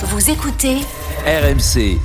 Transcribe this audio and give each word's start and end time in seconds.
Vous 0.00 0.30
écoutez 0.30 0.76
RMC. 1.26 1.98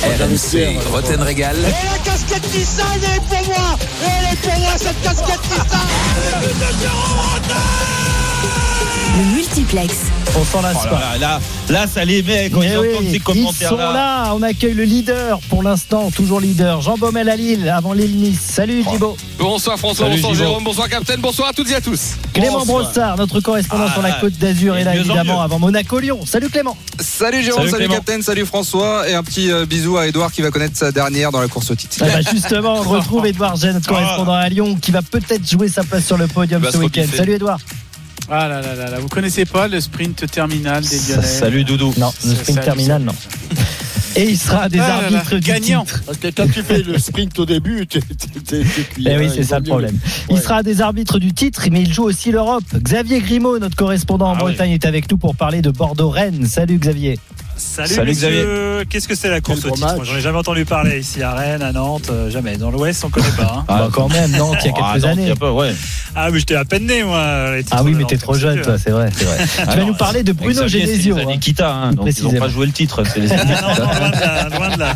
RMC, 0.00 0.78
Roten 0.92 1.20
Régal. 1.20 1.56
Et 1.56 1.62
la 1.62 1.98
casquette 2.04 2.54
Nissan, 2.54 2.86
elle 2.94 3.16
est 3.16 3.20
pour 3.28 3.44
moi 3.48 3.76
Elle 4.00 4.32
est 4.32 4.40
pour 4.40 4.58
moi 4.60 4.72
cette 4.78 5.02
casquette 5.02 5.40
Nissan 5.50 5.88
le 9.18 9.36
multiplex. 9.36 9.94
On 10.34 10.44
s'en 10.44 10.62
lasse 10.62 10.78
Oh 10.80 10.86
là, 10.86 10.90
pas. 10.90 10.98
là, 11.00 11.18
là, 11.18 11.40
là, 11.68 11.86
ça 11.86 12.02
les 12.06 12.22
met 12.22 12.48
quand 12.48 12.60
Mais 12.60 12.72
ils 12.72 12.78
oui, 12.78 12.88
entendent 12.94 13.04
ces 13.04 13.16
ils 13.16 13.22
commentaires 13.22 13.68
sont 13.68 13.76
là. 13.76 13.92
là. 13.92 14.32
On 14.34 14.40
accueille 14.42 14.72
le 14.72 14.84
leader 14.84 15.40
pour 15.50 15.62
l'instant, 15.62 16.10
toujours 16.10 16.40
leader. 16.40 16.80
Jean 16.80 16.96
Baumel 16.96 17.28
à 17.28 17.36
Lille, 17.36 17.68
avant 17.68 17.92
Lille 17.92 18.16
Nice. 18.16 18.40
Salut 18.40 18.82
Thibaut. 18.90 19.14
Bonsoir 19.38 19.78
François, 19.78 20.06
Salut, 20.06 20.22
bonsoir. 20.22 20.34
Jérôme, 20.34 20.64
bonsoir 20.64 20.88
Captain, 20.88 21.18
bonsoir 21.18 21.48
à 21.48 21.52
toutes 21.52 21.70
et 21.70 21.74
à 21.74 21.82
tous. 21.82 22.12
Clément 22.32 22.64
Brossard, 22.64 23.18
notre 23.18 23.40
correspondant 23.40 23.84
Ah, 23.88 23.92
sur 23.92 24.00
la 24.00 24.12
côte 24.12 24.32
d'Azur, 24.38 24.74
est 24.78 24.84
là 24.84 24.96
évidemment 24.96 25.42
avant 25.42 25.58
Monaco-Lyon. 25.58 26.20
Salut 26.24 26.48
Clément. 26.48 26.76
Salut 26.98 27.42
Jérôme, 27.42 27.68
Salut. 27.68 27.88
Captain, 27.88 28.22
salut 28.22 28.46
François 28.46 29.06
et 29.10 29.14
un 29.14 29.22
petit 29.22 29.50
euh, 29.52 29.66
bisou 29.66 29.98
à 29.98 30.06
Edouard 30.06 30.32
qui 30.32 30.40
va 30.40 30.50
connaître 30.50 30.78
sa 30.78 30.92
dernière 30.92 31.30
dans 31.30 31.40
la 31.42 31.48
course 31.48 31.70
au 31.70 31.74
titre. 31.74 31.96
Ah 32.00 32.06
bah, 32.06 32.30
justement, 32.32 32.76
on 32.76 32.82
retrouve 32.82 33.26
Edouard 33.26 33.56
Gênes, 33.56 33.74
notre 33.74 33.88
correspondant 33.88 34.32
à 34.32 34.48
Lyon, 34.48 34.78
qui 34.80 34.92
va 34.92 35.02
peut-être 35.02 35.46
jouer 35.48 35.68
sa 35.68 35.84
place 35.84 36.06
sur 36.06 36.16
le 36.16 36.26
podium 36.26 36.62
ce 36.72 36.78
week-end. 36.78 37.04
Salut 37.14 37.34
Edouard. 37.34 37.58
Ah 38.30 38.48
là 38.48 38.60
là 38.62 38.74
là 38.74 38.90
là, 38.90 38.98
vous 39.00 39.08
connaissez 39.08 39.44
pas 39.44 39.68
le 39.68 39.80
sprint 39.80 40.30
terminal 40.30 40.82
des 40.84 40.98
Lyonnais 41.08 41.26
Salut 41.26 41.64
Doudou. 41.64 41.92
Non, 41.98 42.12
le 42.24 42.34
sprint 42.34 42.60
terminal, 42.60 43.02
non. 43.02 43.12
Et 44.14 44.24
il 44.28 44.36
sera 44.38 44.68
des 44.68 44.78
Ah 44.78 44.82
là 44.88 44.88
là, 44.88 45.16
arbitres 45.18 45.34
du 45.36 45.40
gagnant. 45.40 45.84
titre. 45.86 46.02
Parce 46.04 46.18
que 46.18 46.28
quand 46.28 46.46
tu 46.46 46.62
fais 46.62 46.82
le 46.82 46.98
sprint 46.98 47.38
au 47.38 47.46
début, 47.46 47.86
cuit, 47.86 48.00
Eh 49.06 49.16
oui, 49.16 49.30
c'est 49.30 49.38
il 49.38 49.46
ça 49.46 49.58
le 49.58 49.64
problème. 49.64 49.96
Il 50.28 50.34
Ouais. 50.34 50.40
sera 50.40 50.62
des 50.62 50.82
arbitres 50.82 51.18
du 51.18 51.32
titre, 51.32 51.62
mais 51.70 51.80
il 51.82 51.90
joue 51.92 52.04
aussi 52.04 52.30
l'Europe. 52.30 52.62
Xavier 52.74 53.20
Grimaud, 53.20 53.58
notre 53.58 53.74
correspondant 53.76 54.26
en 54.26 54.34
Ah 54.34 54.38
Bretagne, 54.38 54.72
est 54.72 54.84
avec 54.84 55.10
nous 55.10 55.16
pour 55.16 55.34
parler 55.34 55.62
de 55.62 55.70
Bordeaux-Rennes. 55.70 56.46
Salut 56.46 56.76
Xavier. 56.78 57.18
Salut, 57.56 57.88
Salut, 57.94 58.08
messieurs. 58.10 58.84
Qu'est-ce 58.88 59.06
que 59.06 59.14
c'est 59.14 59.28
la 59.30 59.40
course 59.40 59.60
Quel 59.62 59.70
au 59.72 59.74
titre 59.74 60.04
J'en 60.04 60.16
ai 60.16 60.20
jamais 60.20 60.38
entendu 60.38 60.64
parler 60.64 60.98
ici 61.00 61.22
à 61.22 61.32
Rennes, 61.32 61.62
à 61.62 61.72
Nantes, 61.72 62.08
euh, 62.10 62.30
jamais. 62.30 62.56
Dans 62.56 62.70
l'Ouest, 62.70 63.04
on 63.04 63.08
connaît 63.10 63.26
pas. 63.36 63.58
hein. 63.58 63.64
bah, 63.68 63.88
quand 63.92 64.08
même, 64.08 64.30
Nantes, 64.32 64.58
il 64.64 64.66
y 64.66 64.70
a 64.70 64.74
Ah, 64.76 64.92
quelques 64.92 65.04
non, 65.04 65.10
années. 65.10 65.22
il 65.22 65.28
y 65.28 65.32
a 65.32 65.36
pas- 65.36 65.52
ouais. 65.52 65.72
Ah, 66.14 66.30
mais 66.30 66.38
j'étais 66.40 66.56
à 66.56 66.64
peine 66.64 66.86
né, 66.86 67.02
moi. 67.04 67.54
les 67.56 67.64
Ah 67.70 67.82
oui, 67.82 67.92
mais 67.94 68.00
Nantes, 68.00 68.10
t'es 68.10 68.16
trop 68.18 68.34
c'est 68.34 68.40
jeune, 68.40 68.60
toi, 68.62 68.76
c'est 68.78 68.90
vrai. 68.90 69.10
c'est 69.16 69.24
vrai. 69.24 69.36
tu 69.72 69.78
vas 69.78 69.84
nous 69.84 69.94
parler 69.94 70.22
de 70.22 70.32
Bruno 70.32 70.52
Xavier, 70.64 70.80
c'est 70.86 70.92
Genesio. 70.92 71.16
les 71.16 71.22
années 71.22 71.34
hein. 71.34 71.38
Kita, 71.40 71.72
hein, 71.72 71.92
donc 71.92 72.08
ils 72.18 72.24
n'ont 72.24 72.32
pas 72.32 72.48
joué 72.48 72.66
le 72.66 72.72
titre. 72.72 73.02
C'est 73.04 73.20
les 73.20 73.32
Ah, 73.32 73.40
années 73.40 73.54
non, 73.54 73.68
non, 73.68 73.90
Kita. 73.90 73.98
loin 73.98 74.10
de 74.10 74.20
là. 74.20 74.48
Loin 74.58 74.70
de 74.74 74.78
là. 74.78 74.94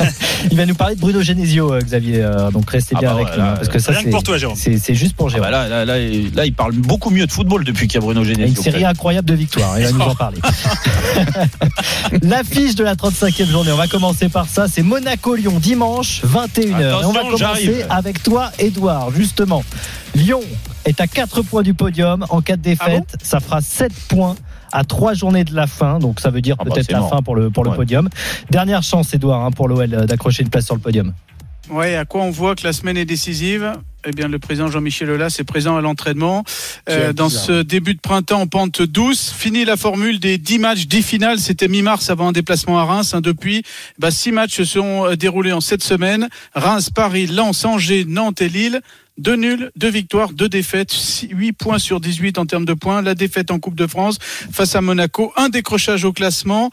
Il 0.50 0.56
va 0.56 0.66
nous 0.66 0.74
parler 0.74 0.94
de 0.94 1.00
Bruno 1.00 1.20
Genesio, 1.22 1.72
euh, 1.74 1.80
Xavier. 1.80 2.22
euh, 2.22 2.50
Donc 2.50 2.70
restez 2.70 2.94
Ah 2.96 3.00
bien 3.00 3.10
bah 3.14 3.20
avec 3.20 3.32
nous. 3.32 3.38
là, 3.42 3.50
hein, 3.50 3.54
parce 3.56 3.68
que 3.68 3.78
ça, 3.78 3.92
Rien 3.92 4.00
que 4.00 4.06
c'est- 4.06 4.10
pour 4.10 4.22
toi, 4.22 4.38
Jérôme. 4.38 4.56
c'est 4.56 4.78
c'est 4.78 4.94
juste 4.94 5.14
pour 5.14 5.26
Ah 5.26 5.30
Jérôme. 5.30 5.46
bah 5.46 5.50
là, 5.50 5.68
là, 5.68 5.84
là, 5.84 5.98
il- 5.98 6.34
là, 6.34 6.46
il 6.46 6.54
parle 6.54 6.72
beaucoup 6.72 7.10
mieux 7.10 7.26
de 7.26 7.32
football 7.32 7.64
depuis 7.64 7.86
qu'il 7.86 7.94
y 7.96 7.98
a 7.98 8.00
Bruno 8.00 8.24
Genesio. 8.24 8.46
une 8.46 8.56
série 8.56 8.84
incroyable 8.84 9.28
de 9.28 9.34
victoires. 9.34 9.78
Il 9.78 9.84
va 9.86 9.92
nous 9.92 10.00
en 10.00 10.14
parler. 10.14 10.38
L'affiche 12.22 12.74
de 12.74 12.84
la 12.84 12.94
35e 12.94 13.46
journée. 13.46 13.72
On 13.72 13.76
va 13.76 13.86
commencer 13.88 14.28
par 14.28 14.46
ça. 14.48 14.68
C'est 14.68 14.82
Monaco-Lyon 14.82 15.58
dimanche, 15.60 16.22
21h. 16.24 17.02
Et 17.02 17.04
on 17.04 17.12
va 17.12 17.20
commencer 17.22 17.84
avec 17.88 18.22
toi, 18.22 18.50
Edouard. 18.58 19.10
Justement, 19.10 19.64
Lyon 20.14 20.40
est 20.84 21.00
à 21.00 21.06
4 21.06 21.42
points 21.42 21.62
du 21.62 21.74
podium. 21.74 22.24
En 22.30 22.40
cas 22.40 22.56
de 22.56 22.62
défaite, 22.62 23.16
ça 23.22 23.40
fera 23.40 23.60
7 23.60 23.92
points 24.08 24.36
à 24.72 24.84
3 24.84 25.14
journées 25.14 25.44
de 25.44 25.54
la 25.54 25.66
fin. 25.66 25.98
Donc 25.98 26.20
ça 26.20 26.30
veut 26.30 26.40
dire 26.40 26.56
Ah 26.58 26.64
bah, 26.64 26.70
peut-être 26.74 26.92
la 26.92 27.00
mort. 27.00 27.10
fin 27.10 27.22
pour 27.22 27.34
le, 27.36 27.50
pour 27.50 27.64
le 27.64 27.70
Ouais. 27.70 27.76
podium. 27.76 28.08
Dernière 28.50 28.82
chance, 28.82 29.12
Edouard, 29.14 29.44
hein, 29.44 29.50
pour 29.50 29.68
l'OL 29.68 29.92
euh, 29.92 30.06
d'accrocher 30.06 30.42
une 30.42 30.48
place 30.50 30.66
sur 30.66 30.74
le 30.74 30.80
podium. 30.80 31.12
Ouais, 31.70 31.96
à 31.96 32.04
quoi 32.04 32.22
on 32.22 32.30
voit 32.30 32.54
que 32.54 32.62
la 32.64 32.72
semaine 32.72 32.96
est 32.96 33.04
décisive? 33.04 33.72
Eh 34.06 34.12
bien, 34.12 34.28
le 34.28 34.38
président 34.38 34.68
Jean-Michel 34.70 35.10
Aulas 35.10 35.36
est 35.40 35.44
présent 35.44 35.76
à 35.76 35.80
l'entraînement. 35.80 36.44
Euh, 36.88 37.12
dans 37.12 37.28
ce 37.28 37.62
début 37.62 37.94
de 37.94 38.00
printemps 38.00 38.42
en 38.42 38.46
pente 38.46 38.80
douce, 38.82 39.32
fini 39.36 39.64
la 39.64 39.76
formule 39.76 40.20
des 40.20 40.38
10 40.38 40.60
matchs, 40.60 40.86
10 40.86 41.02
finales. 41.02 41.38
C'était 41.40 41.66
mi-mars 41.66 42.08
avant 42.08 42.28
un 42.28 42.32
déplacement 42.32 42.78
à 42.78 42.84
Reims. 42.84 43.14
hein. 43.14 43.20
Depuis, 43.20 43.64
bah, 43.98 44.12
6 44.12 44.30
matchs 44.30 44.54
se 44.58 44.64
sont 44.64 45.06
euh, 45.06 45.16
déroulés 45.16 45.52
en 45.52 45.60
cette 45.60 45.82
semaine. 45.82 46.28
Reims, 46.54 46.90
Paris, 46.90 47.26
Lens, 47.26 47.64
Angers, 47.64 48.04
Nantes 48.06 48.42
et 48.42 48.48
Lille. 48.48 48.80
Deux 49.18 49.36
nuls, 49.36 49.70
deux 49.76 49.88
victoires, 49.88 50.32
deux 50.32 50.48
défaites, 50.48 50.92
8 51.30 51.52
points 51.52 51.78
sur 51.78 52.00
18 52.00 52.36
en 52.36 52.44
termes 52.44 52.66
de 52.66 52.74
points. 52.74 53.00
La 53.00 53.14
défaite 53.14 53.50
en 53.50 53.58
Coupe 53.58 53.74
de 53.74 53.86
France 53.86 54.18
face 54.52 54.74
à 54.76 54.82
Monaco, 54.82 55.32
un 55.36 55.48
décrochage 55.48 56.04
au 56.04 56.12
classement. 56.12 56.70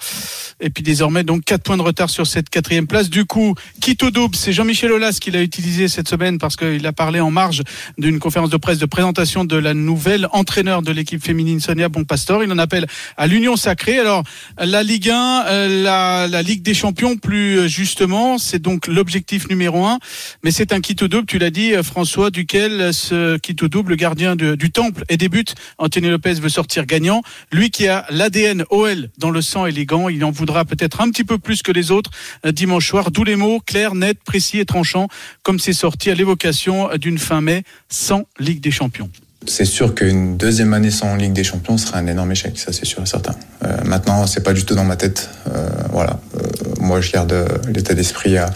Et 0.60 0.70
puis 0.70 0.84
désormais, 0.84 1.24
donc, 1.24 1.46
4 1.46 1.64
points 1.64 1.78
de 1.78 1.82
retard 1.82 2.10
sur 2.10 2.28
cette 2.28 2.50
quatrième 2.50 2.86
place. 2.86 3.10
Du 3.10 3.24
coup, 3.24 3.56
quitte 3.80 4.04
au 4.04 4.12
double, 4.12 4.36
c'est 4.36 4.52
Jean-Michel 4.52 4.92
Aulas 4.92 5.20
qui 5.22 5.32
l'a 5.32 5.42
utilisé 5.42 5.88
cette 5.88 6.10
semaine 6.10 6.38
parce 6.38 6.58
qu'il 6.58 6.86
a 6.86 6.92
parlé 6.92 7.22
en 7.22 7.32
marge 7.32 7.62
d'une 7.98 8.20
conférence 8.20 8.50
de 8.50 8.58
presse 8.58 8.78
de 8.78 8.86
présentation 8.86 9.46
de 9.46 9.56
la 9.56 9.74
nouvelle 9.74 10.28
entraîneur 10.34 10.82
de 10.82 10.92
l'équipe 10.92 11.24
féminine 11.24 11.62
Sonia 11.62 11.88
Bonpastor. 11.88 12.44
Il 12.44 12.52
en 12.52 12.58
appelle 12.58 12.88
à 13.16 13.28
l'union 13.28 13.56
sacrée. 13.56 14.00
Alors, 14.00 14.24
la 14.58 14.84
Ligue 14.84 15.10
1, 15.10 15.46
euh, 15.46 15.84
la, 15.84 16.28
la 16.28 16.42
Ligue 16.42 16.62
des 16.62 16.74
Champions, 16.74 17.16
plus 17.16 17.70
justement, 17.70 18.38
c'est 18.38 18.60
donc 18.60 18.88
l'objectif 18.88 19.48
numéro 19.50 19.86
un. 19.86 20.00
Mais 20.44 20.52
c'est 20.52 20.74
un 20.74 20.82
kit 20.82 20.98
au 21.02 21.08
double, 21.08 21.26
tu 21.26 21.40
l'as 21.40 21.50
dit, 21.50 21.74
euh, 21.74 21.84
François, 21.84 22.32
duquel 22.34 22.94
ce 22.94 23.38
kit 23.38 23.56
au 23.62 23.70
double, 23.70 23.92
le 23.92 23.96
gardien 23.96 24.36
du 24.36 24.72
Temple 24.72 25.06
et 25.08 25.16
des 25.16 25.30
buts, 25.30 25.46
Anthony 25.78 26.10
Lopez 26.10 26.34
veut 26.34 26.50
sortir 26.50 26.86
gagnant. 26.86 27.22
Lui 27.52 27.70
qui 27.70 27.88
a 27.88 28.06
l'ADN 28.10 28.66
OL 28.70 29.10
dans 29.18 29.30
le 29.30 29.42
sang 29.42 29.66
élégant, 29.66 30.10
il 30.10 30.26
en 30.26 30.32
voudra 30.32 30.66
peut-être 30.66 31.00
un 31.00 31.10
petit 31.10 31.24
peu 31.24 31.38
plus 31.38 31.62
que 31.62 31.72
les 31.72 31.92
autres 31.92 32.12
euh, 32.46 32.52
dimanche 32.52 32.90
soir. 32.90 33.12
D'où 33.12 33.24
les 33.24 33.36
mots 33.36 33.62
clairs, 33.62 33.96
nets, 33.96 34.22
précis 34.24 34.60
et 34.60 34.66
tranchants, 34.66 35.08
comme 35.44 35.60
c'est 35.60 35.74
sorti 35.74 36.10
à 36.10 36.16
l'évocation 36.16 36.90
euh, 36.90 36.98
d'une 36.98 37.20
fin 37.20 37.40
mai 37.40 37.64
sans 37.88 38.26
Ligue 38.40 38.60
des 38.60 38.72
Champions. 38.72 39.10
C'est 39.46 39.66
sûr 39.66 39.94
qu'une 39.94 40.38
deuxième 40.38 40.74
année 40.74 40.92
sans 40.92 41.16
Ligue 41.16 41.34
des 41.34 41.44
Champions 41.44 41.78
serait 41.78 42.00
un 42.00 42.08
énorme 42.08 42.32
échec, 42.32 42.58
ça 42.58 42.72
c'est 42.72 42.86
sûr 42.86 43.02
et 43.04 43.06
certain. 43.06 43.36
Euh, 43.66 43.78
maintenant, 43.84 44.26
c'est 44.28 44.42
pas 44.44 44.54
du 44.54 44.66
tout 44.66 44.76
dans 44.76 44.86
ma 44.86 44.96
tête. 44.96 45.30
Euh, 45.48 45.70
voilà, 45.92 46.20
Euh, 46.36 46.48
moi 46.80 47.02
je 47.02 47.12
garde 47.12 47.32
euh, 47.34 47.48
l'état 47.74 47.94
d'esprit 47.94 48.38
à, 48.38 48.50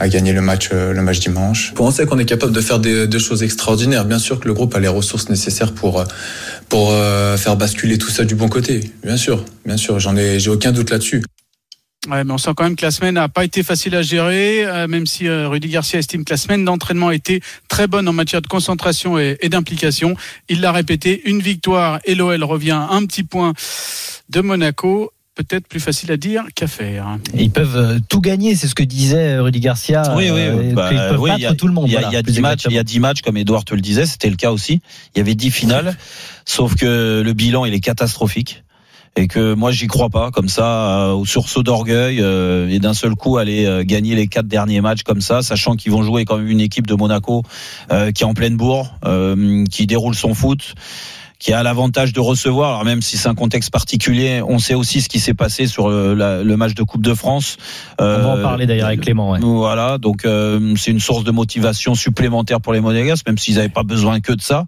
à 0.00 0.08
gagner 0.08 0.32
le 0.32 0.40
match, 0.40 0.70
euh, 0.72 0.92
le 0.92 1.02
match 1.02 1.20
dimanche. 1.20 1.72
Pour 1.74 1.92
sait 1.92 2.06
qu'on 2.06 2.18
est 2.18 2.24
capable 2.24 2.52
de 2.52 2.60
faire 2.60 2.78
des, 2.78 3.18
choses 3.18 3.42
extraordinaires? 3.42 4.04
Bien 4.04 4.18
sûr 4.18 4.40
que 4.40 4.46
le 4.48 4.54
groupe 4.54 4.74
a 4.74 4.80
les 4.80 4.88
ressources 4.88 5.28
nécessaires 5.28 5.72
pour 5.72 6.00
euh, 6.00 6.04
pour 6.68 6.92
faire 7.36 7.56
basculer 7.56 7.98
tout 7.98 8.10
ça 8.10 8.24
du 8.24 8.34
bon 8.34 8.48
côté. 8.48 8.90
Bien 9.04 9.16
sûr, 9.16 9.44
bien 9.66 9.76
sûr, 9.76 10.00
j'en 10.00 10.16
ai, 10.16 10.40
j'ai 10.40 10.50
aucun 10.50 10.72
doute 10.72 10.90
là-dessus. 10.90 11.22
Ouais, 12.10 12.22
mais 12.22 12.32
on 12.32 12.38
sent 12.38 12.50
quand 12.56 12.64
même 12.64 12.76
que 12.76 12.84
la 12.84 12.90
semaine 12.90 13.14
n'a 13.14 13.28
pas 13.28 13.44
été 13.44 13.62
facile 13.62 13.94
à 13.96 14.02
gérer, 14.02 14.64
euh, 14.66 14.86
même 14.86 15.06
si 15.06 15.26
euh, 15.26 15.48
Rudy 15.48 15.68
Garcia 15.68 15.98
estime 15.98 16.24
que 16.24 16.32
la 16.32 16.36
semaine 16.36 16.64
d'entraînement 16.64 17.08
a 17.08 17.14
été 17.14 17.40
très 17.68 17.86
bonne 17.86 18.06
en 18.08 18.12
matière 18.12 18.42
de 18.42 18.46
concentration 18.46 19.18
et, 19.18 19.38
et 19.40 19.48
d'implication. 19.48 20.14
Il 20.50 20.60
l'a 20.60 20.70
répété, 20.72 21.22
une 21.24 21.40
victoire 21.40 22.00
et 22.04 22.14
l'OL 22.14 22.44
revient 22.44 22.72
à 22.72 22.88
un 22.90 23.06
petit 23.06 23.22
point 23.22 23.54
de 24.28 24.40
Monaco. 24.40 25.10
Peut-être 25.34 25.66
plus 25.66 25.80
facile 25.80 26.12
à 26.12 26.16
dire 26.16 26.44
qu'à 26.54 26.68
faire. 26.68 27.18
Et 27.36 27.42
ils 27.42 27.50
peuvent 27.50 27.76
euh, 27.76 27.98
tout 28.08 28.20
gagner, 28.20 28.54
c'est 28.54 28.68
ce 28.68 28.74
que 28.76 28.84
disait 28.84 29.38
Rudy 29.40 29.58
Garcia. 29.58 30.14
Oui, 30.16 30.30
oui, 30.30 30.40
euh, 30.42 30.72
Bah, 30.74 30.90
qu'ils 30.90 30.98
peuvent 30.98 31.20
oui, 31.20 31.30
battre 31.30 31.40
il 31.40 31.42
y 31.42 31.46
a- 31.46 31.54
tout 31.54 31.66
le 31.66 31.72
monde. 31.72 31.88
Il 31.88 31.92
y 31.92 31.96
a, 31.96 32.00
voilà, 32.02 32.12
il 32.12 32.14
y 32.14 32.18
a 32.18 32.22
plus 32.22 32.32
10 32.34 32.40
matchs, 32.40 32.64
il 32.66 32.72
y 32.74 32.76
a 32.78 32.82
exactement. 32.82 32.92
10 32.92 33.00
matchs, 33.00 33.22
comme 33.22 33.36
Edouard 33.38 33.64
te 33.64 33.74
le 33.74 33.80
disait, 33.80 34.06
c'était 34.06 34.30
le 34.30 34.36
cas 34.36 34.52
aussi. 34.52 34.80
Il 35.14 35.18
y 35.18 35.20
avait 35.22 35.34
10 35.34 35.50
finales, 35.50 35.96
sauf 36.44 36.76
que 36.76 37.20
le 37.24 37.32
bilan, 37.32 37.64
il 37.64 37.74
est 37.74 37.80
catastrophique. 37.80 38.62
Et 39.16 39.28
que 39.28 39.54
moi, 39.54 39.70
j'y 39.70 39.86
crois 39.86 40.10
pas, 40.10 40.30
comme 40.32 40.48
ça, 40.48 41.08
euh, 41.08 41.12
au 41.12 41.24
sursaut 41.24 41.62
d'orgueil, 41.62 42.20
euh, 42.20 42.68
et 42.68 42.80
d'un 42.80 42.94
seul 42.94 43.14
coup, 43.14 43.36
aller 43.38 43.64
euh, 43.64 43.84
gagner 43.84 44.16
les 44.16 44.26
quatre 44.26 44.48
derniers 44.48 44.80
matchs 44.80 45.04
comme 45.04 45.20
ça, 45.20 45.42
sachant 45.42 45.76
qu'ils 45.76 45.92
vont 45.92 46.02
jouer 46.02 46.24
quand 46.24 46.38
même 46.38 46.48
une 46.48 46.60
équipe 46.60 46.86
de 46.86 46.94
Monaco 46.94 47.42
qui 47.88 48.22
est 48.22 48.24
en 48.24 48.34
pleine 48.34 48.56
bourre, 48.56 48.92
qui 49.70 49.86
déroule 49.86 50.14
son 50.14 50.34
foot 50.34 50.74
qui 51.44 51.52
a 51.52 51.62
l'avantage 51.62 52.14
de 52.14 52.20
recevoir, 52.20 52.70
alors 52.70 52.84
même 52.86 53.02
si 53.02 53.18
c'est 53.18 53.28
un 53.28 53.34
contexte 53.34 53.70
particulier, 53.70 54.40
on 54.48 54.58
sait 54.58 54.72
aussi 54.72 55.02
ce 55.02 55.10
qui 55.10 55.20
s'est 55.20 55.34
passé 55.34 55.66
sur 55.66 55.90
le, 55.90 56.14
la- 56.14 56.42
le 56.42 56.56
match 56.56 56.72
de 56.72 56.82
Coupe 56.84 57.02
de 57.02 57.12
France. 57.12 57.58
On 57.98 58.02
va 58.04 58.28
en 58.28 58.36
Euh, 58.38 58.42
parler 58.42 58.64
d'ailleurs 58.66 58.86
avec 58.86 59.02
Clément. 59.02 59.32
ouais. 59.32 59.40
voilà, 59.42 59.98
donc 59.98 60.24
euh, 60.24 60.74
c'est 60.76 60.90
une 60.90 61.00
source 61.00 61.22
de 61.22 61.30
motivation 61.32 61.94
supplémentaire 61.94 62.62
pour 62.62 62.72
les 62.72 62.80
Monégasques, 62.80 63.26
même 63.26 63.36
s'ils 63.36 63.56
n'avaient 63.56 63.68
pas 63.68 63.82
besoin 63.82 64.20
que 64.20 64.32
de 64.32 64.40
ça. 64.40 64.64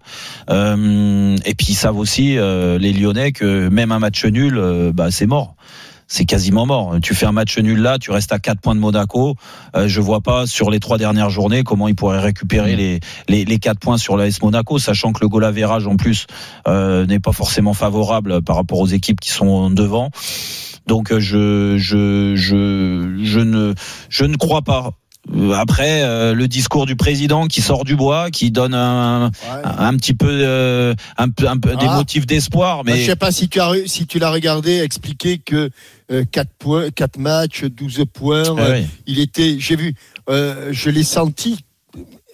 Euh, 0.51 1.35
et 1.45 1.55
puis 1.55 1.67
ils 1.69 1.75
savent 1.75 1.97
aussi 1.97 2.37
euh, 2.37 2.77
les 2.77 2.93
Lyonnais 2.93 3.31
que 3.31 3.69
même 3.69 3.91
un 3.91 3.97
match 3.99 4.23
nul, 4.25 4.57
euh, 4.59 4.91
bah 4.93 5.09
c'est 5.09 5.25
mort. 5.25 5.55
C'est 6.07 6.25
quasiment 6.25 6.65
mort. 6.65 6.95
Tu 7.01 7.13
fais 7.13 7.25
un 7.25 7.31
match 7.31 7.57
nul 7.57 7.79
là, 7.79 7.97
tu 7.99 8.11
restes 8.11 8.31
à 8.31 8.39
4 8.39 8.61
points 8.61 8.75
de 8.75 8.79
Monaco. 8.79 9.35
Euh, 9.75 9.87
je 9.87 9.99
vois 9.99 10.21
pas 10.21 10.47
sur 10.47 10.69
les 10.69 10.79
trois 10.79 10.97
dernières 10.97 11.29
journées 11.29 11.63
comment 11.63 11.87
ils 11.87 11.95
pourraient 11.95 12.19
récupérer 12.19 12.75
les, 12.75 12.99
les, 13.27 13.45
les 13.45 13.59
4 13.59 13.79
points 13.79 13.97
sur 13.97 14.15
l'AS 14.15 14.41
Monaco, 14.41 14.79
sachant 14.79 15.11
que 15.11 15.19
le 15.21 15.27
goal 15.27 15.43
en 15.45 15.95
plus 15.97 16.27
euh, 16.67 17.05
n'est 17.05 17.19
pas 17.19 17.33
forcément 17.33 17.73
favorable 17.73 18.41
par 18.41 18.55
rapport 18.55 18.79
aux 18.79 18.87
équipes 18.87 19.19
qui 19.19 19.31
sont 19.31 19.69
devant. 19.69 20.11
Donc 20.87 21.11
euh, 21.11 21.19
je, 21.19 21.77
je, 21.77 22.35
je, 22.35 23.19
je, 23.21 23.39
ne, 23.39 23.73
je 24.09 24.25
ne 24.25 24.37
crois 24.37 24.61
pas. 24.61 24.93
Euh, 25.35 25.51
Après, 25.53 26.03
euh, 26.03 26.33
le 26.33 26.47
discours 26.47 26.85
du 26.85 26.95
président 26.95 27.47
qui 27.47 27.61
sort 27.61 27.83
du 27.83 27.95
bois, 27.95 28.31
qui 28.31 28.51
donne 28.51 28.73
un, 28.73 29.25
Ouais. 29.27 29.61
un 29.63 29.95
petit 29.97 30.13
peu, 30.13 30.27
euh, 30.29 30.93
un 31.17 31.29
peu, 31.29 31.47
un 31.47 31.57
peu 31.57 31.75
des 31.75 31.85
Ah. 31.87 31.95
motifs 31.95 32.25
d'espoir, 32.25 32.83
Moi, 32.85 32.95
mais 32.95 33.01
Je 33.01 33.05
sais 33.07 33.15
pas 33.15 33.31
si 33.31 33.49
tu 33.49 33.59
as 33.59 33.71
si 33.85 34.05
tu 34.07 34.19
l'as 34.19 34.31
regardé 34.31 34.79
expliquer 34.79 35.37
que 35.39 35.69
4 36.31 36.49
points, 36.57 36.89
4 36.91 37.17
matchs, 37.17 37.65
12 37.65 38.03
points, 38.13 38.43
Ah 38.57 38.61
euh, 38.61 38.81
il 39.05 39.19
était 39.19 39.57
j'ai 39.59 39.75
vu 39.75 39.93
euh, 40.29 40.69
je 40.71 40.89
l'ai 40.89 41.03
senti 41.03 41.59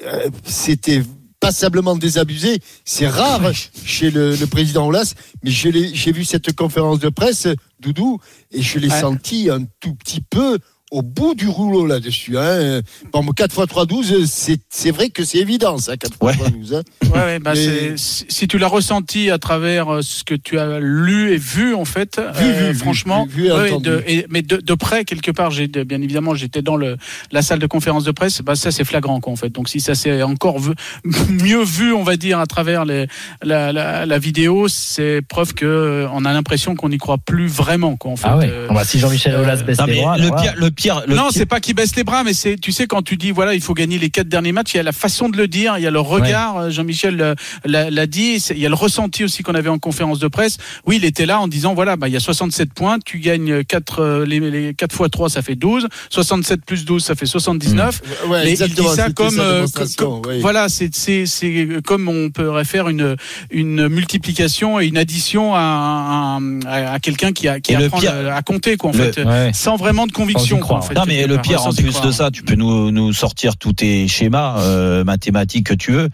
euh, 0.06 0.30
c'était 0.45 1.01
passablement 1.40 1.95
désabusé. 1.98 2.60
C'est 2.86 3.07
rare 3.07 3.51
chez 3.86 4.12
le, 4.12 4.36
le 4.36 4.48
président 4.48 4.88
Olas, 4.88 5.13
mais 5.44 5.51
j'ai 5.51 6.12
vu 6.13 6.24
cette 6.24 6.56
conférence 6.56 7.00
de 7.00 7.10
presse, 7.10 7.48
Doudou, 7.81 8.19
et 8.51 8.62
je 8.62 8.80
l'ai 8.80 8.90
Ouais. 8.90 9.01
senti 9.01 9.50
un 9.50 9.63
tout 9.81 9.94
petit 9.95 10.22
peu 10.22 10.57
au 10.94 11.01
bout 11.01 11.34
du 11.34 11.48
rouleau 11.48 11.88
là-dessus. 11.88 12.38
Hein. 12.38 12.81
Bon, 13.12 13.24
4 13.25 13.51
x 13.63 13.68
3, 13.68 13.86
12, 13.88 14.25
c'est 14.30 14.60
c'est 14.69 14.92
vrai 14.92 15.10
que 15.10 15.24
c'est 15.25 15.40
évident, 15.40 15.78
ça, 15.80 15.98
4 15.98 16.13
x 16.13 16.18
Ouais. 16.22 16.34
3, 16.34 16.50
12. 16.50 16.74
Hein. 16.75 16.81
Ouais, 17.12 17.19
ouais, 17.19 17.40
bah, 17.40 17.51
Mais- 17.56 17.63
c'est- 17.63 17.98
si 17.98 18.25
si 18.30 18.48
tu 18.48 18.57
l'as 18.60 18.68
ressenti 18.68 19.31
à 19.31 19.40
travers 19.40 19.92
euh, 19.92 20.01
ce 20.04 20.24
que 20.24 20.36
tu 20.36 20.60
as 20.60 20.80
lu 20.80 21.31
et 21.34 21.38
vu 21.38 21.74
en 21.74 21.86
fait, 21.86 22.22
Vu, 22.36 22.51
vu, 22.68 22.74
franchement, 22.75 23.25
vu, 23.25 23.44
vu 23.44 23.48
et 23.48 23.51
ouais, 23.51 23.72
entendu. 23.72 23.90
de- 23.90 24.04
et- 24.07 24.25
mais 24.30 24.44
de, 24.44 24.57
de 24.57 24.74
près 24.75 25.04
quelque 25.04 25.31
part, 25.31 25.50
j'ai 25.51 25.68
de- 25.68 25.84
bien 25.84 26.01
évidemment 26.01 26.36
j'étais 26.36 26.62
dans 26.62 26.75
le 26.75 26.98
la 27.31 27.42
salle 27.42 27.60
de 27.60 27.68
conférence 27.68 28.04
de 28.04 28.12
presse, 28.12 28.42
bah 28.42 28.56
ça 28.56 28.72
c'est 28.72 28.84
flagrant 28.86 29.19
quoi 29.19 29.34
en 29.34 29.36
fait. 29.36 29.50
Donc 29.50 29.69
si 29.69 29.80
ça 29.80 29.95
s'est 29.95 30.22
encore 30.22 30.60
vu- 30.60 30.75
mieux 31.30 31.63
vu, 31.63 31.92
on 31.94 32.04
va 32.04 32.18
dire 32.18 32.38
à 32.40 32.45
travers 32.45 32.86
les, 32.86 33.07
la, 33.42 33.72
la, 33.74 34.06
la 34.06 34.19
vidéo, 34.19 34.68
c'est 34.68 35.22
preuve 35.28 35.54
que 35.56 35.66
euh, 35.66 36.07
on 36.13 36.24
a 36.25 36.34
l'impression 36.34 36.75
qu'on 36.75 36.90
n'y 36.90 36.98
croit 37.00 37.18
plus 37.18 37.48
vraiment 37.48 37.95
quoi 37.95 38.12
en 38.12 38.16
fait. 38.16 38.28
Ah 38.30 38.38
ouais. 38.38 38.50
Euh, 38.51 38.68
bah, 38.69 38.84
si 38.84 39.00
Jean-Michel 39.00 39.34
euh, 39.34 39.42
Aulas 39.44 39.63
baisse 39.63 39.80
Non, 39.80 39.86
les 39.86 39.94
mais 39.95 40.01
bras, 40.01 40.18
le 40.18 40.24
alors 40.25 40.36
là- 40.36 40.42
pire, 40.42 40.54
le 40.57 40.69
pire, 40.72 40.82
le 41.07 41.15
non, 41.15 41.24
pire- 41.24 41.31
c'est 41.33 41.45
pas 41.45 41.59
qu'il 41.59 41.75
baisse 41.75 41.95
les 41.95 42.03
bras, 42.03 42.24
mais 42.24 42.33
c'est, 42.33 42.57
tu 42.57 42.71
sais, 42.71 42.88
quand 42.88 43.01
tu 43.01 43.18
dis, 43.18 43.31
voilà, 43.31 43.53
il 43.53 43.62
faut 43.62 43.74
gagner 43.74 43.97
les 44.00 44.09
quatre 44.09 44.27
derniers 44.30 44.51
matchs, 44.51 44.74
il 44.74 44.77
y 44.77 44.80
a 44.80 44.83
la 44.83 44.91
façon 44.91 45.30
de 45.30 45.38
le 45.38 45.47
dire, 45.47 45.75
il 45.77 45.83
y 45.83 45.88
a 45.88 45.91
le 45.91 46.00
regard, 46.00 46.57
euh, 46.57 46.69
Jean-Michel 46.69 47.19
euh, 47.21 47.35
l'a, 47.65 48.07
dit, 48.07 48.35
il 48.51 48.57
y 48.59 48.65
a 48.65 48.69
le 48.69 48.75
ressenti 48.75 49.24
aussi 49.24 49.44
qu'on 49.44 49.56
avait 49.56 49.69
en 49.69 49.80
conférence 49.80 50.19
de 50.19 50.27
presse. 50.27 50.57
Oui, 50.85 50.97
il 50.97 51.06
était 51.06 51.25
là 51.25 51.39
en 51.39 51.47
disant, 51.47 51.74
voilà, 51.74 51.95
bah, 51.95 52.07
il 52.07 52.13
y 52.13 52.18
a 52.18 52.19
67 52.19 52.74
points, 52.74 52.97
tu 53.03 53.19
gagnes 53.19 53.63
4, 53.63 54.24
les, 54.27 54.39
les 54.39 54.74
4 54.74 54.94
fois 54.95 55.09
3, 55.09 55.30
ça 55.30 55.41
fait 55.41 55.56
12, 55.56 55.88
67 56.09 56.65
plus 56.65 56.85
12, 56.85 57.03
ça 57.03 57.15
fait 57.15 57.25
79. 57.25 58.01
Ouais, 58.27 58.44
Mais 58.45 58.53
il 58.57 58.74
dit 58.74 58.83
ça 58.95 59.09
comme, 59.12 59.39
euh, 59.39 59.56
démonstration, 59.56 60.21
co- 60.21 60.30
oui. 60.30 60.39
voilà, 60.41 60.69
c'est, 60.69 60.94
c'est, 60.95 61.25
c'est 61.25 61.68
comme 61.85 62.07
on 62.09 62.30
pourrait 62.30 62.65
faire 62.65 62.89
une, 62.89 63.15
une 63.51 63.88
multiplication 63.88 64.80
et 64.80 64.88
une 64.88 64.97
addition 64.97 65.53
à, 65.56 66.39
à, 66.65 66.94
à 66.94 67.00
quelqu'un 67.00 67.31
qui, 67.31 67.47
a, 67.47 67.59
qui 67.59 67.75
apprend 67.75 68.00
pire- 68.00 68.13
à 68.33 68.41
compter, 68.41 68.77
quoi, 68.77 68.89
en 68.91 68.94
le- 68.94 69.12
fait, 69.12 69.24
Ouais. 69.24 69.51
sans 69.53 69.75
vraiment 69.77 70.07
de 70.07 70.12
conviction, 70.12 70.59
croire, 70.63 70.80
en 70.80 70.81
fait. 70.81 70.95
Non, 70.95 71.04
mais 71.07 71.27
le 71.27 71.38
pire, 71.38 71.65
en 71.65 71.71
plus 71.74 72.01
de 72.01 72.12
ça, 72.12 72.31
tu 72.31 72.44
peux 72.44 72.56
nous, 72.56 72.92
nous 72.92 73.13
sortir 73.13 73.57
tous 73.57 73.74
tes 73.74 74.07
schémas 74.07 74.60
euh, 74.60 75.04
mathématiques 75.04 75.68
que 75.68 75.74
tu 75.74 75.92
veux, 75.92 76.10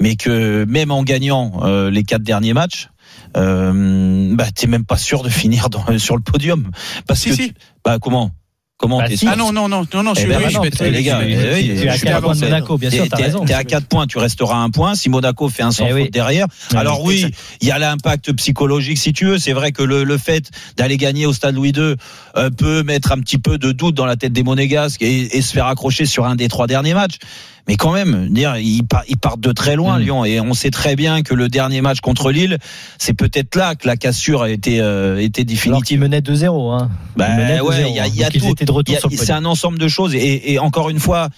mais 0.00 0.16
que 0.16 0.64
même 0.68 0.90
en 0.90 1.02
gagnant 1.04 1.60
euh, 1.62 1.90
les 1.90 2.02
quatre 2.02 2.22
derniers 2.22 2.54
matchs, 2.54 2.88
euh, 3.36 4.34
bah, 4.34 4.46
t'es 4.54 4.66
même 4.66 4.84
pas 4.84 4.96
sûr 4.96 5.22
de 5.22 5.28
finir 5.40 5.70
dans, 5.70 5.98
sur 5.98 6.16
le 6.16 6.22
podium. 6.22 6.70
Parce 7.06 7.20
Si, 7.20 7.28
que 7.30 7.34
si. 7.36 7.52
bah, 7.84 7.98
comment? 8.00 8.30
Comment 8.80 8.98
Bah, 8.98 9.04
si. 9.14 9.26
Ah 9.28 9.36
non, 9.36 9.52
non, 9.52 9.68
non, 9.68 9.84
non, 9.92 10.02
non, 10.02 10.14
je 10.14 10.20
Eh 10.20 10.22
suis, 10.22 10.28
ben, 10.30 10.38
oui, 10.38 10.42
bah 10.44 10.48
je 10.48 10.56
non, 10.56 10.90
les 10.90 11.02
gars, 11.02 11.20
eh 11.22 11.26
tu 11.26 11.34
es 11.34 11.88
à 11.88 11.92
je 11.92 11.98
suis 11.98 12.06
4 12.06 12.14
d'accord, 12.14 12.20
points 12.22 12.34
de 12.34 12.44
Monaco, 12.46 12.78
bien 12.78 12.90
sûr, 12.90 13.02
T'es 13.04 13.08
t'as 13.10 13.16
t'es- 13.18 13.22
raison. 13.24 13.44
t'es 13.44 13.52
à 13.52 13.64
4 13.64 13.86
points, 13.86 14.06
tu 14.06 14.16
resteras 14.16 14.56
un 14.56 14.70
point. 14.70 14.94
Si 14.94 15.10
Monaco 15.10 15.50
fait 15.50 15.62
un 15.62 15.70
sans 15.70 15.86
Eh 15.86 15.92
oui. 15.92 16.02
faute 16.04 16.12
derrière, 16.12 16.46
alors 16.74 17.04
oui, 17.04 17.26
il 17.60 17.68
y 17.68 17.70
a 17.72 17.78
l'impact 17.78 18.32
psychologique 18.32 18.96
si 18.96 19.12
tu 19.12 19.26
veux. 19.26 19.38
C'est 19.38 19.52
vrai 19.52 19.72
que 19.72 19.82
le, 19.82 20.04
le 20.04 20.16
fait 20.18 20.50
d'aller 20.78 20.96
gagner 20.96 21.26
au 21.26 21.34
stade 21.34 21.54
Louis 21.56 21.72
II 21.76 21.94
euh, 22.36 22.50
peut 22.50 22.82
mettre 22.82 23.12
un 23.12 23.18
petit 23.20 23.36
peu 23.38 23.58
de 23.58 23.70
doute 23.72 23.94
dans 23.94 24.06
la 24.06 24.16
tête 24.16 24.32
des 24.32 24.42
Monégasques 24.42 25.02
et, 25.02 25.36
et 25.36 25.42
se 25.42 25.52
faire 25.52 25.66
accrocher 25.66 26.06
sur 26.06 26.24
un 26.24 26.34
des 26.34 26.48
trois 26.48 26.66
derniers 26.66 26.94
matchs. 26.94 27.16
Mais 27.68 27.76
quand 27.76 27.92
même, 27.92 28.28
dire 28.30 28.56
ils, 28.56 28.82
par- 28.82 29.04
ils 29.06 29.18
partent 29.18 29.38
de 29.40 29.52
très 29.52 29.76
loin, 29.76 29.98
Mm. 29.98 30.02
Lyon, 30.02 30.24
et 30.24 30.40
on 30.40 30.54
sait 30.54 30.70
très 30.70 30.96
bien 30.96 31.22
que 31.22 31.34
le 31.34 31.48
dernier 31.48 31.82
match 31.82 32.00
contre 32.00 32.32
Lille, 32.32 32.58
c'est 32.98 33.12
peut-être 33.12 33.54
là 33.54 33.74
que 33.74 33.86
la 33.86 33.96
cassure 33.96 34.42
a 34.42 34.50
été, 34.50 34.80
euh, 34.80 35.18
été 35.20 35.42
Alors 35.42 35.48
définitive. 35.50 36.00
menaient 36.00 36.20
2-0. 36.22 36.72
Hein. 36.72 36.90
Ils 37.16 37.22
menaient 37.22 37.60
ouais, 37.60 37.82
2-0, 37.82 37.88
il 37.90 37.94
y 37.94 38.00
a- 38.00 38.04
hein. 38.04 38.06
y 38.12 38.24
a 38.24 38.28
ils 38.32 38.40
tout. 38.40 38.46
Étaient 38.70 38.92
de 38.92 38.92
Il 38.92 38.94
retour 38.94 38.94
y 38.94 38.96
a- 38.96 39.00
sur 39.00 39.10
le 39.10 39.16
C'est 39.16 39.32
un 39.32 39.44
ensemble 39.44 39.78
de 39.78 39.88
choses 39.88 40.14
et, 40.14 40.52
et 40.52 40.58
encore 40.58 40.90
une 40.90 41.00
fois. 41.00 41.28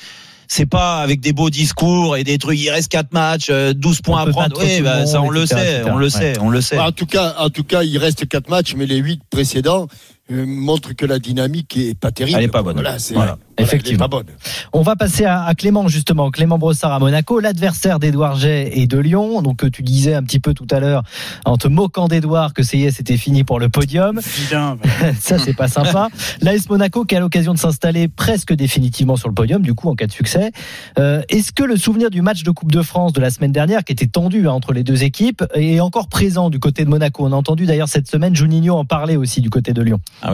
C'est 0.49 0.67
pas 0.67 1.01
avec 1.01 1.21
des 1.21 1.33
beaux 1.33 1.49
discours 1.49 2.15
et 2.19 2.25
des 2.25 2.37
trucs. 2.37 2.59
Il 2.61 2.69
reste 2.69 2.89
quatre 2.93 3.15
matchs, 3.15 3.47
euh, 3.49 3.73
12 3.73 4.03
points 4.03 4.23
On 4.25 4.27
à 4.27 4.31
prendre. 4.31 4.63
Oui, 4.63 4.83
bah, 4.83 5.07
ça 5.07 5.23
on 5.23 5.31
le 5.31 5.47
sait, 5.47 5.83
on 5.91 5.97
le 5.97 6.11
sait, 6.11 6.35
on 6.43 6.51
le 6.51 6.61
sait. 6.61 6.79
En 6.79 6.93
tout 6.93 7.07
cas, 7.07 7.37
en 7.39 7.49
tout 7.49 7.65
cas, 7.65 7.83
il 7.85 7.97
reste 7.97 8.29
quatre 8.29 8.51
matchs, 8.51 8.75
mais 8.77 8.85
les 8.85 8.99
huit 8.99 9.23
précédents 9.31 9.87
euh, 10.33 10.45
montrent 10.47 10.95
que 10.95 11.07
la 11.07 11.19
dynamique 11.19 11.77
est 11.77 11.99
pas 11.99 12.11
terrible. 12.11 12.39
Elle 12.39 12.45
est 12.45 12.49
pas 12.49 12.63
bonne. 12.63 12.75
Voilà, 12.75 12.97
Voilà. 13.15 13.39
elle 13.57 13.65
est 13.65 13.69
Effectivement. 13.69 14.09
pas 14.09 14.09
bonne. 14.09 14.27
On 14.73 14.83
va 14.83 14.97
passer 14.97 15.25
à, 15.25 15.43
à 15.45 15.55
Clément 15.55 15.87
justement, 15.89 16.31
Clément 16.31 16.59
Brossard 16.59 16.93
à 16.93 16.99
Monaco, 16.99 17.41
l'adversaire 17.41 17.99
d'Edouard 17.99 18.37
Jay 18.37 18.71
et 18.75 18.87
de 18.87 18.99
Lyon. 18.99 19.43
Donc 19.43 19.65
euh, 19.65 19.71
tu 19.71 19.83
disais 19.83 20.15
un 20.15 20.23
petit 20.23 20.41
peu 20.41 20.55
tout 20.55 20.67
à 20.71 20.81
l'heure 20.81 21.03
en 21.45 21.57
te 21.57 21.69
moquant 21.69 22.09
d'Edouard 22.09 22.55
que 22.55 22.63
CIS 22.63 22.87
était 23.01 23.17
fini 23.17 23.45
pour 23.45 23.61
le 23.61 23.69
podium. 23.69 24.21
Vilain, 24.21 24.79
Ça 25.21 25.39
c'est 25.39 25.55
pas 25.55 25.69
sympa. 25.69 26.09
L'AS 26.41 26.69
Monaco 26.69 27.05
qui 27.05 27.15
a 27.17 27.21
l'occasion 27.21 27.53
de 27.55 27.59
s'installer 27.59 28.09
presque 28.09 28.53
définitivement 28.55 29.17
sur 29.17 29.29
le 29.29 29.35
podium 29.35 29.63
du 29.63 29.75
coup 29.75 29.89
en 29.89 29.95
cas 29.95 30.07
de 30.07 30.13
succès. 30.13 30.53
Euh, 30.99 31.23
Est-ce 31.29 31.53
que 31.53 31.63
le 31.63 31.77
souvenir 31.77 32.11
du 32.11 32.23
match 32.23 32.43
de 32.43 32.51
Coupe 32.51 32.73
de 32.73 32.83
France 32.83 33.13
de 33.13 33.21
la 33.21 33.31
semaine 33.31 33.53
dernière 33.53 33.85
qui 33.85 33.93
était 33.93 34.07
tendu 34.07 34.49
hein, 34.49 34.53
entre 34.53 34.73
les 34.73 34.83
deux 34.85 35.03
équipes 35.05 35.45
est 35.55 35.81
encore 35.81 36.09
présent 36.09 36.51
du 36.51 36.59
côté 36.59 36.85
de 36.85 36.91
Monaco? 36.91 37.27
On 37.27 37.33
a 37.33 37.37
entendu 37.37 37.67
d'ailleurs 37.67 37.89
cette 37.89 38.09
semaine 38.11 38.35
Juninho 38.35 38.75
en 38.77 38.85
parler 38.85 39.17
aussi 39.17 39.41
du 39.41 39.51
côté 39.51 39.73
de 39.73 39.83
Lyon. 39.83 39.99
Ah. 40.23 40.33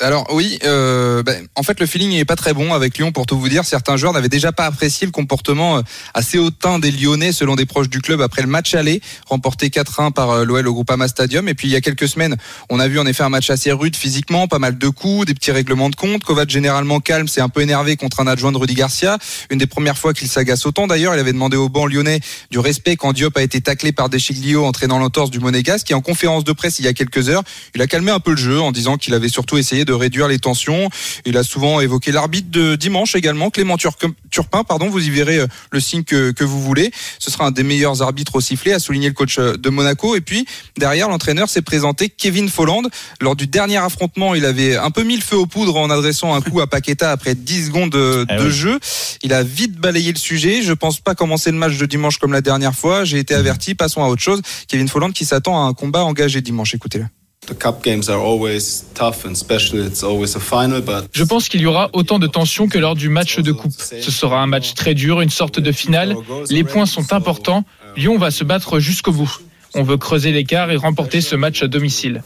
Alors 0.00 0.26
oui, 0.34 0.58
euh, 0.64 1.22
ben, 1.22 1.46
en 1.54 1.62
fait 1.62 1.80
le 1.80 1.86
feeling 1.86 2.10
n'est 2.10 2.26
pas 2.26 2.36
très 2.36 2.52
bon 2.52 2.74
avec 2.74 2.98
Lyon 2.98 3.12
pour 3.12 3.24
tout 3.24 3.38
vous 3.38 3.48
dire. 3.48 3.64
Certains 3.64 3.96
joueurs 3.96 4.12
n'avaient 4.12 4.28
déjà 4.28 4.52
pas 4.52 4.66
apprécié 4.66 5.06
le 5.06 5.10
comportement 5.10 5.78
euh, 5.78 5.82
assez 6.12 6.38
hautain 6.38 6.78
des 6.78 6.90
Lyonnais 6.90 7.32
selon 7.32 7.56
des 7.56 7.64
proches 7.64 7.88
du 7.88 8.00
club 8.00 8.20
après 8.20 8.42
le 8.42 8.48
match 8.48 8.74
aller 8.74 9.00
remporté 9.26 9.68
4-1 9.68 10.12
par 10.12 10.30
euh, 10.30 10.44
l'OL 10.44 10.68
au 10.68 10.74
Groupama 10.74 11.08
Stadium. 11.08 11.48
Et 11.48 11.54
puis 11.54 11.68
il 11.68 11.70
y 11.70 11.76
a 11.76 11.80
quelques 11.80 12.08
semaines, 12.08 12.36
on 12.68 12.78
a 12.78 12.88
vu 12.88 12.98
en 12.98 13.06
effet 13.06 13.22
un 13.22 13.30
match 13.30 13.48
assez 13.48 13.72
rude 13.72 13.96
physiquement, 13.96 14.46
pas 14.48 14.58
mal 14.58 14.76
de 14.76 14.88
coups, 14.88 15.26
des 15.26 15.34
petits 15.34 15.52
règlements 15.52 15.88
de 15.88 15.96
compte. 15.96 16.22
Kovac 16.24 16.50
généralement 16.50 17.00
calme, 17.00 17.26
c'est 17.26 17.40
un 17.40 17.48
peu 17.48 17.62
énervé 17.62 17.96
contre 17.96 18.20
un 18.20 18.26
adjoint 18.26 18.52
de 18.52 18.58
Rudy 18.58 18.74
Garcia. 18.74 19.16
Une 19.50 19.58
des 19.58 19.66
premières 19.66 19.96
fois 19.96 20.12
qu'il 20.12 20.28
s'agace 20.28 20.66
autant 20.66 20.86
d'ailleurs. 20.86 21.14
Il 21.14 21.20
avait 21.20 21.32
demandé 21.32 21.56
au 21.56 21.70
banc 21.70 21.86
lyonnais 21.86 22.20
du 22.50 22.58
respect 22.58 22.96
quand 22.96 23.14
Diop 23.14 23.36
a 23.38 23.42
été 23.42 23.62
taclé 23.62 23.92
par 23.92 24.10
Deschiglio 24.10 24.66
entraînant 24.66 24.98
l'entorse 24.98 25.30
du 25.30 25.40
Monégasque. 25.40 25.90
Et 25.90 25.94
en 25.94 26.02
conférence 26.02 26.44
de 26.44 26.52
presse 26.52 26.78
il 26.78 26.84
y 26.84 26.88
a 26.88 26.92
quelques 26.92 27.30
heures, 27.30 27.42
il 27.74 27.80
a 27.80 27.86
calmé 27.86 28.10
un 28.10 28.20
peu 28.20 28.32
le 28.32 28.36
jeu 28.36 28.60
en 28.60 28.72
disant 28.72 28.98
qu'il 28.98 29.14
avait 29.14 29.21
surtout 29.28 29.58
essayé 29.58 29.84
de 29.84 29.92
réduire 29.92 30.28
les 30.28 30.38
tensions. 30.38 30.88
Il 31.24 31.36
a 31.36 31.42
souvent 31.42 31.80
évoqué 31.80 32.12
l'arbitre 32.12 32.50
de 32.50 32.76
dimanche 32.76 33.14
également, 33.14 33.50
Clément 33.50 33.76
Turpin, 33.76 34.64
pardon, 34.64 34.88
vous 34.88 35.06
y 35.06 35.10
verrez 35.10 35.38
euh, 35.38 35.46
le 35.70 35.80
signe 35.80 36.04
que, 36.04 36.30
que 36.30 36.44
vous 36.44 36.60
voulez. 36.60 36.90
Ce 37.18 37.30
sera 37.30 37.46
un 37.46 37.50
des 37.50 37.62
meilleurs 37.62 38.02
arbitres 38.02 38.36
au 38.36 38.40
sifflet, 38.40 38.72
a 38.72 38.78
souligné 38.78 39.08
le 39.08 39.14
coach 39.14 39.38
euh, 39.38 39.56
de 39.56 39.68
Monaco. 39.70 40.16
Et 40.16 40.20
puis, 40.20 40.46
derrière, 40.76 41.08
l'entraîneur 41.08 41.48
s'est 41.48 41.62
présenté 41.62 42.08
Kevin 42.08 42.48
Folland. 42.48 42.82
Lors 43.20 43.36
du 43.36 43.46
dernier 43.46 43.76
affrontement, 43.78 44.34
il 44.34 44.44
avait 44.44 44.76
un 44.76 44.90
peu 44.90 45.02
mis 45.02 45.16
le 45.16 45.22
feu 45.22 45.36
aux 45.36 45.46
poudres 45.46 45.76
en 45.76 45.90
adressant 45.90 46.34
un 46.34 46.40
coup 46.40 46.60
à 46.60 46.66
Paqueta 46.66 47.10
après 47.10 47.34
10 47.34 47.66
secondes 47.66 47.90
de, 47.90 48.24
Ah 48.28 48.36
de 48.36 48.44
oui. 48.44 48.50
jeu. 48.50 48.78
Il 49.22 49.32
a 49.32 49.42
vite 49.42 49.76
balayé 49.76 50.12
le 50.12 50.18
sujet. 50.18 50.62
Je 50.62 50.72
pense 50.72 51.00
pas 51.00 51.14
commencer 51.14 51.50
le 51.50 51.58
match 51.58 51.76
de 51.78 51.86
dimanche 51.86 52.18
comme 52.18 52.32
la 52.32 52.40
dernière 52.40 52.74
fois. 52.74 53.04
J'ai 53.04 53.18
été 53.18 53.34
averti. 53.34 53.74
Passons 53.74 54.02
à 54.02 54.08
autre 54.08 54.22
chose. 54.22 54.40
Kevin 54.68 54.88
Folland 54.88 55.12
qui 55.12 55.24
s'attend 55.24 55.64
à 55.64 55.68
un 55.68 55.74
combat 55.74 56.04
engagé 56.04 56.40
dimanche. 56.40 56.74
Écoutez-le. 56.74 57.06
The 57.46 57.54
cup 57.58 57.82
games 57.82 58.08
are 58.08 58.20
always 58.20 58.84
tough 58.94 59.24
and 59.24 59.32
especially 59.32 59.84
it's 59.84 60.04
always 60.04 60.36
a 60.36 60.40
final 60.40 60.80
but 60.80 61.08
Je 61.12 61.24
pense 61.24 61.48
qu'il 61.48 61.60
y 61.60 61.66
aura 61.66 61.90
autant 61.92 62.20
de 62.20 62.28
tension 62.28 62.68
que 62.68 62.78
lors 62.78 62.94
du 62.94 63.08
match 63.08 63.40
de 63.40 63.50
coupe. 63.50 63.72
Ce 63.80 64.12
sera 64.12 64.40
un 64.40 64.46
match 64.46 64.74
très 64.74 64.94
dur, 64.94 65.20
une 65.20 65.28
sorte 65.28 65.58
de 65.58 65.72
finale. 65.72 66.14
Les 66.50 66.62
points 66.62 66.86
sont 66.86 67.12
importants. 67.12 67.64
Lyon 67.96 68.16
va 68.16 68.30
se 68.30 68.44
battre 68.44 68.78
jusqu'au 68.78 69.10
bout. 69.10 69.40
On 69.74 69.82
veut 69.82 69.96
creuser 69.96 70.30
l'écart 70.30 70.70
et 70.70 70.76
remporter 70.76 71.20
ce 71.20 71.34
match 71.34 71.64
à 71.64 71.68
domicile. 71.68 72.22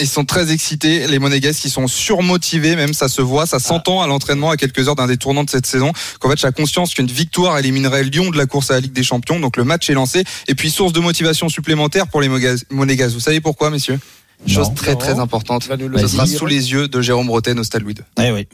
Ils 0.00 0.06
sont- 0.08 0.24
très 0.26 0.52
excités, 0.52 1.06
les 1.06 1.18
Monégasques 1.18 1.60
qui 1.60 1.70
sont 1.70 1.86
surmotivés, 1.86 2.76
même 2.76 2.92
ça 2.92 3.08
se 3.08 3.22
voit, 3.22 3.46
ça 3.46 3.58
s'entend 3.58 4.02
à 4.02 4.06
l'entraînement 4.06 4.50
à 4.50 4.56
quelques 4.56 4.88
heures 4.88 4.96
d'un 4.96 5.06
des 5.06 5.16
tournants 5.16 5.44
de 5.44 5.50
cette 5.50 5.66
saison. 5.66 5.92
Kovac 6.20 6.44
a 6.44 6.52
conscience 6.52 6.92
qu'une 6.94 7.06
victoire 7.06 7.56
éliminerait 7.58 8.04
Lyon 8.04 8.30
de 8.30 8.36
la 8.36 8.46
course 8.46 8.70
à 8.70 8.74
la 8.74 8.80
Ligue 8.80 8.92
des 8.92 9.02
Champions, 9.04 9.40
donc 9.40 9.56
le 9.56 9.64
match 9.64 9.88
est 9.88 9.94
lancé. 9.94 10.24
Et 10.48 10.54
puis 10.54 10.70
source 10.70 10.92
de 10.92 11.00
motivation 11.00 11.48
supplémentaire 11.48 12.08
pour 12.08 12.20
les 12.20 12.28
Monégasques. 12.28 13.14
Vous 13.14 13.20
savez 13.20 13.40
pourquoi, 13.40 13.70
messieurs? 13.70 13.98
Chose 14.46 14.68
très 14.74 14.96
très 14.96 15.18
importante. 15.18 15.62
Ce 15.62 16.06
sera 16.08 16.26
sous 16.26 16.46
les 16.46 16.72
yeux 16.72 16.88
de 16.88 17.00
Jérôme 17.00 17.30
Roten 17.30 17.58
au 17.58 17.64
Stade 17.64 17.82
Louis 17.82 17.94
II. 17.94 18.04
Eh 18.22 18.32
oui. 18.32 18.46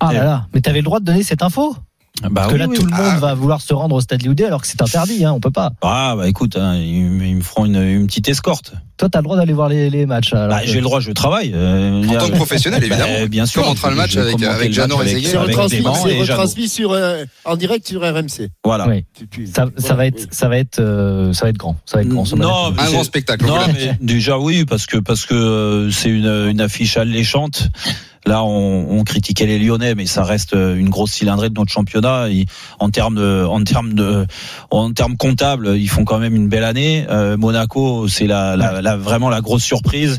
Ah 0.00 0.12
là 0.12 0.24
là, 0.24 0.46
mais 0.54 0.60
t'avais 0.60 0.78
le 0.78 0.84
droit 0.84 1.00
de 1.00 1.04
donner 1.04 1.22
cette 1.22 1.42
info? 1.42 1.74
Bah 2.22 2.30
Parce 2.34 2.48
que 2.48 2.52
oui, 2.54 2.58
là, 2.60 2.66
oui. 2.68 2.76
tout 2.76 2.84
le 2.86 2.90
monde 2.90 3.00
Ah. 3.14 3.18
va 3.20 3.34
vouloir 3.34 3.60
se 3.60 3.74
rendre 3.74 3.94
au 3.94 4.00
stade 4.00 4.22
Lioudet 4.22 4.46
alors 4.46 4.62
que 4.62 4.66
c'est 4.66 4.80
interdit, 4.80 5.24
hein, 5.24 5.32
on 5.32 5.40
peut 5.40 5.50
pas. 5.50 5.72
Ah 5.82 6.14
bah 6.16 6.26
écoute, 6.28 6.56
hein, 6.56 6.74
ils, 6.76 7.22
ils 7.22 7.36
me 7.36 7.42
feront 7.42 7.66
une, 7.66 7.76
une 7.76 8.06
petite 8.06 8.28
escorte. 8.28 8.72
Toi, 8.96 9.10
t'as 9.10 9.18
le 9.18 9.24
droit 9.24 9.36
d'aller 9.36 9.52
voir 9.52 9.68
les, 9.68 9.90
les 9.90 10.06
matchs. 10.06 10.30
Bah, 10.32 10.60
que- 10.62 10.66
j'ai 10.66 10.76
le 10.76 10.80
droit, 10.84 11.00
je 11.00 11.12
travaille. 11.12 11.52
euh, 11.54 12.02
En 12.08 12.16
tant 12.16 12.28
que 12.30 12.36
professionnel, 12.36 12.80
Bah, 12.80 12.86
évidemment. 12.96 13.26
bien 13.28 13.44
sûr. 13.44 13.62
Le 13.90 13.94
match 13.94 14.16
avec- 14.16 14.42
avec 14.42 14.68
le 14.68 14.72
Jeannot 14.72 14.96
Rezeguet. 14.96 15.28
C'est 15.28 15.36
retransmis, 15.36 16.64
et 16.64 16.68
sur, 16.68 16.92
euh, 16.92 17.24
en 17.44 17.56
direct 17.56 17.86
sur 17.86 18.00
RMC. 18.00 18.48
Voilà. 18.64 18.88
Oui. 18.88 19.04
Ça, 19.54 19.66
ça 19.76 19.94
va 19.94 20.06
être, 20.06 20.28
ça 20.30 20.48
va 20.48 20.56
être, 20.56 20.78
euh, 20.80 21.34
ça 21.34 21.44
va 21.44 21.50
être 21.50 21.58
grand. 21.58 21.76
Ça 21.84 21.98
va 21.98 22.02
être 22.04 22.08
grand. 22.08 22.24
Non, 22.36 22.68
Un 22.78 22.90
grand 22.90 23.04
spectacle. 23.04 23.44
Non, 23.44 23.58
mais 23.74 23.98
déjà 24.00 24.38
oui, 24.38 24.64
parce 24.64 24.86
que 24.86 24.96
parce 24.96 25.26
que 25.26 25.34
euh, 25.34 25.90
c'est 25.90 26.08
une, 26.08 26.24
une 26.48 26.62
affiche 26.62 26.96
alléchante. 26.96 27.68
Là, 28.26 28.42
on, 28.42 29.04
critiquait 29.04 29.46
les 29.46 29.58
Lyonnais, 29.58 29.94
mais 29.94 30.06
ça 30.06 30.24
reste 30.24 30.54
euh, 30.54 30.76
une 30.76 30.90
grosse 30.90 31.12
cylindrée 31.12 31.48
de 31.48 31.54
notre 31.54 31.70
championnat. 31.72 32.26
En 32.80 32.90
termes 32.90 33.18
en 33.18 33.62
termes 33.62 33.94
de, 33.94 34.26
en 34.70 34.92
termes 34.92 35.16
comptables, 35.16 35.76
ils 35.76 35.88
font 35.88 36.04
quand 36.04 36.18
même 36.18 36.34
une 36.34 36.48
belle 36.48 36.64
année. 36.64 37.06
Euh, 37.08 37.36
Monaco, 37.36 38.08
c'est 38.08 38.26
la, 38.26 38.56
la- 38.56 38.96
vraiment 38.96 39.30
la 39.30 39.40
grosse 39.40 39.62
surprise. 39.62 40.18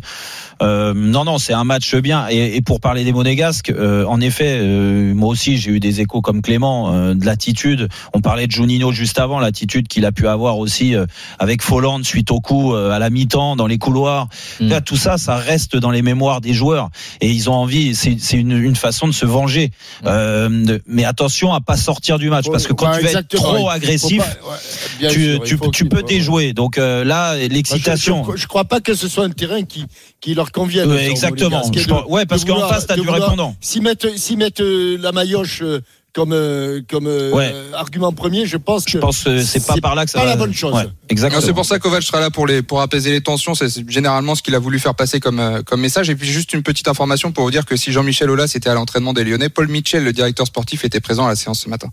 Euh, 0.61 0.93
non, 0.95 1.23
non, 1.23 1.37
c'est 1.37 1.53
un 1.53 1.63
match 1.63 1.95
bien. 1.95 2.27
Et, 2.29 2.55
et 2.55 2.61
pour 2.61 2.79
parler 2.79 3.03
des 3.03 3.11
Monégasques, 3.11 3.69
euh, 3.69 4.05
en 4.05 4.19
effet, 4.21 4.57
euh, 4.59 5.13
moi 5.13 5.29
aussi 5.29 5.57
j'ai 5.57 5.71
eu 5.71 5.79
des 5.79 6.01
échos 6.01 6.21
comme 6.21 6.41
Clément 6.41 6.93
euh, 6.93 7.13
de 7.13 7.25
l'attitude. 7.25 7.89
On 8.13 8.21
parlait 8.21 8.47
de 8.47 8.51
Juninho 8.51 8.91
juste 8.91 9.19
avant, 9.19 9.39
l'attitude 9.39 9.87
qu'il 9.87 10.05
a 10.05 10.11
pu 10.11 10.27
avoir 10.27 10.57
aussi 10.57 10.95
euh, 10.95 11.05
avec 11.39 11.61
Folland 11.61 12.03
suite 12.03 12.31
au 12.31 12.39
coup 12.39 12.73
euh, 12.73 12.91
à 12.91 12.99
la 12.99 13.09
mi-temps 13.09 13.55
dans 13.55 13.67
les 13.67 13.77
couloirs. 13.77 14.27
Mm. 14.59 14.69
Là, 14.69 14.81
tout 14.81 14.97
ça, 14.97 15.17
ça 15.17 15.35
reste 15.35 15.75
dans 15.77 15.91
les 15.91 16.01
mémoires 16.01 16.41
des 16.41 16.53
joueurs 16.53 16.89
et 17.21 17.29
ils 17.29 17.49
ont 17.49 17.53
envie. 17.55 17.95
C'est 17.95 18.37
une, 18.37 18.51
une 18.51 18.75
façon 18.75 19.07
de 19.07 19.13
se 19.13 19.25
venger. 19.25 19.71
Euh, 20.05 20.49
de- 20.49 20.81
mais 20.87 21.05
attention 21.05 21.53
à 21.53 21.61
pas 21.61 21.77
sortir 21.77 22.19
du 22.19 22.29
match 22.29 22.45
parce 22.51 22.67
que 22.67 22.73
quand 22.73 22.91
tu 22.97 23.03
vas 23.03 23.11
être 23.19 23.27
trop 23.27 23.69
agressif, 23.69 24.17
pas- 24.19 24.49
ouais, 24.49 24.57
bien 24.99 25.09
tu, 25.09 25.39
sûr, 25.45 25.71
tu, 25.71 25.85
peux 25.85 26.03
déjouer. 26.03 26.53
Donc 26.53 26.77
euh, 26.77 27.03
là, 27.03 27.35
l'excitation. 27.35 28.23
Je, 28.25 28.31
je, 28.37 28.41
je 28.43 28.47
crois 28.47 28.65
pas 28.65 28.79
que 28.79 28.93
ce 28.95 29.07
soit 29.07 29.25
un 29.25 29.29
terrain 29.29 29.63
qui, 29.63 29.85
qui 30.21 30.33
leur 30.33 30.46
Ouais, 30.55 31.07
aux 31.07 31.11
exactement. 31.11 31.61
Je 31.73 31.89
ouais, 32.11 32.25
parce 32.25 32.45
qu'en 32.45 32.67
face, 32.67 32.87
t'as 32.87 32.95
du 32.95 33.01
vouloir- 33.01 33.21
répondant. 33.21 33.55
S'ils 33.61 33.81
mettent, 33.81 34.17
s'ils 34.17 34.37
mettent 34.37 34.61
euh, 34.61 34.97
la 34.99 35.11
maillotche 35.11 35.61
euh, 35.61 35.81
comme, 36.13 36.31
euh, 36.33 36.81
comme 36.89 37.05
euh, 37.07 37.31
Ouais. 37.31 37.53
argument 37.73 38.11
premier, 38.11 38.45
je 38.47 38.57
pense 38.57 38.85
que 38.85 38.91
Je 38.91 38.97
pense 38.97 39.23
que 39.23 39.41
c'est 39.43 39.65
pas 39.65 39.75
par 39.81 39.93
là 39.93 40.05
que 40.05 40.11
ça 40.11 40.17
pas 40.19 40.25
va. 40.25 40.31
la 40.31 40.35
bonne 40.37 40.53
chose. 40.53 40.73
Ouais, 40.73 40.87
exactement. 41.09 41.41
C'est 41.41 41.53
pour 41.53 41.65
ça 41.65 41.77
que 41.77 41.83
Kovac 41.83 42.01
sera 42.01 42.19
là 42.19 42.31
pour 42.31 42.47
les 42.47 42.61
pour 42.63 42.81
apaiser 42.81 43.11
les 43.11 43.21
tensions. 43.21 43.53
C'est 43.53 43.69
c'est 43.69 43.87
généralement 43.89 44.33
ce 44.33 44.41
qu'il 44.41 44.55
a 44.55 44.59
voulu 44.59 44.79
faire 44.79 44.95
passer 44.95 45.19
comme 45.19 45.39
euh, 45.39 45.61
comme 45.61 45.79
message. 45.81 46.09
Et 46.09 46.15
puis 46.15 46.27
juste 46.27 46.53
une 46.53 46.63
petite 46.63 46.87
information 46.87 47.31
pour 47.31 47.43
vous 47.43 47.51
dire 47.51 47.65
que 47.65 47.75
si 47.75 47.91
Jean-Michel 47.91 48.29
Aulas 48.31 48.51
était 48.55 48.69
à 48.69 48.73
l'entraînement 48.73 49.13
des 49.13 49.23
Lyonnais, 49.23 49.49
Paul 49.49 49.67
Mitchell, 49.67 50.03
le 50.03 50.13
directeur 50.13 50.47
sportif, 50.47 50.83
était 50.85 51.01
présent 51.01 51.25
à 51.25 51.29
la 51.29 51.35
séance 51.35 51.59
ce 51.61 51.69
matin. 51.69 51.89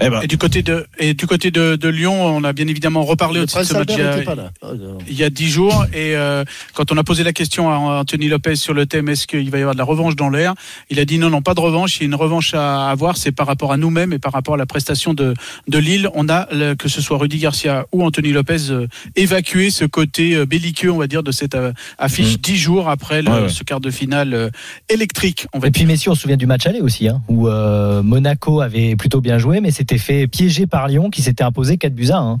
Eh 0.00 0.08
ben, 0.08 0.20
Et 0.22 0.26
du 0.26 0.38
côté 0.38 0.62
de 0.62 0.86
et 0.98 1.12
du 1.14 1.26
côté 1.26 1.50
de, 1.50 1.76
de 1.76 1.88
Lyon, 1.88 2.14
on 2.24 2.42
a 2.44 2.52
bien 2.54 2.66
évidemment 2.66 3.04
reparlé 3.04 3.40
aussi 3.40 3.58
de 3.58 3.62
ce 3.64 3.74
match. 3.74 3.88
Il 3.90 3.98
y 3.98 4.02
a-. 4.02 4.50
Oh, 4.62 4.66
il 5.08 5.14
y 5.14 5.22
a 5.22 5.28
dix 5.30 5.48
jours 5.50 5.84
et 5.92 6.16
euh, 6.16 6.44
quand 6.72 6.90
on 6.92 6.96
a 6.96 7.04
posé 7.04 7.22
la 7.24 7.32
question 7.34 7.70
à 7.70 7.76
Anthony 8.00 8.28
Lopez 8.28 8.56
sur 8.56 8.72
le 8.74 8.86
thème 8.86 9.08
est-ce 9.10 9.26
qu'il 9.26 9.50
va 9.50 9.58
y 9.58 9.60
avoir 9.60 9.74
de 9.74 9.78
la 9.78 9.84
revanche 9.84 10.16
dans 10.16 10.30
l'air? 10.30 10.54
Il 10.88 10.98
a 10.98 11.04
dit 11.04 11.18
non 11.18 11.28
non 11.30 11.42
pas 11.42 11.52
de 11.54 11.60
revanche 11.60 11.96
il 11.98 12.00
y 12.00 12.04
a 12.04 12.06
une 12.06 12.14
revanche 12.14 12.54
à 12.54 12.88
avoir 12.90 13.16
c'est 13.18 13.32
par 13.32 13.46
rapport 13.46 13.70
à 13.72 13.76
nous-mêmes 13.76 14.12
et 14.14 14.18
par 14.18 14.32
rapport 14.32 14.54
à 14.54 14.56
la 14.56 14.66
prestation 14.66 15.12
de, 15.12 15.34
de 15.68 15.78
Lille 15.78 16.08
on 16.14 16.28
a 16.30 16.46
que 16.76 16.88
ce 16.88 17.02
soit 17.02 17.18
Rudy 17.18 17.38
Garcia 17.38 17.84
ou 17.92 18.02
Anthony 18.02 18.32
Lopez 18.32 18.70
euh, 18.70 18.86
évacué 19.14 19.70
ce 19.70 19.84
côté 19.84 20.34
euh, 20.36 20.46
belliqueux 20.46 20.90
on 20.90 20.98
va 20.98 21.06
dire 21.06 21.22
de 21.22 21.32
cette 21.32 21.54
euh, 21.54 21.72
affiche 21.98 22.34
Mm. 22.34 22.40
dix 22.40 22.56
jours 22.56 22.88
après 22.88 23.20
le- 23.20 23.30
Ouais, 23.30 23.40
ouais. 23.42 23.48
ce 23.48 23.62
quart 23.62 23.80
de 23.80 23.90
finale 23.90 24.32
euh, 24.34 24.48
électrique 24.88 25.46
on 25.52 25.58
va 25.58 25.68
Et 25.68 25.70
dire 25.70 25.80
puis 25.80 25.86
messieurs, 25.86 26.12
on 26.12 26.14
se 26.14 26.22
souvient 26.22 26.36
du 26.36 26.46
match 26.46 26.66
aller 26.66 26.80
aussi, 26.80 27.08
hein, 27.08 27.20
où 27.28 27.48
euh, 27.48 28.02
Monaco 28.02 28.60
avait 28.60 28.96
plutôt 28.96 29.20
bien 29.20 29.38
joué, 29.38 29.60
mais 29.60 29.70
s'était 29.82 29.98
fait 29.98 30.26
piéger 30.28 30.66
par 30.66 30.86
Lyon, 30.88 31.10
qui 31.10 31.22
s'était 31.22 31.42
imposé 31.44 31.76
4 31.76 31.94
buts 31.94 32.10
à 32.10 32.16
1. 32.18 32.30
hein. 32.32 32.38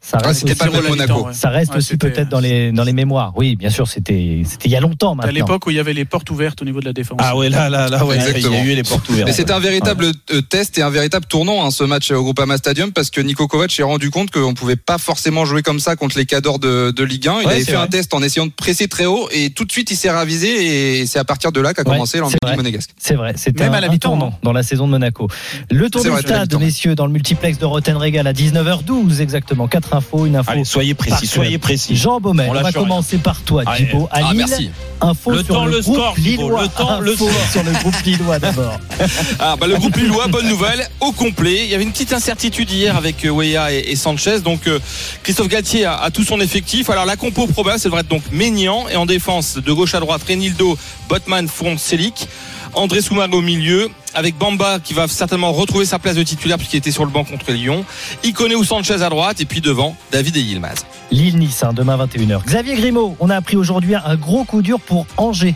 Ça 0.00 0.18
Ah, 0.22 0.34
c'était 0.34 0.54
pas 0.54 0.66
le 0.66 0.82
Monaco. 0.86 1.28
ça 1.32 1.48
reste 1.48 1.70
Ouais, 1.72 1.78
aussi 1.78 1.96
peut-être 1.96 2.28
dans 2.28 2.38
les 2.40 2.72
dans 2.72 2.84
les 2.84 2.92
mémoires. 2.92 3.32
Oui, 3.36 3.56
bien 3.56 3.70
sûr, 3.70 3.88
c'était 3.88 4.42
c'était 4.44 4.68
il 4.68 4.70
y 4.70 4.76
a 4.76 4.80
longtemps 4.80 5.16
à 5.18 5.30
l'époque 5.32 5.66
où 5.66 5.70
il 5.70 5.76
y 5.76 5.78
avait 5.80 5.94
les 5.94 6.04
portes 6.04 6.28
ouvertes 6.30 6.60
au 6.60 6.66
niveau 6.66 6.80
de 6.80 6.84
la 6.84 6.92
défense 6.92 7.16
Ah 7.22 7.34
ouais, 7.36 7.48
là, 7.48 7.70
là, 7.70 7.88
là, 7.88 8.04
ouais, 8.04 8.16
il 8.16 8.22
y 8.22 8.26
Exactement. 8.26 8.58
a 8.60 8.64
eu 8.64 8.74
les 8.74 8.82
portes 8.82 9.08
ouvertes. 9.08 9.26
Mais 9.28 9.32
c'était 9.32 9.52
un 9.54 9.58
véritable 9.60 10.12
euh, 10.32 10.42
test 10.42 10.76
et 10.76 10.82
un 10.82 10.90
véritable 10.90 11.24
tournant 11.24 11.64
hein, 11.64 11.70
ce 11.70 11.84
match 11.84 12.10
au 12.10 12.22
Groupama 12.22 12.58
Stadium 12.58 12.92
parce 12.92 13.08
que 13.10 13.22
Nico 13.22 13.48
Kovac 13.48 13.70
s'est 13.72 13.82
rendu 13.82 14.10
compte 14.10 14.30
qu'on 14.30 14.52
pouvait 14.52 14.76
pas 14.76 14.98
forcément 14.98 15.46
jouer 15.46 15.62
comme 15.62 15.80
ça 15.80 15.96
contre 15.96 16.18
les 16.18 16.26
cadors 16.26 16.58
de, 16.58 16.90
de 16.90 17.02
Ligue 17.04 17.26
1. 17.28 17.32
Il 17.40 17.46
Ouais, 17.46 17.52
avait 17.54 17.64
fait 17.64 17.72
vrai. 17.72 17.82
un 17.84 17.86
test 17.86 18.12
en 18.12 18.22
essayant 18.22 18.44
de 18.46 18.52
presser 18.52 18.88
très 18.88 19.06
haut 19.06 19.28
et 19.32 19.50
tout 19.50 19.64
de 19.64 19.72
suite 19.72 19.90
il 19.90 19.96
s'est 19.96 20.10
ravisé 20.10 20.98
et 21.00 21.06
c'est 21.06 21.18
à 21.18 21.24
partir 21.24 21.50
de 21.50 21.62
là 21.62 21.72
qu'a 21.72 21.80
Ouais, 21.80 21.92
commencé 21.92 22.20
vrai. 22.20 22.56
monégasque. 22.56 22.90
C'est 22.98 23.14
vrai, 23.14 23.32
c'était 23.36 23.64
Même 23.64 23.72
un, 23.72 23.78
à 23.78 23.80
la 23.80 23.90
un 23.90 23.96
tournant 23.96 24.38
dans 24.42 24.52
la 24.52 24.62
saison 24.62 24.84
de 24.86 24.90
Monaco. 24.90 25.28
Le 25.70 25.88
tour 25.88 26.02
du 26.04 26.10
stade, 26.10 26.52
mi-temps. 26.52 26.58
Messieurs, 26.84 26.94
dans 26.94 27.06
le 27.06 27.12
multiplex 27.12 27.58
de 27.58 27.64
Rotten 27.64 27.96
Régal 27.96 28.26
à 28.26 28.32
19h12 28.32 29.20
exactement. 29.20 29.68
Quatre 29.68 29.94
infos, 29.94 30.26
une 30.26 30.36
info. 30.36 30.50
Allez, 30.50 30.64
soyez 30.64 30.94
précis, 30.94 31.26
soyez 31.26 31.56
précis. 31.58 31.96
Jean 31.96 32.20
Baumet, 32.20 32.46
On 32.48 32.50
on, 32.50 32.54
va 32.54 32.60
rien. 32.68 32.72
commencer 32.72 33.16
par 33.18 33.40
toi. 33.42 33.62
Thibaut. 33.76 34.06
À 34.10 34.18
Ah, 34.24 34.32
Lille, 34.32 34.44
merci. 34.48 34.70
info 35.00 35.30
Le 35.30 35.38
sur 35.44 35.54
temps, 35.54 35.64
le, 35.64 35.80
groupe 35.80 35.94
score, 35.96 36.14
Lillois. 36.18 36.62
le 36.62 36.68
temps, 36.68 37.00
le 37.00 37.14
score. 37.14 37.28
sur 37.52 37.62
le 37.62 37.72
groupe 37.72 37.96
Lillois 38.04 38.38
d'abord. 38.38 38.78
Ah, 39.38 39.56
bah, 39.58 39.66
le 39.66 39.76
groupe 39.76 39.96
Lillois, 39.96 40.26
bonne 40.28 40.48
nouvelle, 40.48 40.86
au 41.00 41.12
complet. 41.12 41.64
Il 41.64 41.70
y 41.70 41.74
avait 41.74 41.84
une 41.84 41.92
petite 41.92 42.12
incertitude 42.12 42.70
hier 42.70 42.96
avec 42.96 43.24
euh, 43.24 43.30
Weah 43.30 43.72
et, 43.72 43.78
et 43.90 43.96
Sanchez. 43.96 44.40
Donc, 44.40 44.66
euh, 44.66 44.78
Christophe 45.22 45.48
Galtier 45.48 45.84
a, 45.86 45.96
a 45.96 46.10
tout 46.10 46.24
son 46.24 46.40
effectif. 46.40 46.90
Alors, 46.90 47.06
la 47.06 47.16
compo 47.16 47.46
probable, 47.46 47.78
ça 47.78 47.88
devrait 47.88 48.02
être 48.02 48.08
donc 48.08 48.22
Ménian. 48.32 48.86
Et 48.90 48.96
en 48.96 49.06
défense, 49.06 49.56
de 49.56 49.72
gauche 49.72 49.94
à 49.94 50.00
droite, 50.00 50.22
Renildo, 50.28 50.76
Botman, 51.08 51.48
Font, 51.48 51.78
Selic. 51.78 52.28
André 52.74 53.00
Soumago 53.00 53.38
au 53.38 53.42
milieu. 53.42 53.88
Avec 54.14 54.36
Bamba 54.38 54.78
qui 54.78 54.94
va 54.94 55.08
certainement 55.08 55.52
retrouver 55.52 55.84
sa 55.84 55.98
place 55.98 56.16
de 56.16 56.22
titulaire 56.22 56.56
puisqu'il 56.56 56.76
était 56.76 56.90
sur 56.90 57.04
le 57.04 57.10
banc 57.10 57.24
contre 57.24 57.50
Lyon. 57.52 57.84
Iconé 58.22 58.54
ou 58.54 58.64
Sanchez 58.64 59.02
à 59.02 59.08
droite. 59.08 59.40
Et 59.40 59.44
puis 59.44 59.60
devant, 59.60 59.96
David 60.12 60.36
et 60.36 60.40
Yilmaz. 60.40 60.84
Lille-Nice, 61.10 61.62
hein, 61.62 61.72
demain 61.72 61.96
21h. 61.96 62.44
Xavier 62.44 62.74
Grimaud, 62.74 63.16
on 63.20 63.30
a 63.30 63.36
appris 63.36 63.56
aujourd'hui 63.56 63.94
un 63.94 64.16
gros 64.16 64.44
coup 64.44 64.62
dur 64.62 64.80
pour 64.80 65.06
Angers. 65.16 65.54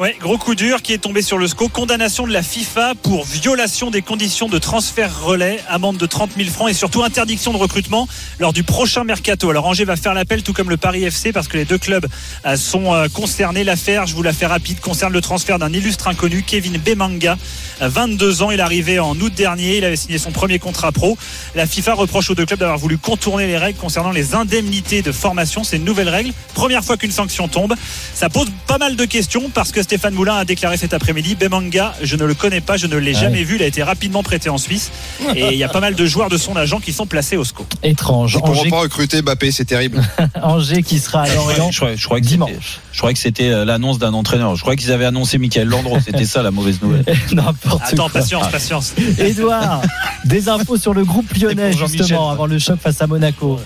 Ouais, 0.00 0.16
gros 0.18 0.38
coup 0.38 0.54
dur 0.54 0.82
qui 0.82 0.94
est 0.94 0.98
tombé 0.98 1.22
sur 1.22 1.38
le 1.38 1.46
SCO. 1.46 1.68
Condamnation 1.68 2.26
de 2.26 2.32
la 2.32 2.42
FIFA 2.42 2.94
pour 3.02 3.24
violation 3.24 3.90
des 3.90 4.00
conditions 4.00 4.48
de 4.48 4.58
transfert 4.58 5.22
relais, 5.22 5.60
amende 5.68 5.98
de 5.98 6.06
30 6.06 6.30
000 6.36 6.48
francs 6.48 6.70
et 6.70 6.74
surtout 6.74 7.04
interdiction 7.04 7.52
de 7.52 7.58
recrutement 7.58 8.08
lors 8.40 8.52
du 8.52 8.64
prochain 8.64 9.04
mercato. 9.04 9.50
Alors 9.50 9.66
Angers 9.66 9.84
va 9.84 9.96
faire 9.96 10.14
l'appel 10.14 10.42
tout 10.42 10.54
comme 10.54 10.70
le 10.70 10.78
Paris 10.78 11.04
FC 11.04 11.32
parce 11.32 11.46
que 11.46 11.58
les 11.58 11.66
deux 11.66 11.78
clubs 11.78 12.06
euh, 12.46 12.56
sont 12.56 12.94
euh, 12.94 13.08
concernés. 13.08 13.64
L'affaire, 13.64 14.06
je 14.06 14.14
vous 14.14 14.22
la 14.22 14.32
fais 14.32 14.46
rapide, 14.46 14.80
concerne 14.80 15.12
le 15.12 15.20
transfert 15.20 15.58
d'un 15.58 15.72
illustre 15.72 16.08
inconnu, 16.08 16.42
Kevin 16.42 16.78
Bemanga. 16.78 17.36
Euh, 17.82 17.88
22 17.88 18.42
ans, 18.42 18.50
il 18.50 18.58
est 18.58 18.62
arrivé 18.62 18.98
en 18.98 19.14
août 19.20 19.32
dernier, 19.34 19.76
il 19.76 19.84
avait 19.84 19.96
signé 19.96 20.18
son 20.18 20.32
premier 20.32 20.58
contrat 20.58 20.90
pro. 20.90 21.18
La 21.54 21.66
FIFA 21.66 21.94
reproche 21.94 22.30
aux 22.30 22.34
deux 22.34 22.46
clubs 22.46 22.58
d'avoir 22.58 22.78
voulu 22.78 22.96
contourner 22.96 23.46
les 23.46 23.58
règles 23.58 23.78
concernant 23.78 24.10
les 24.10 24.34
indemnités 24.34 25.02
de 25.02 25.12
formation. 25.12 25.64
C'est 25.64 25.76
une 25.76 25.84
nouvelle 25.84 26.08
règle. 26.08 26.32
Première 26.54 26.82
fois 26.82 26.96
qu'une 26.96 27.12
sanction 27.12 27.46
tombe. 27.46 27.74
Ça 28.14 28.30
pose 28.30 28.48
pas 28.66 28.78
mal 28.78 28.96
de 28.96 29.04
questions 29.04 29.50
parce 29.52 29.70
que 29.70 29.81
Stéphane 29.82 30.14
Moulin 30.14 30.36
a 30.36 30.44
déclaré 30.44 30.76
cet 30.76 30.94
après-midi 30.94 31.34
Bemanga, 31.34 31.94
je 32.02 32.16
ne 32.16 32.24
le 32.24 32.34
connais 32.34 32.60
pas, 32.60 32.76
je 32.76 32.86
ne 32.86 32.96
l'ai 32.96 33.14
Ah 33.16 33.20
jamais 33.20 33.38
oui. 33.38 33.44
vu. 33.44 33.56
Il 33.56 33.62
a 33.62 33.66
été 33.66 33.82
rapidement 33.82 34.22
prêté 34.22 34.48
en 34.48 34.58
Suisse. 34.58 34.90
Et 35.34 35.48
il 35.52 35.58
y 35.58 35.64
a 35.64 35.68
pas 35.68 35.80
mal 35.80 35.94
de 35.94 36.06
joueurs 36.06 36.28
de 36.28 36.36
son 36.36 36.56
agent 36.56 36.80
qui 36.80 36.92
sont 36.92 37.06
placés 37.06 37.36
au 37.36 37.44
SCO. 37.44 37.66
Étrange. 37.82 38.34
Ils 38.36 38.40
pourront 38.40 38.60
Angers, 38.60 38.70
pas 38.70 38.80
recruter 38.80 39.22
Mbappé, 39.22 39.50
c'est 39.50 39.64
terrible. 39.64 40.02
Angers 40.42 40.82
qui 40.82 40.98
sera 40.98 41.22
à 41.22 41.34
Lorient 41.34 41.70
Je 41.70 41.78
croyais 41.78 41.96
que 41.96 42.00
c'était- 42.06 42.20
dimanche. 42.22 42.80
je 42.92 42.98
croyais 42.98 43.14
que 43.14 43.20
c'était 43.20 43.50
euh, 43.50 43.64
l'annonce 43.64 43.98
d'un 43.98 44.12
entraîneur. 44.14 44.54
Je 44.56 44.60
croyais 44.62 44.76
qu'ils 44.76 44.92
avaient 44.92 45.04
annoncé 45.04 45.38
Michael 45.38 45.68
Landreau. 45.68 45.98
C'était 46.04 46.24
ça 46.24 46.42
la 46.42 46.50
mauvaise 46.50 46.80
nouvelle. 46.82 47.04
N'importe 47.32 47.82
Attends, 47.84 48.08
quoi. 48.08 48.20
patience, 48.20 48.48
patience. 48.50 48.94
Édouard, 49.18 49.82
des 50.24 50.48
infos 50.48 50.76
sur 50.76 50.94
le 50.94 51.04
groupe 51.04 51.32
lyonnais 51.34 51.72
justement 51.72 52.30
avant 52.30 52.46
le 52.46 52.58
choc 52.58 52.78
face 52.80 53.00
à 53.00 53.06
Monaco. 53.06 53.60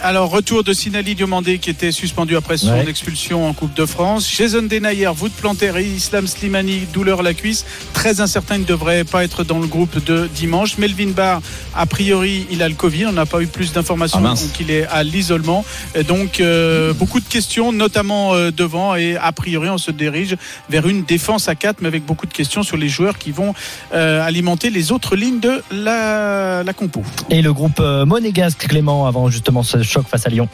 Alors, 0.00 0.30
retour 0.30 0.62
de 0.62 0.72
Sinali 0.72 1.16
Diomandé 1.16 1.58
qui 1.58 1.70
était 1.70 1.90
suspendu 1.90 2.36
après 2.36 2.56
son 2.56 2.70
Ouais. 2.72 2.88
expulsion 2.88 3.48
en 3.48 3.52
Coupe 3.52 3.74
de 3.74 3.84
France. 3.84 4.30
Jason 4.32 4.62
Denayer, 4.62 5.10
voûte 5.14 5.32
plantaire 5.32 5.76
et 5.76 5.84
Islam 5.84 6.26
Slimani, 6.28 6.82
douleur 6.92 7.20
à 7.20 7.22
la 7.24 7.34
cuisse. 7.34 7.64
Très 7.94 8.20
incertain, 8.20 8.56
il 8.56 8.60
ne 8.60 8.64
devrait 8.66 9.02
pas 9.04 9.24
être 9.24 9.42
dans 9.42 9.58
le 9.58 9.66
groupe 9.66 10.02
de 10.04 10.28
dimanche. 10.32 10.78
Melvin 10.78 11.08
Barr, 11.10 11.40
a 11.74 11.84
priori, 11.86 12.46
il 12.50 12.62
a 12.62 12.68
le 12.68 12.76
Covid. 12.76 13.06
On 13.06 13.12
n'a 13.12 13.26
pas 13.26 13.40
eu 13.42 13.48
plus 13.48 13.72
d'informations, 13.72 14.20
Ah, 14.24 14.28
donc 14.34 14.60
il 14.60 14.70
est 14.70 14.86
à 14.86 15.02
l'isolement. 15.02 15.64
Donc, 16.06 16.38
euh, 16.40 16.92
beaucoup 16.92 17.18
de 17.20 17.26
questions, 17.26 17.72
notamment 17.72 18.34
euh, 18.34 18.52
devant. 18.52 18.94
Et 18.94 19.16
a 19.16 19.32
priori, 19.32 19.68
on 19.68 19.78
se 19.78 19.90
dirige 19.90 20.36
vers 20.70 20.86
une 20.86 21.02
défense 21.04 21.48
à 21.48 21.56
4, 21.56 21.78
mais 21.80 21.88
avec 21.88 22.04
beaucoup 22.06 22.26
de 22.26 22.32
questions 22.32 22.62
sur 22.62 22.76
les 22.76 22.88
joueurs 22.88 23.18
qui 23.18 23.32
vont 23.32 23.52
euh, 23.94 24.22
alimenter 24.24 24.70
les 24.70 24.92
autres 24.92 25.16
lignes 25.16 25.40
de 25.40 25.60
la, 25.72 26.62
la 26.62 26.72
compo. 26.72 27.02
Et 27.30 27.42
le 27.42 27.52
groupe 27.52 27.80
euh, 27.80 28.06
monégasque 28.06 28.68
Clément 28.68 29.06
avant 29.06 29.28
justement 29.28 29.62
ce 29.64 29.82
choc 29.88 30.06
face 30.08 30.26
à 30.26 30.28
Lyon. 30.30 30.48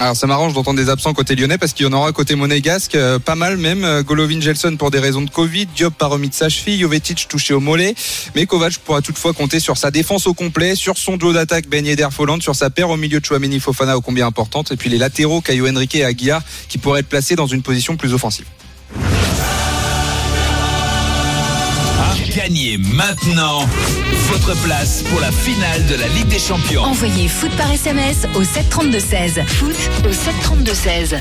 Alors 0.00 0.14
ça 0.14 0.28
m'arrange 0.28 0.54
d'entendre 0.54 0.78
des 0.78 0.90
absents 0.90 1.12
côté 1.12 1.34
lyonnais 1.34 1.58
parce 1.58 1.72
qu'il 1.72 1.84
y 1.84 1.88
en 1.88 1.92
aura 1.92 2.12
côté 2.12 2.36
monégasque, 2.36 2.94
euh, 2.94 3.18
pas 3.18 3.34
mal 3.34 3.56
même. 3.56 3.84
Euh, 3.84 4.04
Golovin 4.04 4.40
Gelson 4.40 4.76
pour 4.76 4.92
des 4.92 5.00
raisons 5.00 5.22
de 5.22 5.30
Covid, 5.30 5.66
Diop 5.66 5.92
par 5.92 6.10
remis 6.10 6.28
de 6.28 6.34
sa 6.34 6.48
cheville, 6.48 6.78
Jovetic 6.78 7.26
touché 7.26 7.52
au 7.52 7.58
mollet. 7.58 7.96
Mais 8.36 8.46
Kovac 8.46 8.78
pourra 8.78 9.02
toutefois 9.02 9.32
compter 9.32 9.58
sur 9.58 9.76
sa 9.76 9.90
défense 9.90 10.28
au 10.28 10.34
complet, 10.34 10.76
sur 10.76 10.96
son 10.98 11.16
duo 11.16 11.32
d'attaque 11.32 11.66
Ben 11.66 11.84
Yedder 11.84 12.08
Folland, 12.12 12.40
sur 12.40 12.54
sa 12.54 12.70
paire 12.70 12.90
au 12.90 12.96
milieu 12.96 13.18
de 13.18 13.24
Chouameni 13.24 13.58
Fofana 13.58 13.96
au 13.96 14.00
combien 14.00 14.28
importante, 14.28 14.70
et 14.70 14.76
puis 14.76 14.88
les 14.88 14.98
latéraux 14.98 15.40
Caio 15.40 15.66
Henrique 15.68 15.96
et 15.96 16.04
Aguiar 16.04 16.42
qui 16.68 16.78
pourraient 16.78 17.00
être 17.00 17.08
placés 17.08 17.34
dans 17.34 17.48
une 17.48 17.62
position 17.62 17.96
plus 17.96 18.14
offensive. 18.14 18.46
Gagnez 22.26 22.78
maintenant 22.78 23.60
votre 24.28 24.54
place 24.62 25.02
pour 25.08 25.20
la 25.20 25.30
finale 25.30 25.86
de 25.86 25.94
la 25.94 26.08
Ligue 26.08 26.26
des 26.28 26.38
Champions. 26.38 26.82
Envoyez 26.82 27.28
foot 27.28 27.50
par 27.56 27.70
SMS 27.72 28.26
au 28.34 28.42
732-16. 28.42 29.46
Foot 29.46 29.76
au 30.04 30.08
732-16. 30.10 31.16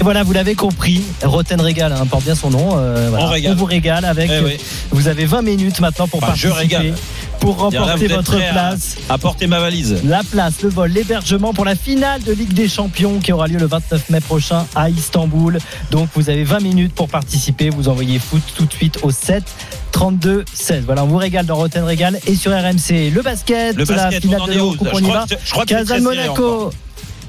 Et 0.00 0.02
voilà, 0.02 0.22
vous 0.24 0.32
l'avez 0.32 0.54
compris, 0.54 1.02
Roten 1.22 1.60
Régal 1.60 1.92
hein, 1.92 2.06
porte 2.06 2.24
bien 2.24 2.34
son 2.34 2.50
nom. 2.50 2.76
euh, 2.76 3.08
voilà. 3.10 3.26
On 3.26 3.28
régale. 3.28 3.56
vous 3.56 3.64
régale 3.64 4.04
avec. 4.04 4.30
Eh 4.32 4.40
oui. 4.44 4.56
Vous 4.90 5.06
avez 5.08 5.24
20 5.26 5.42
minutes 5.42 5.80
maintenant 5.80 6.08
pour 6.08 6.22
Enfin, 6.22 6.34
je 6.34 6.48
participer, 6.48 6.76
régale. 6.78 6.94
Pour 7.42 7.56
remporter 7.58 8.06
votre 8.06 8.36
place. 8.36 8.96
À 9.08 9.18
porter 9.18 9.48
ma 9.48 9.58
valise? 9.58 10.00
La 10.04 10.22
place, 10.22 10.62
le 10.62 10.68
vol, 10.68 10.90
l'hébergement 10.92 11.52
pour 11.52 11.64
la 11.64 11.74
finale 11.74 12.22
de 12.22 12.32
Ligue 12.32 12.52
des 12.52 12.68
Champions 12.68 13.18
qui 13.18 13.32
aura 13.32 13.48
lieu 13.48 13.58
le 13.58 13.66
29 13.66 14.10
mai 14.10 14.20
prochain 14.20 14.64
à 14.76 14.88
Istanbul. 14.88 15.58
Donc 15.90 16.08
vous 16.14 16.30
avez 16.30 16.44
20 16.44 16.60
minutes 16.60 16.94
pour 16.94 17.08
participer. 17.08 17.68
Vous 17.70 17.88
envoyez 17.88 18.20
foot 18.20 18.42
tout 18.56 18.64
de 18.66 18.72
suite 18.72 19.00
au 19.02 19.10
7 19.10 19.42
32 19.90 20.44
16. 20.54 20.84
Voilà, 20.86 21.02
on 21.04 21.08
vous 21.08 21.16
régale 21.16 21.44
dans 21.46 21.56
Roten 21.56 21.82
Régal 21.82 22.20
et 22.28 22.36
sur 22.36 22.52
RMC. 22.52 23.10
Le 23.12 23.22
basket, 23.22 23.76
Le 23.76 23.84
la 23.84 23.94
basket, 23.96 24.24
on 24.24 24.28
finale 24.28 24.48
de 24.48 24.52
l'Eurocoupe, 24.54 24.88
Je 24.90 24.94
on 24.94 24.98
y 24.98 25.02
crois 25.02 25.14
va. 25.20 25.26
que- 25.26 25.34
je 25.44 25.50
crois 25.50 25.66
que 25.66 26.00
Monaco. 26.00 26.70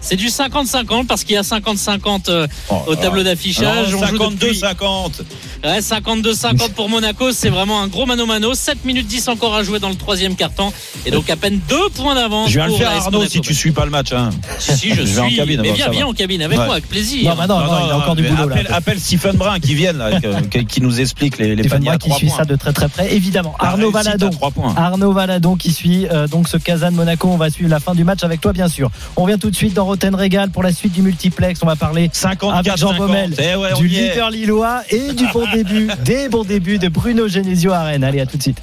C'est 0.04 0.18
du 0.18 0.28
50-50 0.28 1.08
parce 1.08 1.24
qu'il 1.24 1.36
y 1.36 1.38
a 1.38 1.42
50-50 1.44 2.30
euh, 2.30 2.46
au 2.88 2.96
tableau 2.96 3.24
d'affichage. 3.24 3.92
Non, 3.94 4.00
On 4.02 4.06
joue 4.06 4.18
depuis- 4.18 4.60
52-50. 4.60 5.22
Ouais, 5.64 5.80
52-50 5.80 6.74
pour 6.74 6.90
Monaco, 6.90 7.32
c'est 7.32 7.50
vraiment 7.50 7.82
un 7.82 7.88
gros 7.88 8.06
mano-mano. 8.06 8.54
7 8.54 8.84
minutes 8.84 9.08
10 9.08 9.30
encore 9.30 9.56
à 9.56 9.64
jouer 9.64 9.80
dans 9.80 9.88
le 9.88 9.96
troisième 9.96 10.36
quart-temps. 10.36 10.74
Et 11.06 11.12
donc 11.12 11.30
à 11.30 11.38
peine 11.38 11.60
deux 11.70 11.90
points 11.96 12.16
d'avance. 12.16 12.50
Je 12.50 12.60
vais 12.60 12.66
le 12.66 12.70
pour 12.72 12.78
faire, 12.80 12.90
Arnaud, 12.92 13.12
Monaco. 13.20 13.32
si 13.32 13.40
tu 13.42 13.54
suis 13.54 13.72
pas 13.72 13.86
le 13.86 13.92
match. 13.92 14.12
Hein. 14.12 14.30
Si, 14.60 14.94
je, 14.94 15.02
vais 15.02 15.20
en 15.20 15.28
suis. 15.28 15.38
cabine. 15.38 15.62
Mais 15.62 15.72
viens, 15.72 15.90
viens 15.90 16.06
en 16.08 16.14
cabine 16.14 16.42
avec 16.42 16.60
Ouais. 16.60 16.66
moi, 16.66 16.74
avec 16.76 16.90
plaisir. 16.90 17.30
Non, 17.32 17.36
bah 17.38 17.48
non, 17.48 17.60
non, 17.60 17.80
il 17.84 17.88
y 17.88 17.92
a 17.92 17.98
encore 17.98 18.16
du 18.16 18.24
boulot 18.24 18.50
là. 18.50 18.56
appelle, 18.56 18.68
appelle 18.74 19.00
Stephen 19.00 19.38
Brun 19.38 19.60
qui 19.60 19.74
vienne, 19.74 19.98
là, 19.98 20.12
qui 20.68 20.82
nous 20.82 21.00
explique 21.00 21.38
les, 21.38 21.56
les 21.56 21.64
paniers 21.70 21.90
à 21.92 21.98
qui 21.98 22.12
suit 22.12 22.30
ça 22.30 22.44
de 22.44 22.56
très 22.58 22.74
très 22.74 22.90
près, 22.90 23.14
évidemment. 23.16 23.56
La 23.62 23.70
Arnaud 23.70 23.90
Valadon. 23.92 24.30
trois 24.32 24.52
points. 24.52 24.76
Arnaud 24.78 25.14
Valadon 25.14 25.56
qui 25.56 25.72
suit 25.72 26.08
euh, 26.12 26.28
donc 26.28 26.48
ce 26.50 26.58
Kazan 26.58 26.92
Monaco. 26.92 27.30
On 27.30 27.38
va 27.38 27.50
suivre 27.50 27.70
la 27.70 27.80
fin 27.80 27.96
du 27.96 28.04
match 28.04 28.24
avec 28.24 28.42
toi, 28.42 28.52
bien 28.52 28.68
sûr. 28.68 28.92
On 29.16 29.26
vient 29.26 29.38
tout 29.38 29.50
de 29.50 29.56
suite 29.56 29.74
dans 29.74 29.86
Roten 29.94 30.16
Régal 30.16 30.50
pour 30.50 30.64
la 30.64 30.74
suite 30.74 30.94
du 30.94 31.04
multiplex. 31.04 31.60
On 31.62 31.68
va 31.68 31.76
parler 31.76 32.10
54, 32.12 32.56
avec 32.56 32.78
Jean 32.78 32.90
50. 32.94 32.98
Baumel 32.98 33.36
Eh 33.38 33.56
ouais, 33.56 33.74
du 33.74 33.88
leader 33.88 34.32
lillois 34.32 34.82
et 34.90 35.14
du 35.14 35.28
bon 35.32 35.46
début, 35.54 35.88
des 36.04 36.30
bons 36.30 36.44
débuts 36.44 36.80
de 36.80 36.88
Bruno 36.88 37.28
Genesio 37.28 37.72
à 37.72 37.84
Rennes. 37.84 38.04
Allez, 38.04 38.20
à 38.20 38.26
tout 38.26 38.38
de 38.38 38.42
suite. 38.42 38.58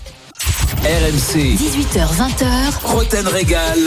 RMC, 0.82 1.54
18h20h, 1.54 2.82
Roten 2.82 3.28
Régal. 3.28 3.78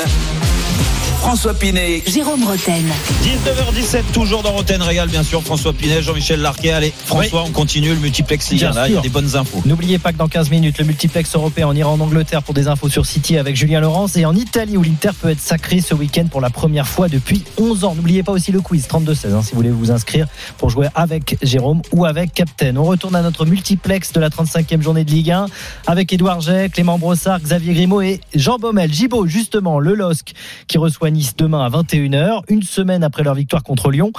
François 1.23 1.53
Pinet. 1.53 2.03
Jérôme 2.05 2.43
Roten. 2.43 2.83
19h17, 3.23 4.11
toujours 4.11 4.43
dans 4.43 4.51
Roten 4.51 4.81
Régal, 4.81 5.07
bien 5.07 5.23
sûr. 5.23 5.41
François 5.41 5.71
Pinet, 5.71 6.01
Jean-Michel 6.01 6.41
Larquet. 6.41 6.71
Allez, 6.71 6.93
François, 7.05 7.43
on 7.43 7.51
continue 7.51 7.91
le 7.91 7.95
multiplex 7.95 8.51
Bien 8.53 8.71
1, 8.71 8.73
là, 8.73 8.89
il 8.89 8.95
y 8.95 8.97
a 8.97 9.01
des 9.01 9.07
bonnes 9.07 9.37
infos. 9.37 9.61
N'oubliez 9.65 9.99
pas 9.99 10.11
que 10.11 10.17
dans 10.17 10.27
15 10.27 10.49
minutes, 10.49 10.79
le 10.79 10.83
multiplex 10.83 11.33
européen, 11.33 11.69
on 11.69 11.73
ira 11.73 11.89
en 11.89 11.99
Angleterre 12.01 12.43
pour 12.43 12.53
des 12.53 12.67
infos 12.67 12.89
sur 12.89 13.05
City 13.05 13.37
avec 13.37 13.55
Julien 13.55 13.79
Laurence 13.79 14.17
et 14.17 14.25
en 14.25 14.35
Italie 14.35 14.75
où 14.75 14.83
l'Inter 14.83 15.11
peut 15.19 15.29
être 15.29 15.39
sacré 15.39 15.79
ce 15.79 15.93
week-end 15.93 16.25
pour 16.29 16.41
la 16.41 16.49
première 16.49 16.89
fois 16.89 17.07
depuis 17.07 17.41
11 17.57 17.85
ans. 17.85 17.95
N'oubliez 17.95 18.21
pas 18.21 18.33
aussi 18.33 18.51
le 18.51 18.59
quiz 18.59 18.85
32-16 18.89 19.31
hein, 19.31 19.41
si 19.41 19.51
vous 19.51 19.55
voulez 19.55 19.69
vous 19.69 19.91
inscrire 19.91 20.27
pour 20.57 20.71
jouer 20.71 20.89
avec 20.93 21.37
Jérôme 21.41 21.81
ou 21.93 22.03
avec 22.03 22.33
Captain. 22.33 22.75
On 22.75 22.83
retourne 22.83 23.15
à 23.15 23.21
notre 23.21 23.45
multiplex 23.45 24.11
de 24.11 24.19
la 24.19 24.27
35e 24.27 24.81
journée 24.81 25.05
de 25.05 25.11
Ligue 25.11 25.31
1 25.31 25.45
avec 25.87 26.11
Édouard 26.11 26.41
Jay, 26.41 26.67
Clément 26.69 26.99
Brossard, 26.99 27.39
Xavier 27.39 27.73
Grimaud 27.73 28.01
et 28.01 28.19
Jean 28.35 28.57
Baumel. 28.57 28.91
Gibo, 28.91 29.25
justement, 29.25 29.79
le 29.79 29.95
LOSC 29.95 30.33
qui 30.67 30.77
reçoit 30.77 31.12
Nice 31.13 31.35
demain 31.37 31.63
à 31.63 31.69
21h, 31.69 32.41
une 32.49 32.63
semaine 32.63 33.03
après 33.03 33.23
leur 33.23 33.35
victoire 33.35 33.63
contre 33.63 33.91
Lyon. 33.91 34.11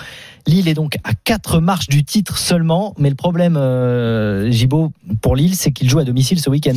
Lille 0.46 0.68
est 0.68 0.74
donc 0.74 0.96
à 1.04 1.12
4 1.24 1.60
marches 1.60 1.88
du 1.88 2.04
titre 2.04 2.36
seulement, 2.38 2.94
mais 2.98 3.08
le 3.08 3.14
problème, 3.14 3.56
euh, 3.56 4.50
Gibo, 4.50 4.92
pour 5.22 5.36
Lille, 5.36 5.54
c'est 5.56 5.72
qu'il 5.72 5.88
joue 5.88 5.98
à 5.98 6.04
domicile 6.04 6.38
ce 6.38 6.50
week-end. 6.50 6.74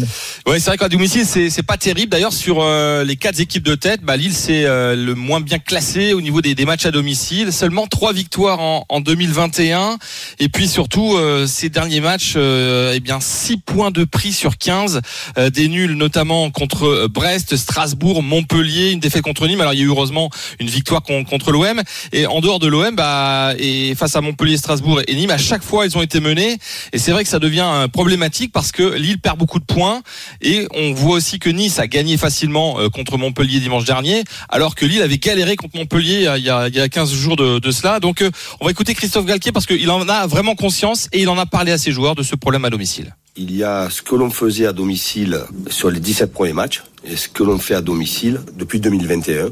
Ouais, 0.47 0.59
c'est 0.59 0.69
vrai 0.69 0.77
qu'à 0.77 0.87
domicile, 0.89 1.25
c'est 1.25 1.63
pas 1.63 1.75
terrible. 1.77 2.09
D'ailleurs, 2.09 2.31
sur 2.31 2.59
euh, 2.61 3.03
les 3.03 3.17
quatre 3.17 3.39
équipes 3.41 3.63
de 3.63 3.75
tête, 3.75 4.01
bah, 4.03 4.15
Lille 4.15 4.33
c'est 4.33 4.65
euh, 4.65 4.95
le 4.95 5.15
moins 5.15 5.41
bien 5.41 5.59
classé 5.59 6.13
au 6.13 6.21
niveau 6.21 6.41
des, 6.41 6.55
des 6.55 6.65
matchs 6.65 6.85
à 6.85 6.91
domicile. 6.91 7.51
Seulement 7.51 7.87
trois 7.87 8.13
victoires 8.13 8.61
en, 8.61 8.85
en 8.87 9.01
2021. 9.01 9.97
Et 10.39 10.47
puis 10.49 10.67
surtout, 10.67 11.15
euh, 11.17 11.45
ces 11.45 11.69
derniers 11.69 11.99
matchs, 12.01 12.33
euh, 12.37 12.93
eh 12.95 12.99
bien, 13.01 13.19
6 13.19 13.57
points 13.57 13.91
de 13.91 14.05
prix 14.05 14.31
sur 14.31 14.57
15. 14.57 15.01
Euh, 15.37 15.49
des 15.49 15.67
nuls 15.67 15.93
notamment 15.93 16.49
contre 16.51 17.07
Brest, 17.07 17.57
Strasbourg, 17.57 18.23
Montpellier, 18.23 18.91
une 18.91 18.99
défaite 18.99 19.23
contre 19.23 19.45
Nîmes. 19.47 19.59
Alors 19.61 19.73
il 19.73 19.79
y 19.79 19.81
a 19.81 19.85
eu 19.85 19.89
heureusement 19.89 20.29
une 20.59 20.67
victoire 20.69 21.01
con- 21.03 21.25
contre 21.25 21.51
l'OM. 21.51 21.81
Et 22.13 22.25
en 22.27 22.39
dehors 22.39 22.59
de 22.59 22.67
l'OM, 22.67 22.95
bah, 22.95 23.53
et 23.57 23.95
face 23.95 24.15
à 24.15 24.21
Montpellier, 24.21 24.57
Strasbourg 24.57 25.01
et 25.07 25.15
Nîmes, 25.15 25.31
à 25.31 25.37
chaque 25.37 25.63
fois 25.63 25.85
ils 25.85 25.97
ont 25.97 26.01
été 26.01 26.19
menés. 26.19 26.57
Et 26.93 26.97
c'est 26.97 27.11
vrai 27.11 27.23
que 27.23 27.29
ça 27.29 27.39
devient 27.39 27.65
euh, 27.65 27.87
problématique 27.87 28.51
parce 28.51 28.71
que 28.71 28.83
Lille 28.95 29.19
perd 29.19 29.37
beaucoup 29.37 29.59
de 29.59 29.65
points. 29.65 30.01
Et 30.41 30.67
on 30.75 30.93
voit 30.93 31.17
aussi 31.17 31.39
que 31.39 31.49
Nice 31.49 31.79
a 31.79 31.87
gagné 31.87 32.17
facilement 32.17 32.79
euh, 32.79 32.89
contre 32.89 33.17
Montpellier 33.17 33.59
dimanche 33.59 33.85
dernier, 33.85 34.23
alors 34.49 34.75
que 34.75 34.85
Lille 34.85 35.01
avait 35.01 35.17
galéré 35.17 35.55
contre 35.55 35.77
Montpellier 35.77 36.27
euh, 36.27 36.37
il 36.37 36.43
y 36.43 36.49
a, 36.49 36.67
il 36.67 36.75
y 36.75 36.79
a 36.79 36.89
15 36.89 37.13
jours 37.13 37.35
de, 37.35 37.71
cela. 37.71 37.99
Donc 37.99 38.23
on 38.59 38.65
va 38.65 38.71
écouter 38.71 38.93
Christophe 38.93 39.25
Galtier 39.25 39.51
parce 39.51 39.65
qu'il 39.65 39.89
en 39.89 40.07
a 40.07 40.27
vraiment 40.27 40.55
conscience 40.55 41.09
et 41.11 41.21
il 41.21 41.29
en 41.29 41.37
a 41.37 41.45
parlé 41.45 41.71
à 41.71 41.77
ses 41.77 41.91
joueurs 41.91 42.15
de 42.15 42.23
ce 42.23 42.35
problème 42.35 42.65
à 42.65 42.69
domicile. 42.69 43.15
Il 43.35 43.55
y 43.55 43.63
a 43.63 43.89
ce 43.89 44.01
que 44.01 44.15
l'on 44.15 44.31
faisait 44.31 44.65
à 44.65 44.73
domicile 44.73 45.41
sur 45.69 45.91
les 45.91 45.99
17 45.99 46.33
premiers 46.33 46.53
matchs 46.53 46.83
et 47.03 47.15
ce 47.15 47.27
que 47.27 47.43
l'on 47.43 47.59
fait 47.59 47.75
à 47.75 47.81
domicile 47.81 48.41
depuis 48.57 48.79
2021. 48.79 49.51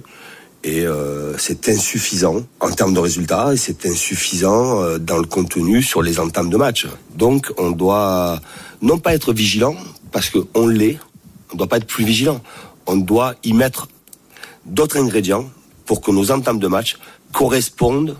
Et 0.67 0.81
euh, 0.88 1.38
c'est 1.38 1.69
insuffisant 1.69 2.41
en 2.60 2.72
termes 2.72 2.95
de 2.95 3.00
résultats 3.00 3.53
et 3.53 3.57
c'est 3.57 3.86
insuffisant 3.86 4.81
euh, 4.81 4.97
dans 4.97 5.17
le 5.17 5.28
contenu 5.28 5.84
sur 5.84 6.01
les 6.01 6.19
entames 6.19 6.49
de 6.49 6.58
match. 6.58 6.88
Donc 7.15 7.54
on 7.60 7.69
doit 7.69 8.41
non 8.82 8.97
pas 8.97 9.13
être 9.13 9.32
vigilant, 9.32 9.75
parce 10.12 10.32
qu'on 10.32 10.65
l'est, 10.65 10.97
on 11.51 11.54
ne 11.54 11.58
doit 11.60 11.67
pas 11.67 11.78
être 11.78 11.86
plus 11.86 12.04
vigilant. 12.04 12.41
On 12.88 12.97
doit 12.97 13.36
y 13.43 13.54
mettre 13.54 13.89
d'autres 14.65 14.97
ingrédients 14.97 15.47
pour 15.86 16.01
que 16.01 16.10
nos 16.10 16.32
entames 16.32 16.58
de 16.58 16.67
match 16.67 16.97
correspondent 17.32 18.17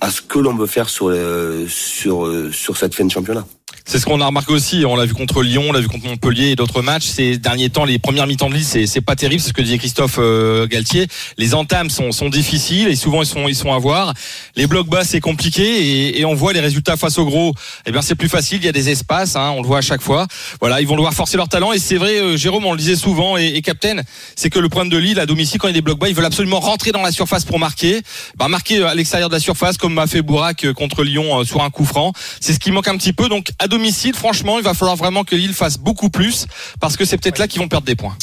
à 0.00 0.12
ce 0.12 0.22
que 0.22 0.38
l'on 0.38 0.54
veut 0.54 0.68
faire 0.68 0.88
sur, 0.88 1.08
euh, 1.08 1.66
sur, 1.66 2.32
sur 2.52 2.76
cette 2.76 2.94
fin 2.94 3.04
de 3.04 3.10
championnat. 3.10 3.44
C'est 3.90 3.98
ce 3.98 4.06
qu'on 4.06 4.20
a 4.20 4.26
remarqué 4.26 4.52
aussi. 4.52 4.84
On 4.86 4.94
l'a 4.94 5.04
vu 5.04 5.14
contre 5.14 5.42
Lyon, 5.42 5.64
on 5.66 5.72
l'a 5.72 5.80
vu 5.80 5.88
contre 5.88 6.06
Montpellier 6.06 6.50
et 6.50 6.54
d'autres 6.54 6.80
matchs. 6.80 7.06
Ces 7.06 7.38
derniers 7.38 7.70
temps, 7.70 7.84
les 7.84 7.98
premières 7.98 8.28
mi-temps 8.28 8.48
de 8.48 8.54
Lille, 8.54 8.64
c'est, 8.64 9.00
pas 9.00 9.16
terrible. 9.16 9.42
C'est 9.42 9.48
ce 9.48 9.52
que 9.52 9.62
disait 9.62 9.78
Christophe 9.78 10.18
euh, 10.20 10.68
Galtier. 10.68 11.08
Les 11.38 11.56
entames 11.56 11.90
sont, 11.90 12.28
difficiles 12.28 12.86
et 12.86 12.94
souvent 12.94 13.22
ils 13.22 13.26
sont, 13.26 13.48
ils 13.48 13.56
sont 13.56 13.72
à 13.72 13.78
voir. 13.80 14.14
Les 14.54 14.68
blocs 14.68 14.86
bas, 14.86 15.02
c'est 15.02 15.18
compliqué 15.18 16.20
et, 16.20 16.24
on 16.24 16.34
voit 16.34 16.52
les 16.52 16.60
résultats 16.60 16.96
face 16.96 17.18
au 17.18 17.24
gros. 17.24 17.52
Eh 17.84 17.90
bien, 17.90 18.00
c'est 18.00 18.14
plus 18.14 18.28
facile. 18.28 18.58
Il 18.58 18.64
y 18.64 18.68
a 18.68 18.72
des 18.72 18.90
espaces, 18.90 19.34
hein, 19.34 19.50
on 19.56 19.60
le 19.60 19.66
voit 19.66 19.78
à 19.78 19.80
chaque 19.80 20.02
fois. 20.02 20.28
Voilà, 20.60 20.80
ils 20.80 20.86
vont 20.86 20.94
devoir 20.94 21.12
forcer 21.12 21.36
leur 21.36 21.48
talent. 21.48 21.72
Et 21.72 21.80
c'est 21.80 21.96
vrai, 21.96 22.20
euh, 22.20 22.36
Jérôme, 22.36 22.66
on 22.66 22.72
le 22.72 22.78
disait 22.78 22.94
souvent 22.94 23.38
et, 23.38 23.46
et 23.56 23.60
Captain, 23.60 24.02
c'est 24.36 24.50
que 24.50 24.60
le 24.60 24.68
problème 24.68 24.92
de 24.92 24.98
Lille 24.98 25.18
à 25.18 25.26
domicile, 25.26 25.58
quand 25.58 25.66
il 25.66 25.72
y 25.72 25.74
a 25.74 25.78
des 25.78 25.82
blocs 25.82 25.98
bas, 25.98 26.08
ils 26.08 26.14
veulent 26.14 26.24
absolument 26.24 26.60
rentrer 26.60 26.92
dans 26.92 27.02
la 27.02 27.10
surface 27.10 27.44
pour 27.44 27.58
marquer. 27.58 28.02
Bah, 28.36 28.46
marquer 28.46 28.84
à 28.84 28.94
l'extérieur 28.94 29.30
de 29.30 29.34
la 29.34 29.40
surface, 29.40 29.78
comme 29.78 29.94
m'a 29.94 30.06
fait 30.06 30.22
Bourak 30.22 30.64
euh, 30.64 30.72
contre 30.72 31.02
Lyon 31.02 31.40
euh, 31.40 31.44
sur 31.44 31.64
un 31.64 31.70
coup 31.70 31.84
franc. 31.84 32.12
C'est 32.40 32.52
ce 32.52 32.60
qui 32.60 32.70
manque 32.70 32.86
un 32.86 32.96
petit 32.96 33.12
peu. 33.12 33.28
Donc, 33.28 33.48
à 33.58 33.66
domicile, 33.66 33.79
franchement, 34.14 34.58
il 34.58 34.64
va 34.64 34.74
falloir 34.74 34.96
vraiment 34.96 35.24
que 35.24 35.34
Lille 35.36 35.54
fasse 35.54 35.78
beaucoup 35.78 36.10
plus 36.10 36.46
parce 36.80 36.96
que 36.96 37.04
c'est 37.04 37.16
peut-être 37.18 37.38
là 37.38 37.48
qu'ils 37.48 37.60
vont 37.60 37.68
perdre 37.68 37.86
des 37.86 37.96
points. 37.96 38.16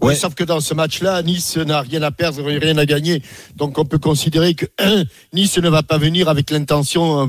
Oui, 0.00 0.14
sauf 0.16 0.34
que 0.34 0.44
dans 0.44 0.60
ce 0.60 0.74
match-là, 0.74 1.22
Nice 1.22 1.56
n'a 1.56 1.80
rien 1.80 2.02
à 2.02 2.10
perdre 2.12 2.48
et 2.48 2.58
rien 2.58 2.78
à 2.78 2.86
gagner. 2.86 3.20
Donc 3.56 3.78
on 3.78 3.84
peut 3.84 3.98
considérer 3.98 4.54
que 4.54 4.66
un, 4.78 5.04
Nice 5.32 5.58
ne 5.58 5.68
va 5.68 5.82
pas 5.82 5.98
venir 5.98 6.28
avec 6.28 6.50
l'intention 6.50 7.22
euh, 7.22 7.26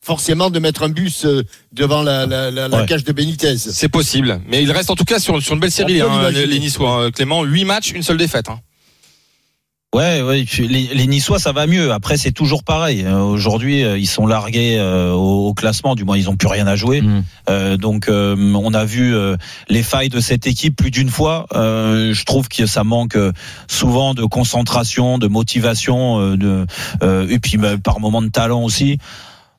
forcément 0.00 0.50
de 0.50 0.58
mettre 0.58 0.82
un 0.82 0.88
bus 0.88 1.24
euh, 1.24 1.44
devant 1.72 2.02
la, 2.02 2.26
la, 2.26 2.50
la, 2.50 2.66
la 2.66 2.78
Ouais. 2.80 2.86
cage 2.86 3.04
de 3.04 3.12
Benitez. 3.12 3.56
C'est 3.58 3.88
possible, 3.88 4.40
mais 4.48 4.62
il 4.64 4.72
reste 4.72 4.90
en 4.90 4.96
tout 4.96 5.04
cas 5.04 5.20
sur, 5.20 5.40
sur 5.42 5.54
une 5.54 5.60
belle 5.60 5.70
série, 5.70 6.00
hein, 6.00 6.30
les 6.30 6.58
Niçois. 6.58 7.04
hein, 7.04 7.10
Clément, 7.12 7.44
8 7.44 7.64
matchs, 7.64 7.92
une 7.92 8.02
seule 8.02 8.16
défaite. 8.16 8.48
hein. 8.48 8.58
Ouais, 9.94 10.20
ouais, 10.20 10.44
les, 10.58 10.90
les 10.92 11.06
Niçois 11.06 11.38
ça 11.38 11.52
va 11.52 11.66
mieux. 11.66 11.92
Après 11.92 12.18
c'est 12.18 12.30
toujours 12.30 12.62
pareil. 12.62 13.04
Euh, 13.06 13.20
Aujourd'hui 13.20 13.84
euh, 13.84 13.96
ils 13.96 14.06
sont 14.06 14.26
largués 14.26 14.76
euh, 14.78 15.12
au, 15.12 15.48
au 15.48 15.54
classement, 15.54 15.94
du 15.94 16.04
moins 16.04 16.18
ils 16.18 16.28
ont 16.28 16.36
plus 16.36 16.46
rien 16.48 16.66
à 16.66 16.76
jouer. 16.76 17.02
Euh, 17.48 17.78
donc 17.78 18.10
euh, 18.10 18.36
on 18.54 18.74
a 18.74 18.84
vu 18.84 19.14
euh, 19.14 19.36
les 19.70 19.82
failles 19.82 20.10
de 20.10 20.20
cette 20.20 20.46
équipe 20.46 20.76
plus 20.76 20.90
d'une 20.90 21.08
fois. 21.08 21.46
Euh, 21.54 22.12
je 22.12 22.24
trouve 22.26 22.48
que 22.48 22.66
ça 22.66 22.84
manque 22.84 23.16
souvent 23.66 24.12
de 24.12 24.24
concentration, 24.24 25.16
de 25.16 25.26
motivation, 25.26 26.20
euh, 26.20 26.36
de 26.36 26.66
euh, 27.02 27.26
et 27.30 27.38
puis 27.38 27.56
bah, 27.56 27.78
par 27.82 27.98
moment 27.98 28.20
de 28.20 28.28
talent 28.28 28.62
aussi. 28.64 28.98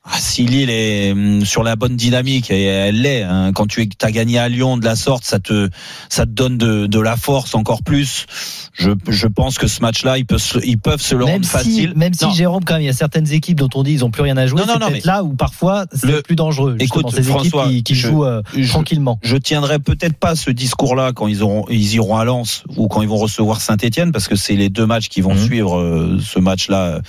Ah, 0.02 0.16
si 0.18 0.46
Lille 0.46 0.70
est 0.70 1.12
hum, 1.12 1.44
sur 1.44 1.62
la 1.62 1.76
bonne 1.76 1.94
dynamique 1.94 2.50
et 2.50 2.64
elle 2.64 3.02
l'est, 3.02 3.22
hein, 3.22 3.52
quand 3.54 3.66
tu 3.66 3.86
as 4.02 4.10
gagné 4.10 4.38
à 4.38 4.48
Lyon 4.48 4.78
de 4.78 4.84
la 4.84 4.96
sorte, 4.96 5.24
ça 5.24 5.38
te 5.40 5.68
ça 6.08 6.24
te 6.24 6.30
donne 6.30 6.56
de, 6.56 6.86
de 6.86 6.98
la 7.00 7.16
force 7.18 7.54
encore 7.54 7.82
plus. 7.82 8.24
Je, 8.72 8.92
je 9.08 9.26
pense 9.26 9.58
que 9.58 9.66
ce 9.66 9.82
match-là, 9.82 10.16
ils 10.16 10.24
peuvent 10.24 10.38
se, 10.40 10.58
ils 10.64 10.78
peuvent 10.78 11.02
se 11.02 11.14
le 11.14 11.26
Même 11.26 11.34
rendre 11.34 11.44
si, 11.44 11.50
facile. 11.50 11.92
même 11.96 12.14
si. 12.14 12.24
Jérôme, 12.34 12.64
quand 12.64 12.74
même, 12.74 12.82
il 12.82 12.86
y 12.86 12.88
a 12.88 12.94
certaines 12.94 13.30
équipes 13.30 13.58
dont 13.58 13.68
on 13.74 13.82
dit 13.82 13.92
ils 13.92 14.04
ont 14.04 14.10
plus 14.10 14.22
rien 14.22 14.38
à 14.38 14.46
jouer. 14.46 14.60
Non, 14.60 14.66
non, 14.66 14.72
c'est 14.74 14.78
non, 14.78 14.86
peut-être 14.88 15.04
mais- 15.04 15.12
là 15.12 15.22
où 15.22 15.34
parfois 15.34 15.84
c'est 15.92 16.06
Le- 16.06 16.22
plus 16.22 16.36
dangereux. 16.36 16.76
Écoute, 16.80 17.10
ces 17.14 17.22
François, 17.22 17.64
équipes 17.66 17.76
qui, 17.76 17.82
qui 17.82 17.94
je- 17.94 18.08
jouent 18.08 18.24
euh, 18.24 18.40
je- 18.56 18.68
tranquillement. 18.68 19.18
Je 19.22 19.36
tiendrai 19.36 19.80
peut-être 19.80 20.16
pas 20.16 20.34
ce 20.34 20.50
discours-là 20.50 21.12
quand 21.12 21.28
ils 21.28 21.42
auront, 21.42 21.66
ils 21.68 21.94
iront 21.96 22.16
à 22.16 22.24
Lens 22.24 22.64
ou 22.78 22.88
quand 22.88 23.02
ils 23.02 23.08
vont 23.08 23.18
recevoir 23.18 23.60
Saint-Etienne 23.60 24.12
parce 24.12 24.28
que 24.28 24.36
c'est 24.36 24.56
les 24.56 24.70
deux 24.70 24.86
matchs 24.86 25.08
qui 25.10 25.20
vont 25.20 25.34
Mhm. 25.34 25.44
suivre 25.44 25.78
euh, 25.78 26.18
ce 26.24 26.38
match-là. 26.38 27.00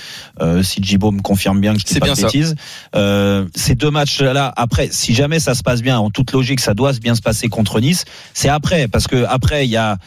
Euh, 0.41 0.61
si 0.61 0.83
Djibo 0.83 1.11
me 1.11 1.21
confirme 1.21 1.61
bien 1.61 1.73
que 1.73 1.79
je 1.79 1.85
dis 1.85 1.93
pas 1.99 2.05
bien 2.07 2.15
de 2.15 2.19
ça. 2.19 2.27
Euh, 2.95 3.45
ces 3.55 3.75
deux 3.75 3.91
matchs-là, 3.91 4.51
après, 4.55 4.89
si 4.91 5.13
jamais 5.13 5.39
ça 5.39 5.53
se 5.55 5.63
passe 5.63 5.81
bien, 5.81 5.97
en 5.99 6.09
toute 6.09 6.31
logique, 6.31 6.59
ça 6.59 6.73
doit 6.73 6.93
bien 6.93 7.15
se 7.15 7.21
passer 7.21 7.47
contre 7.47 7.79
Nice. 7.79 8.05
C'est 8.33 8.49
après, 8.49 8.87
parce 8.87 9.07
que 9.07 9.23
après, 9.27 9.65
il 9.65 9.71
y 9.71 9.77
a 9.77 9.97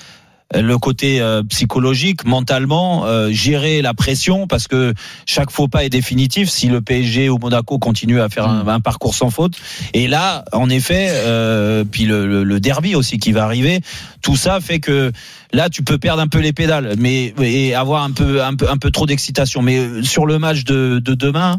le 0.55 0.77
côté 0.79 1.21
euh, 1.21 1.43
psychologique, 1.45 2.25
mentalement, 2.27 3.07
euh, 3.07 3.31
gérer 3.33 3.83
la 3.83 3.93
pression 3.95 4.47
parce 4.47 4.69
que 4.69 4.93
chaque 5.27 5.51
faux 5.51 5.67
pas 5.67 5.85
est 5.85 5.89
définitif 5.89 6.49
si 6.51 6.69
le 6.69 6.81
PSG 6.81 7.29
ou 7.31 7.39
Monaco 7.39 7.79
continue 7.79 8.21
à 8.21 8.29
faire 8.29 8.47
un, 8.47 8.69
un 8.69 8.79
parcours 8.81 9.15
sans 9.15 9.31
faute. 9.31 9.55
Et 9.95 10.07
là, 10.07 10.45
en 10.53 10.69
effet, 10.69 11.09
euh, 11.11 11.83
puis 11.91 12.05
le, 12.05 12.27
le- 12.27 12.45
le 12.45 12.61
derby 12.61 12.95
aussi 12.95 13.19
qui 13.19 13.33
va 13.33 13.43
arriver, 13.45 13.81
tout 14.21 14.37
ça 14.37 14.61
fait 14.61 14.79
que 14.79 15.11
là 15.53 15.71
tu 15.71 15.83
peux 15.83 15.99
perdre 15.99 16.21
un 16.23 16.29
peu 16.29 16.39
les 16.41 16.53
pédales, 16.53 16.95
mais 16.99 17.35
et 17.41 17.75
avoir 17.75 18.05
un 18.05 18.13
peu 18.13 18.45
un 18.45 18.55
peu 18.55 18.69
un 18.71 18.77
peu 18.77 18.91
trop 18.91 19.07
d'excitation. 19.07 19.61
Mais 19.63 20.03
sur 20.03 20.25
le 20.27 20.39
match 20.39 20.63
de, 20.65 21.01
de 21.03 21.15
demain. 21.15 21.57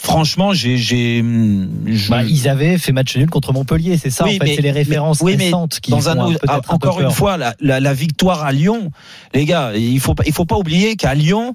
Franchement, 0.00 0.52
j'ai, 0.52 0.76
je- 0.76 2.10
Bah, 2.10 2.22
ils 2.22 2.48
avaient 2.48 2.78
fait 2.78 2.92
match 2.92 3.16
nul 3.16 3.28
contre 3.30 3.52
Montpellier, 3.52 3.96
c'est 3.96 4.10
ça 4.10 4.24
Oui, 4.24 4.38
en 4.40 4.44
fait, 4.44 4.56
c'est 4.56 4.62
les 4.62 4.70
références 4.70 5.22
mais 5.22 5.36
récentes 5.36 5.80
qui 5.80 5.90
dans 5.90 6.00
font 6.00 6.10
un, 6.10 6.18
un- 6.18 6.32
peut-être 6.32 6.52
un 6.52 6.60
peu 6.60 6.74
encore 6.88 7.00
une 7.00 7.10
fois 7.10 7.36
la, 7.36 7.54
la, 7.60 7.80
la 7.80 7.94
victoire 7.94 8.44
à 8.44 8.52
Lyon 8.52 8.90
les 9.34 9.44
gars 9.44 9.72
il 9.74 9.98
faut 10.00 10.14
il 10.26 10.32
faut 10.32 10.44
pas 10.44 10.56
oublier 10.56 10.96
qu'à 10.96 11.14
Lyon 11.14 11.54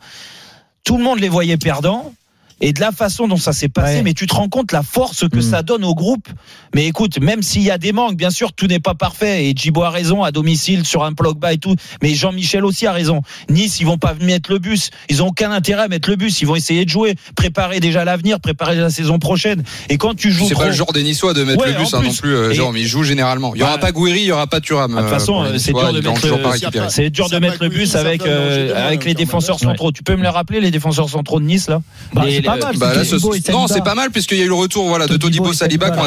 tout 0.84 0.98
le 0.98 1.04
monde 1.04 1.20
les 1.20 1.30
voyait 1.30 1.58
perdants. 1.58 2.14
Et 2.62 2.72
de 2.74 2.80
la 2.80 2.92
façon 2.92 3.28
dont 3.28 3.38
ça 3.38 3.52
s'est 3.54 3.68
passé, 3.70 3.96
Ouais. 3.96 4.04
mais 4.04 4.14
tu 4.14 4.26
te 4.28 4.34
rends 4.34 4.48
compte 4.50 4.72
la 4.72 4.84
force 4.84 5.28
que 5.30 5.38
Mm. 5.38 5.42
ça 5.42 5.64
donne 5.64 5.84
au 5.84 5.94
groupe. 5.96 6.28
Mais 6.76 6.86
écoute, 6.88 7.20
même 7.20 7.42
s'il 7.42 7.62
y 7.64 7.72
a 7.72 7.78
des 7.78 7.92
manques, 7.92 8.16
bien 8.16 8.30
sûr, 8.30 8.54
tout 8.54 8.68
n'est 8.68 8.80
pas 8.80 8.94
parfait. 8.94 9.46
Et 9.48 9.54
Djibo 9.56 9.84
a 9.84 9.90
raison 9.90 10.24
à 10.24 10.32
domicile 10.32 10.86
sur 10.86 11.04
un 11.04 11.12
bloc 11.12 11.38
bas 11.40 11.54
et 11.54 11.58
tout. 11.58 11.76
Mais 12.02 12.14
Jean-Michel 12.14 12.64
aussi 12.66 12.88
a 12.88 12.92
raison. 12.92 13.22
Nice, 13.50 13.80
ils 13.80 13.86
vont 13.86 13.98
pas 13.98 14.14
mettre 14.22 14.52
le 14.52 14.60
bus. 14.60 14.90
Ils 15.10 15.22
ont 15.22 15.28
aucun 15.28 15.52
intérêt 15.52 15.84
à 15.84 15.88
mettre 15.88 16.10
le 16.10 16.16
bus. 16.16 16.42
Ils 16.42 16.48
vont 16.48 16.56
essayer 16.56 16.86
de 16.86 16.90
jouer, 16.90 17.16
préparer 17.36 17.80
déjà 17.80 18.06
l'avenir, 18.06 18.40
préparer 18.40 18.76
la 18.76 18.90
saison 18.90 19.20
prochaine. 19.20 19.64
Et 19.90 19.98
quand 19.98 20.16
tu 20.16 20.32
joues 20.32 20.46
C'est 20.48 20.54
trop- 20.54 20.64
pas 20.64 20.70
le 20.70 20.74
genre 20.74 20.94
des 20.94 21.04
Niçois 21.04 21.34
de 21.34 21.44
mettre 21.44 21.62
Ouais, 21.62 21.74
le 21.74 21.78
bus 21.80 21.94
hein, 21.94 22.00
plus. 22.00 22.08
non 22.08 22.14
plus, 22.14 22.36
euh, 22.36 22.52
Et- 22.52 22.56
Jérôme. 22.56 22.78
Ils 22.78 22.88
jouent 22.88 23.04
généralement. 23.04 23.54
Il 23.56 23.60
y 23.60 23.64
aura 23.64 23.74
Bah, 23.78 23.82
pas 23.88 23.92
Gouiri, 23.92 24.20
il 24.22 24.26
y 24.26 24.32
aura 24.32 24.48
pas 24.48 24.62
Thuram. 24.62 24.92
de 24.92 24.98
toute 24.98 25.06
euh, 25.06 25.10
façon, 25.10 25.46
c'est 25.58 25.74
dur 25.74 25.92
de 25.94 26.00
mettre 26.02 26.26
le- 26.26 26.34
récupéré. 26.50 26.88
c'est 26.90 27.10
dur 27.10 27.30
de 27.30 27.38
mettre 27.40 27.58
le 27.62 27.70
bus 27.70 27.96
avec 27.96 28.26
euh, 28.26 28.88
avec 28.88 29.06
les 29.06 29.14
défenseurs 29.14 29.60
centraux. 29.60 29.92
Tu 29.92 30.04
peux 30.04 30.16
me 30.16 30.24
les 30.24 30.30
rappeler 30.30 30.62
les 30.62 30.72
défenseurs 30.72 31.10
centraux 31.10 31.40
de 31.40 31.46
Nice 31.46 31.68
là? 31.70 31.82
Bah, 32.14 32.24
Les- 32.44 32.50
c'est 32.54 32.60
pas 32.60 32.72
les- 32.72 32.78
mal, 32.78 32.78
Bah 32.78 32.94
là, 32.96 33.06
ce- 33.06 33.52
non, 33.52 33.68
c'est 33.68 33.84
pas 33.84 33.96
mal 33.96 34.10
puisqu'il 34.12 34.38
y 34.38 34.42
a 34.42 34.46
eu 34.46 34.48
le 34.50 34.54
retour 34.54 34.88
voilà, 34.88 35.08
de 35.08 35.18
Todibo 35.18 35.54
Saliba 35.54 35.90
qui 35.92 36.00
Ah 36.00 36.04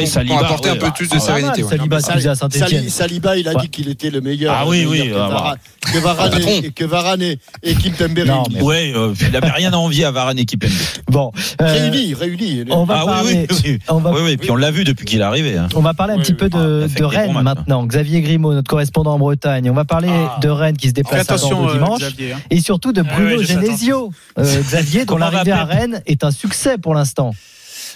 ah 0.00 0.06
Saliba, 0.06 0.38
apporté 0.38 0.68
un 0.70 0.76
peu 0.76 0.90
plus 0.90 1.08
de 1.08 1.14
mal, 1.14 1.20
sérénité. 1.22 2.90
Saliba, 2.90 3.36
il 3.36 3.48
a 3.48 3.54
dit 3.54 3.68
qu'il 3.68 3.88
était 3.88 4.10
le 4.10 4.20
meilleur. 4.20 4.54
Ah 4.56 4.66
oui, 4.66 4.86
oui, 4.88 5.02
ah, 5.02 5.06
que. 5.06 5.12
Varane- 5.32 5.56
que 5.92 5.98
Varane 5.98 6.30
Patron. 6.30 6.50
et, 6.64 6.70
que 6.72 6.84
Varane 6.84 7.22
et, 7.22 7.38
Kimpembe 7.74 8.18
Non, 8.26 8.42
réunis. 8.42 8.54
mais- 8.56 8.62
Ouais, 8.62 8.92
euh, 8.96 9.14
il 9.20 9.36
avait 9.36 9.50
rien 9.50 9.72
à 9.72 9.76
envier 9.76 10.04
à 10.04 10.10
Varane 10.10 10.38
et 10.38 10.44
Kimpembe. 10.44 10.70
Bon, 11.08 11.30
euh, 11.60 11.64
Réunis, 11.72 12.14
réunis. 12.14 12.64
on 12.70 12.84
va 12.84 13.00
Ah 13.02 13.06
parler. 13.06 13.46
oui, 13.50 13.56
oui. 13.64 13.78
On 13.88 13.98
va 13.98 14.10
Oui, 14.12 14.20
oui, 14.24 14.36
puis 14.36 14.50
on 14.50 14.56
l'a 14.56 14.70
vu 14.70 14.84
depuis 14.84 15.04
qu'il 15.06 15.20
est 15.20 15.24
arrivé. 15.24 15.56
hein. 15.56 15.68
On 15.76 15.80
va 15.80 15.94
parler 15.94 16.14
un 16.14 16.16
Oui, 16.16 16.22
petit 16.22 16.32
oui. 16.32 16.38
peu 16.38 16.50
Ah, 16.52 16.58
de, 16.58 17.04
a 17.04 17.08
Rennes 17.08 17.32
matchs, 17.32 17.44
maintenant. 17.44 17.86
Xavier 17.86 18.20
Grimaud, 18.20 18.52
notre 18.54 18.68
correspondant 18.68 19.12
en 19.14 19.18
Bretagne. 19.18 19.70
On 19.70 19.74
va 19.74 19.84
parler 19.84 20.08
Ah. 20.10 20.38
de 20.40 20.48
Rennes 20.48 20.76
qui 20.76 20.88
se 20.88 20.92
déplace 20.92 21.30
à 21.30 21.36
Bordeaux 21.36 21.68
euh, 21.68 21.72
dimanche. 21.74 22.00
Xavier. 22.00 22.32
hein. 22.32 22.38
Et 22.50 22.60
surtout 22.60 22.92
de 22.92 23.02
Ah 23.08 23.14
Bruno 23.14 23.42
Genesio. 23.42 24.10
Euh, 24.38 24.60
Xavier, 24.62 25.04
dont 25.06 25.16
l'arrivée 25.18 25.52
à 25.52 25.62
appeler 25.62 25.75
Est 26.06 26.24
un 26.24 26.30
succès 26.30 26.78
pour 26.78 26.94
l'instant. 26.94 27.32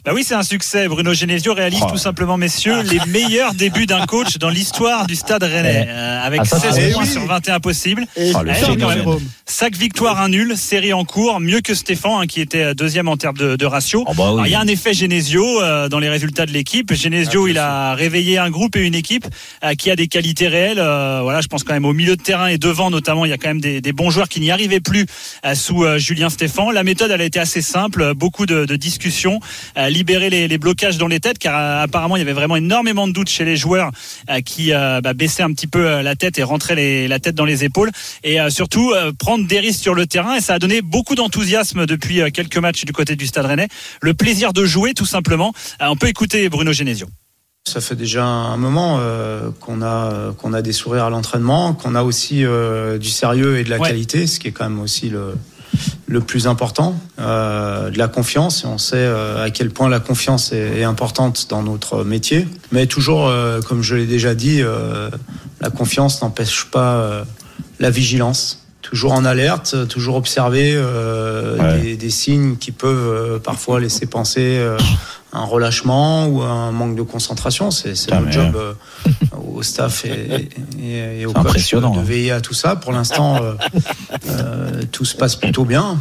Bah 0.05 0.13
oui, 0.15 0.25
c'est 0.27 0.35
un 0.35 0.43
succès. 0.43 0.89
Bruno 0.89 1.13
Genesio 1.13 1.53
réalise 1.53 1.81
Oh. 1.83 1.91
tout 1.91 1.99
simplement, 1.99 2.37
messieurs, 2.39 2.81
les 2.83 3.01
meilleurs 3.09 3.53
débuts 3.55 3.85
d'un 3.87 4.07
coach 4.07 4.39
dans 4.39 4.49
l'histoire 4.49 5.07
du 5.07 5.15
Stade 5.15 5.43
Rennais, 5.43 5.85
Eh. 5.87 5.91
euh, 5.91 6.23
avec 6.27 6.41
Ah, 6.43 6.45
ça, 6.47 6.59
16 6.59 6.75
c'est 6.75 6.91
points 6.93 7.05
sur 7.05 7.27
21 7.27 7.61
possibles. 7.61 8.07
Et 8.17 8.33
Ah, 8.35 8.43
le 8.43 8.51
Eh, 8.51 8.55
phénomène. 8.55 8.99
Jérôme. 8.99 9.23
Cinq 9.45 9.77
victoires, 9.77 10.21
un 10.21 10.29
nul, 10.31 10.57
série 10.57 10.93
en 10.95 11.05
cours, 11.05 11.39
mieux 11.41 11.61
que 11.61 11.75
Stéphane, 11.75 12.13
hein, 12.23 12.27
qui 12.27 12.41
était 12.41 12.75
deuxième 12.75 13.09
en 13.09 13.17
termes 13.19 13.37
de, 13.37 13.57
de 13.57 13.67
ratio. 13.67 14.05
Oh, 14.07 14.15
bah 14.15 14.25
oui. 14.29 14.33
Alors, 14.33 14.47
il 14.47 14.51
y 14.51 14.55
a 14.55 14.61
un 14.61 14.67
effet 14.69 14.95
Genesio 14.95 15.61
euh, 15.61 15.89
dans 15.91 15.99
les 15.99 16.09
résultats 16.09 16.47
de 16.47 16.53
l'équipe. 16.53 16.95
Genesio, 16.95 17.47
il 17.47 17.59
a 17.59 17.95
réveillé 17.95 18.39
un 18.39 18.49
groupe 18.51 18.77
et 18.77 18.87
une 18.87 18.95
équipe 18.95 19.27
euh, 19.65 19.75
qui 19.75 19.91
a 19.91 19.97
des 19.97 20.09
qualités 20.09 20.49
réelles. 20.49 20.79
Euh, 20.79 21.21
voilà, 21.23 21.43
je 21.43 21.47
pense 21.49 21.63
quand 21.63 21.75
même 21.75 21.85
au 21.85 21.93
milieu 21.93 22.17
de 22.17 22.23
terrain 22.23 22.47
et 22.47 22.57
devant 22.59 22.91
notamment, 22.91 23.27
il 23.27 23.31
y 23.31 23.35
a 23.35 23.39
quand 23.39 23.49
même 23.49 23.61
des, 23.61 23.81
des 23.83 23.93
bons 23.93 24.11
joueurs 24.11 24.29
qui 24.31 24.41
n'y 24.41 24.51
arrivaient 24.51 24.81
plus 24.81 25.05
euh, 25.45 25.55
sous 25.55 25.85
euh, 25.85 25.99
Julien 25.99 26.31
Stéphan. 26.31 26.71
La 26.71 26.85
méthode, 26.85 27.11
elle 27.11 27.21
a 27.21 27.25
été 27.25 27.39
assez 27.39 27.61
simple, 27.61 28.15
beaucoup 28.15 28.47
de, 28.47 28.65
de 28.65 28.77
discussions, 28.77 29.41
euh, 29.77 29.89
libérer 29.91 30.31
les, 30.31 30.49
les 30.49 30.59
blocages 30.59 30.99
dans 30.99 31.07
les 31.09 31.21
têtes, 31.21 31.39
car 31.39 31.55
euh, 31.59 31.83
apparemment 31.85 32.17
il 32.17 32.21
y 32.21 32.23
avait 32.23 32.33
vraiment 32.33 32.57
énormément 32.57 33.07
de 33.09 33.13
doutes 33.13 33.29
chez 33.29 33.45
les 33.45 33.57
joueurs 33.57 33.91
euh, 34.31 34.41
qui 34.41 34.73
euh, 34.73 35.01
bah, 35.01 35.13
baissaient 35.15 35.43
un 35.43 35.53
petit 35.53 35.67
peu 35.67 36.01
la 36.03 36.17
tête 36.17 36.39
et 36.39 36.43
rentraient 36.43 36.75
les- 36.77 37.09
la 37.09 37.19
tête 37.19 37.35
dans 37.35 37.45
les 37.45 37.65
épaules, 37.65 37.91
et 38.25 38.39
surtout 38.51 38.93
prendre 39.19 39.47
des 39.47 39.61
risques 39.61 39.81
sur 39.83 39.95
le 39.95 40.07
terrain. 40.07 40.37
Et 40.37 40.41
ça 40.41 40.55
a 40.55 40.59
donné 40.59 40.81
beaucoup 40.83 41.15
d'enthousiasme 41.15 41.87
depuis 41.87 42.21
quelques 42.33 42.59
matchs 42.59 42.85
du 42.85 42.93
côté 42.93 43.17
du 43.17 43.27
Stade 43.27 43.47
Rennais. 43.47 43.69
Le 44.01 44.15
plaisir 44.15 44.53
de 44.53 44.65
jouer, 44.65 44.95
tout 44.95 45.07
simplement. 45.07 45.53
On 45.81 45.97
peut 45.97 46.09
écouter 46.09 46.49
Bruno 46.49 46.73
Genesio. 46.73 47.07
Ça 47.67 47.81
fait 47.83 47.95
déjà 47.97 48.25
un 48.25 48.57
moment 48.57 48.99
euh, 49.01 49.51
qu'on 49.61 49.83
a 49.83 50.33
qu'on 50.39 50.55
a 50.55 50.63
des 50.63 50.73
sourires 50.73 51.05
à 51.05 51.11
l'entraînement, 51.11 51.75
qu'on 51.75 51.95
a 51.95 52.03
aussi 52.03 52.45
euh, 52.45 52.97
du 52.99 53.11
sérieux 53.11 53.59
et 53.59 53.65
de 53.65 53.71
la 53.71 53.79
Ouais. 53.79 53.89
qualité, 53.89 54.27
ce 54.27 54.41
qui 54.41 54.49
est 54.49 54.53
quand 54.53 54.65
même 54.69 54.81
aussi 54.81 55.11
le 55.11 55.35
le 56.07 56.21
plus 56.21 56.47
important, 56.47 56.99
euh, 57.21 57.91
de 57.91 57.99
la 57.99 58.09
confiance. 58.09 58.65
Et 58.65 58.67
on 58.67 58.79
sait 58.79 58.97
euh, 58.97 59.45
à 59.45 59.51
quel 59.51 59.71
point 59.71 59.89
la 59.89 60.01
confiance 60.01 60.53
est, 60.53 60.81
est 60.81 60.85
importante 60.85 61.47
dans 61.51 61.63
notre 61.63 62.03
métier. 62.05 62.49
Mais 62.73 62.87
toujours, 62.87 63.29
euh, 63.29 63.61
comme 63.61 63.83
je 63.83 63.95
l'ai 63.95 64.07
déjà 64.07 64.35
dit, 64.35 64.61
euh, 64.63 65.09
la 65.61 65.71
confiance 65.71 66.21
n'empêche 66.23 66.65
pas 66.71 66.95
euh, 66.95 67.25
la 67.79 67.91
vigilance. 67.91 68.57
Toujours 68.83 69.13
en 69.13 69.25
alerte, 69.25 69.87
toujours 69.89 70.17
observer 70.17 70.73
euh, 70.75 71.57
Ouais. 71.59 71.81
des, 71.81 71.97
des 71.97 72.11
signes 72.11 72.57
qui 72.57 72.73
peuvent 72.73 72.97
euh, 73.35 73.39
parfois 73.39 73.79
laisser 73.79 74.07
penser 74.07 74.57
euh, 74.59 74.79
un 75.33 75.45
relâchement 75.45 76.27
ou 76.27 76.43
un 76.43 76.73
manque 76.73 76.97
de 76.97 77.03
concentration. 77.03 77.71
C'est 77.71 77.91
notre 78.11 78.23
mais- 78.27 78.33
job 78.33 78.57
euh, 78.57 78.73
au 79.55 79.63
staff 79.63 80.05
et, 80.05 80.49
et- 80.83 81.21
et 81.21 81.27
au 81.27 81.33
coach 81.33 81.47
impressionnant, 81.47 81.91
de 81.95 81.99
hein. 82.01 82.05
veiller 82.05 82.31
à 82.33 82.41
tout 82.41 82.55
ça. 82.55 82.77
Pour 82.77 82.93
l'instant, 82.93 83.37
euh, 83.43 83.53
euh, 84.29 84.83
tout 84.93 85.05
se 85.05 85.15
passe 85.17 85.37
plutôt 85.37 85.65
bien. 85.65 85.99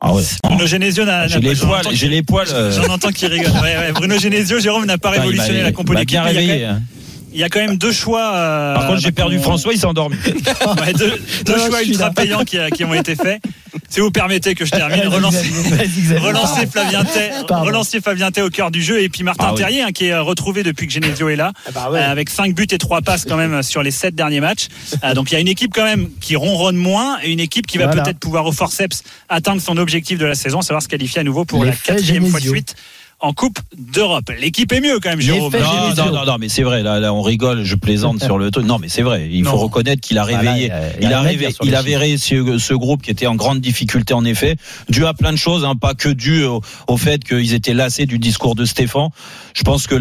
Ah 0.00 0.14
ouais. 0.14 0.22
Bruno 0.44 0.64
Genesio 0.66 1.04
n'a 1.04 1.26
J'ai 1.26 1.40
les 1.40 1.54
j'en 1.56 1.66
poils, 1.66 1.80
entends 1.80 1.90
j'ai 1.90 1.96
qu'il- 1.96 2.10
les 2.10 2.22
poils. 2.22 2.46
euh, 2.52 2.70
J'en 2.70 2.92
entends 2.92 3.10
qui 3.10 3.26
rigole. 3.26 3.50
Ouais, 3.62 3.76
ouais, 3.78 3.92
Bruno 3.92 4.16
Genesio, 4.18 4.60
Jérôme 4.60 4.86
n'a 4.86 4.96
pas 4.98 5.10
révolutionné 5.10 5.62
la 5.62 5.72
compo 5.72 5.92
il 5.92 5.94
m'a 5.94 6.00
d'équipe. 6.00 6.20
bien 6.20 6.24
mais 6.24 6.34
il 6.34 6.36
y 6.36 6.38
a 6.38 6.42
quand 6.42 6.46
réveillé. 6.52 6.66
même- 6.66 6.76
hein. 6.76 6.82
Il 7.30 7.38
y 7.40 7.44
a 7.44 7.48
quand 7.50 7.60
même 7.60 7.76
deux 7.76 7.92
choix. 7.92 8.32
euh, 8.34 8.74
Par 8.74 8.86
contre, 8.86 9.00
j'ai 9.00 9.12
perdu 9.12 9.38
François, 9.38 9.72
il 9.74 9.78
s'est 9.78 9.84
endormi. 9.86 10.16
Ouais, 10.24 10.92
deux, 10.94 11.12
deux 11.44 11.56
Non, 11.56 11.66
choix 11.66 11.82
ultra 11.82 12.10
payants 12.10 12.42
qui, 12.44 12.56
qui 12.74 12.84
ont 12.84 12.94
été 12.94 13.14
faits. 13.16 13.42
Si 13.90 14.00
vous 14.00 14.10
permettez 14.10 14.54
que 14.54 14.64
je 14.64 14.70
termine, 14.70 15.06
relancer 15.08 15.48
Pardon. 16.22 16.70
Flavien 16.70 17.04
Tay, 17.04 17.30
Pardon. 17.48 17.66
relancer 17.66 18.00
Flavien 18.00 18.30
Tay 18.30 18.42
au 18.42 18.50
cœur 18.50 18.70
du 18.70 18.82
jeu 18.82 19.00
et 19.02 19.08
puis 19.08 19.22
Martin 19.24 19.46
Ah 19.48 19.52
oui. 19.52 19.58
Terrier 19.58 19.82
hein, 19.82 19.92
qui 19.92 20.06
est 20.06 20.12
euh, 20.12 20.22
retrouvé 20.22 20.62
depuis 20.62 20.86
que 20.86 20.92
Genesio 20.92 21.28
est 21.30 21.36
là 21.36 21.52
bah 21.74 21.90
ouais. 21.90 21.98
euh, 21.98 22.10
avec 22.10 22.28
5 22.28 22.54
buts 22.54 22.66
et 22.70 22.78
3 22.78 23.00
passes 23.00 23.24
quand 23.24 23.36
même 23.38 23.62
sur 23.62 23.82
les 23.82 23.90
7 23.90 24.14
derniers 24.14 24.40
matchs. 24.40 24.68
Euh, 25.04 25.14
donc 25.14 25.30
il 25.30 25.34
y 25.34 25.36
a 25.36 25.40
une 25.40 25.48
équipe 25.48 25.72
quand 25.74 25.84
même 25.84 26.08
qui 26.20 26.36
ronronne 26.36 26.76
moins 26.76 27.18
et 27.22 27.30
une 27.32 27.40
équipe 27.40 27.66
qui 27.66 27.78
va 27.78 27.86
Voilà. 27.86 28.02
peut-être 28.02 28.18
pouvoir 28.18 28.44
au 28.46 28.52
forceps 28.52 29.02
atteindre 29.30 29.62
son 29.62 29.76
objectif 29.78 30.18
de 30.18 30.26
la 30.26 30.34
saison, 30.34 30.60
savoir 30.60 30.82
se 30.82 30.88
qualifier 30.88 31.20
à 31.20 31.24
nouveau 31.24 31.44
pour 31.46 31.64
la 31.64 31.70
L'effet 31.70 31.94
quatrième 31.94 32.26
fois 32.26 32.40
de 32.40 32.46
suite 32.46 32.74
en 33.20 33.32
Coupe 33.32 33.58
d'Europe. 33.76 34.30
L'équipe 34.40 34.72
est 34.72 34.80
mieux 34.80 35.00
quand 35.00 35.08
même, 35.10 35.20
Jérôme. 35.20 35.52
Non, 35.52 35.94
non, 36.06 36.12
non, 36.12 36.24
non, 36.24 36.36
mais 36.38 36.48
c'est 36.48 36.62
vrai. 36.62 36.82
Là, 36.84 37.00
là, 37.00 37.12
on 37.12 37.20
rigole, 37.22 37.64
je 37.64 37.74
plaisante 37.74 38.22
sur 38.22 38.38
le 38.38 38.50
truc. 38.52 38.64
Non, 38.64 38.78
mais 38.78 38.88
c'est 38.88 39.02
vrai. 39.02 39.28
Il 39.30 39.42
Non. 39.42 39.50
faut 39.52 39.56
reconnaître 39.56 40.00
qu'il 40.00 40.18
a 40.18 40.22
Bah 40.24 40.38
réveillé. 40.38 40.66
il 41.00 41.06
a- 41.06 41.22
il 41.22 41.26
réveillé, 41.26 41.54
il 41.64 41.74
a 41.74 41.80
réveillé 41.80 42.16
ce, 42.18 42.58
ce 42.58 42.74
groupe 42.74 43.02
qui 43.02 43.10
était 43.10 43.26
en 43.26 43.34
grande 43.34 43.60
difficulté 43.60 44.14
en 44.14 44.24
effet, 44.24 44.56
dû 44.88 45.04
à 45.04 45.14
plein 45.14 45.32
de 45.32 45.38
choses, 45.38 45.64
hein, 45.64 45.74
pas 45.74 45.94
que 45.94 46.08
dû 46.08 46.44
au, 46.44 46.60
au 46.86 46.96
fait 46.96 47.24
qu'ils 47.24 47.54
étaient 47.54 47.74
lassés 47.74 48.06
du 48.06 48.18
discours 48.20 48.54
de 48.54 48.64
Stéphane. 48.64 49.08
Je 49.58 49.64
pense 49.64 49.88
que 49.88 49.96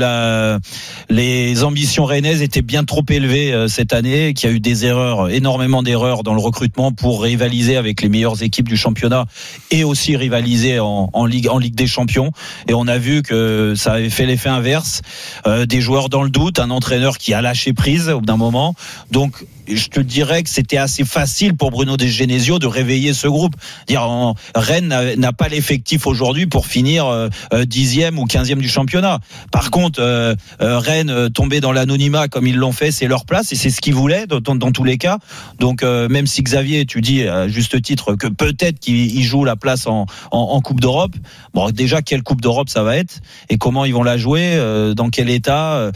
les 1.09 1.63
ambitions 1.63 2.05
rennaises 2.05 2.43
étaient 2.43 2.61
bien 2.61 2.83
trop 2.83 3.03
élevées 3.09 3.53
euh, 3.53 3.67
cette 3.67 3.91
année, 3.91 4.35
qu'il 4.35 4.51
y 4.51 4.53
a 4.53 4.55
eu 4.55 4.59
des 4.59 4.85
erreurs, 4.85 5.31
énormément 5.31 5.81
d'erreurs 5.81 6.21
dans 6.21 6.35
le 6.35 6.39
recrutement 6.39 6.91
pour 6.91 7.23
rivaliser 7.23 7.75
avec 7.75 8.03
les 8.03 8.09
meilleures 8.09 8.43
équipes 8.43 8.69
du 8.69 8.77
championnat 8.77 9.25
et 9.71 9.83
aussi 9.83 10.15
rivaliser 10.15 10.79
en, 10.79 11.09
en 11.11 11.25
ligue 11.25 11.49
en 11.49 11.57
ligue 11.57 11.73
des 11.73 11.87
champions. 11.87 12.31
Et 12.67 12.75
on 12.75 12.87
a 12.87 12.99
vu 12.99 13.23
que 13.23 13.73
ça 13.75 13.93
avait 13.93 14.11
fait 14.11 14.27
l'effet 14.27 14.49
inverse, 14.49 15.01
euh, 15.47 15.65
des 15.65 15.81
joueurs 15.81 16.09
dans 16.09 16.21
le 16.21 16.29
doute, 16.29 16.59
un 16.59 16.69
entraîneur 16.69 17.17
qui 17.17 17.33
a 17.33 17.41
lâché 17.41 17.73
prise 17.73 18.09
au 18.09 18.19
bout 18.19 18.27
d'un 18.27 18.37
moment. 18.37 18.75
Donc 19.09 19.43
je 19.67 19.87
te 19.87 19.99
dirais 19.99 20.43
que 20.43 20.49
c'était 20.49 20.77
assez 20.77 21.03
facile 21.03 21.55
pour 21.55 21.71
Bruno 21.71 21.97
De 21.97 22.05
Genesio 22.05 22.59
de 22.59 22.67
réveiller 22.67 23.13
ce 23.13 23.27
groupe. 23.27 23.55
Dire 23.87 24.03
en- 24.03 24.35
Rennes 24.55 24.93
n'a- 25.17 25.33
pas 25.33 25.49
l'effectif 25.49 26.07
aujourd'hui 26.07 26.47
pour 26.47 26.65
finir 26.67 27.05
euh, 27.05 27.29
euh, 27.53 27.65
dixième 27.65 28.17
ou 28.17 28.25
quinzième 28.25 28.59
du 28.59 28.69
championnat. 28.69 29.19
Par 29.51 29.69
contre, 29.71 29.99
euh, 30.01 30.33
euh, 30.61 30.79
Rennes 30.79 31.29
tomber 31.29 31.59
dans 31.59 31.71
l'anonymat 31.71 32.27
comme 32.27 32.47
ils 32.47 32.55
l'ont 32.55 32.71
fait, 32.71 32.91
c'est 32.91 33.07
leur 33.07 33.25
place 33.25 33.51
et 33.51 33.55
c'est 33.55 33.69
ce 33.69 33.81
qu'ils 33.81 33.93
voulaient 33.93 34.25
dans, 34.25 34.71
tous 34.71 34.83
les 34.83 34.97
cas. 34.97 35.19
Donc 35.59 35.83
euh, 35.83 36.07
même 36.09 36.27
si 36.27 36.41
Xavier, 36.41 36.85
tu 36.85 37.01
dis 37.01 37.23
à 37.27 37.47
juste 37.47 37.79
titre 37.81 38.15
que 38.15 38.27
peut-être 38.27 38.79
qu'il 38.79 39.15
il 39.15 39.23
joue 39.23 39.43
la 39.43 39.55
place 39.55 39.85
en, 39.87 40.05
en, 40.31 40.39
en 40.39 40.61
Coupe 40.61 40.79
d'Europe. 40.81 41.13
Bon, 41.53 41.69
déjà 41.69 42.01
quelle 42.01 42.23
Coupe 42.23 42.41
d'Europe 42.41 42.69
ça 42.69 42.83
va 42.83 42.97
être 42.97 43.19
et 43.49 43.57
comment 43.57 43.85
ils 43.85 43.93
vont 43.93 44.03
la 44.03 44.17
jouer, 44.17 44.53
euh, 44.55 44.93
dans 44.93 45.09
quel 45.09 45.29
état. 45.29 45.91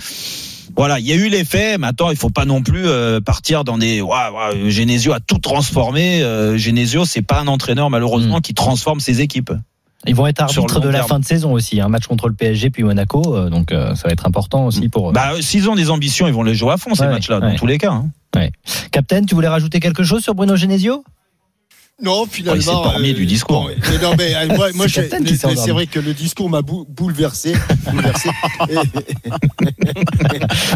Euh, 0.71 0.73
voilà, 0.77 0.99
il 0.99 1.05
y 1.07 1.11
a 1.11 1.15
eu 1.15 1.29
l'effet. 1.29 1.77
Maintenant, 1.77 2.09
il 2.09 2.17
faut 2.17 2.29
pas 2.29 2.45
non 2.45 2.61
plus 2.63 2.85
euh, 2.87 3.19
partir 3.21 3.63
dans 3.63 3.77
des. 3.77 4.01
Waouh, 4.01 4.69
Genesio 4.69 5.13
a 5.13 5.19
tout 5.19 5.37
transformé. 5.39 6.23
Euh, 6.23 6.57
Genesio, 6.57 7.05
c'est 7.05 7.21
pas 7.21 7.39
un 7.39 7.47
entraîneur 7.47 7.89
malheureusement 7.89 8.39
qui 8.41 8.53
transforme 8.53 8.99
ses 8.99 9.21
équipes. 9.21 9.51
Ils 10.07 10.15
vont 10.15 10.25
être 10.25 10.41
arbitres 10.41 10.79
de 10.79 10.87
la 10.89 10.99
terme. 10.99 11.07
fin 11.09 11.19
de 11.19 11.25
saison 11.25 11.53
aussi. 11.53 11.79
Un 11.79 11.87
match 11.87 12.07
contre 12.07 12.27
le 12.27 12.33
PSG 12.33 12.71
puis 12.71 12.81
Monaco, 12.81 13.35
euh, 13.35 13.49
donc 13.51 13.71
euh, 13.71 13.93
ça 13.93 14.07
va 14.07 14.13
être 14.13 14.25
important 14.25 14.65
aussi 14.65 14.89
pour. 14.89 15.09
eux. 15.11 15.13
Bah, 15.13 15.33
euh, 15.33 15.41
s'ils 15.41 15.69
ont 15.69 15.75
des 15.75 15.91
ambitions, 15.91 16.25
ils 16.27 16.33
vont 16.33 16.41
les 16.41 16.55
jouer 16.55 16.71
à 16.73 16.77
fond 16.77 16.95
ces 16.95 17.03
Ouais, 17.03 17.09
matchs-là, 17.09 17.39
dans 17.39 17.53
tous 17.55 17.67
les 17.67 17.77
cas. 17.77 17.91
hein. 17.91 18.09
Ouais. 18.35 18.51
Captain, 18.91 19.23
tu 19.25 19.35
voulais 19.35 19.47
rajouter 19.47 19.79
quelque 19.79 20.03
chose 20.03 20.23
sur 20.23 20.33
Bruno 20.33 20.55
Genesio? 20.55 21.03
Non, 22.03 22.25
finalement. 22.29 22.59
il 22.59 22.63
s'est 22.63 22.71
pas 22.71 22.89
remis 22.97 23.11
euh, 23.11 23.15
du 23.15 23.25
discours. 23.25 23.63
bon, 23.63 23.69
mais 23.89 23.97
non, 23.99 24.13
mais 24.17 24.35
euh, 24.35 24.55
moi, 24.55 24.69
moi 24.73 24.85
C'est 24.87 25.71
vrai 25.71 25.87
que 25.87 25.99
le 25.99 26.13
discours 26.13 26.49
m'a 26.49 26.61
bou- 26.61 26.85
bouleversé. 26.89 27.53
bouleversé. 27.91 28.29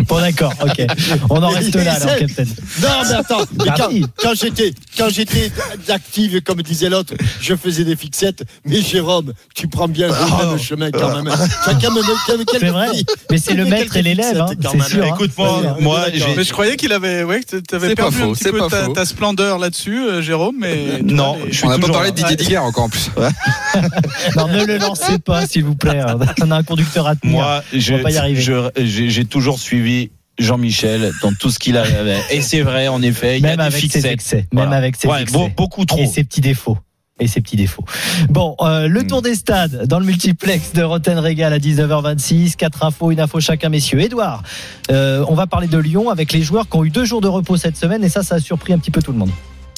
Bon, 0.07 0.19
d'accord, 0.19 0.53
ok. 0.61 0.85
On 1.29 1.41
en 1.41 1.49
reste 1.49 1.75
là, 1.75 1.93
alors, 1.93 2.17
Captain. 2.17 2.43
Non, 2.43 2.89
mais 3.03 3.13
attends, 3.13 3.45
mais 3.57 3.65
Ah 3.69 3.89
quand, 4.21 4.33
j'étais, 4.35 4.73
quand 4.97 5.09
j'étais 5.09 5.51
active, 5.89 6.41
comme 6.41 6.61
disait 6.61 6.89
l'autre, 6.89 7.13
je 7.41 7.55
faisais 7.55 7.83
des 7.83 7.95
fixettes. 7.95 8.43
Mais 8.65 8.81
Jérôme, 8.81 9.33
tu 9.55 9.67
prends 9.67 9.87
bien 9.87 10.07
le 10.07 10.47
même 10.49 10.59
chemin 10.59 10.91
quand 10.91 11.21
même. 11.23 11.33
C'est 11.65 12.67
vrai. 12.67 12.87
Mais 13.31 13.37
c'est 13.37 13.53
le 13.53 13.65
maître 13.65 13.95
et 13.97 14.01
l'élève, 14.01 14.41
hein, 14.41 14.47
c'est 14.71 14.81
sûr. 14.83 15.03
hein. 15.03 15.07
Écoute-moi, 15.15 15.77
moi, 15.79 16.05
j'ai- 16.13 16.35
Mais 16.35 16.43
je 16.43 16.51
croyais 16.51 16.75
qu'il 16.75 16.91
avait, 16.91 17.23
ouais, 17.23 17.41
que 17.41 17.57
tu 17.57 17.75
avais 17.75 17.89
C'est 17.89 17.95
pas 17.95 18.03
perdu 18.03 18.17
faux, 18.17 18.29
un 18.29 18.33
petit 18.33 18.43
c'est 18.43 18.51
peu 18.51 18.57
pas 18.59 18.69
ta, 18.69 18.83
faux. 18.85 18.93
ta 18.93 19.05
splendeur 19.05 19.59
là-dessus, 19.59 19.99
euh, 19.99 20.21
Jérôme. 20.21 20.55
Mais 20.59 21.01
Non, 21.15 21.37
je 21.49 21.55
suis 21.55 21.65
On 21.65 21.69
n'a 21.69 21.79
pas 21.79 21.87
parlé 21.87 22.11
de 22.11 22.15
Didier 22.15 22.35
Digard 22.35 22.63
encore 22.65 22.85
en 22.85 22.89
plus. 22.89 23.09
Non, 24.35 24.47
ne 24.47 24.65
le 24.65 24.77
lancez 24.77 25.19
pas, 25.19 25.45
s'il 25.47 25.63
vous 25.63 25.75
plaît. 25.75 26.01
On 26.41 26.51
a 26.51 26.55
un 26.57 26.63
conducteur 26.63 27.07
à 27.07 27.15
tenir. 27.15 27.35
Moi, 27.35 27.63
je- 27.73 27.93
va 27.95 27.99
pas 28.03 28.11
y 28.11 28.17
arriver. 28.17 28.41
j'ai 28.75 29.25
toujours 29.25 29.59
suivi 29.59 30.11
Jean-Michel 30.37 31.11
dans 31.21 31.31
tout 31.33 31.49
ce 31.49 31.59
qu'il 31.59 31.77
avait. 31.77 32.17
Et 32.31 32.41
c'est 32.41 32.61
vrai, 32.61 32.87
en 32.87 33.01
effet, 33.01 33.37
il 33.39 33.43
y 33.43 33.47
a 33.47 33.55
des 33.69 33.71
ses 33.89 34.05
excès. 34.07 34.47
Même 34.53 34.73
avec 34.73 34.95
ses 34.95 35.07
Ouais, 35.07 35.21
excès. 35.23 35.37
beau- 35.37 35.49
beaucoup 35.55 35.85
trop. 35.85 35.99
Et 35.99 36.07
ses 36.07 36.23
petits 36.23 36.41
défauts. 36.41 36.77
Et 37.17 37.27
ses 37.27 37.39
petits 37.39 37.55
défauts. 37.55 37.85
Bon, 38.29 38.57
euh, 38.59 38.89
le 38.89 39.07
tour 39.07 39.21
des 39.21 39.35
stades 39.35 39.85
dans 39.87 39.99
le 39.99 40.05
multiplex 40.05 40.73
de 40.73 40.83
Roten 40.83 41.17
Régal 41.17 41.53
à 41.53 41.59
19h26. 41.59 42.57
Quatre 42.57 42.83
infos, 42.83 43.11
une 43.11 43.21
info 43.21 43.39
chacun, 43.39 43.69
messieurs. 43.69 44.01
Edouard, 44.01 44.43
euh, 44.91 45.23
on 45.29 45.33
va 45.35 45.47
parler 45.47 45.67
de 45.67 45.77
Lyon 45.77 46.09
avec 46.09 46.33
les 46.33 46.41
joueurs 46.41 46.67
qui 46.67 46.75
ont 46.75 46.83
eu 46.83 46.89
deux 46.89 47.05
jours 47.05 47.21
de 47.21 47.29
repos 47.29 47.55
cette 47.55 47.77
semaine 47.77 48.03
et 48.03 48.09
ça, 48.09 48.21
ça 48.21 48.35
a 48.35 48.39
surpris 48.41 48.73
un 48.73 48.79
petit 48.79 48.91
peu 48.91 49.01
tout 49.01 49.13
le 49.13 49.17
monde. 49.17 49.31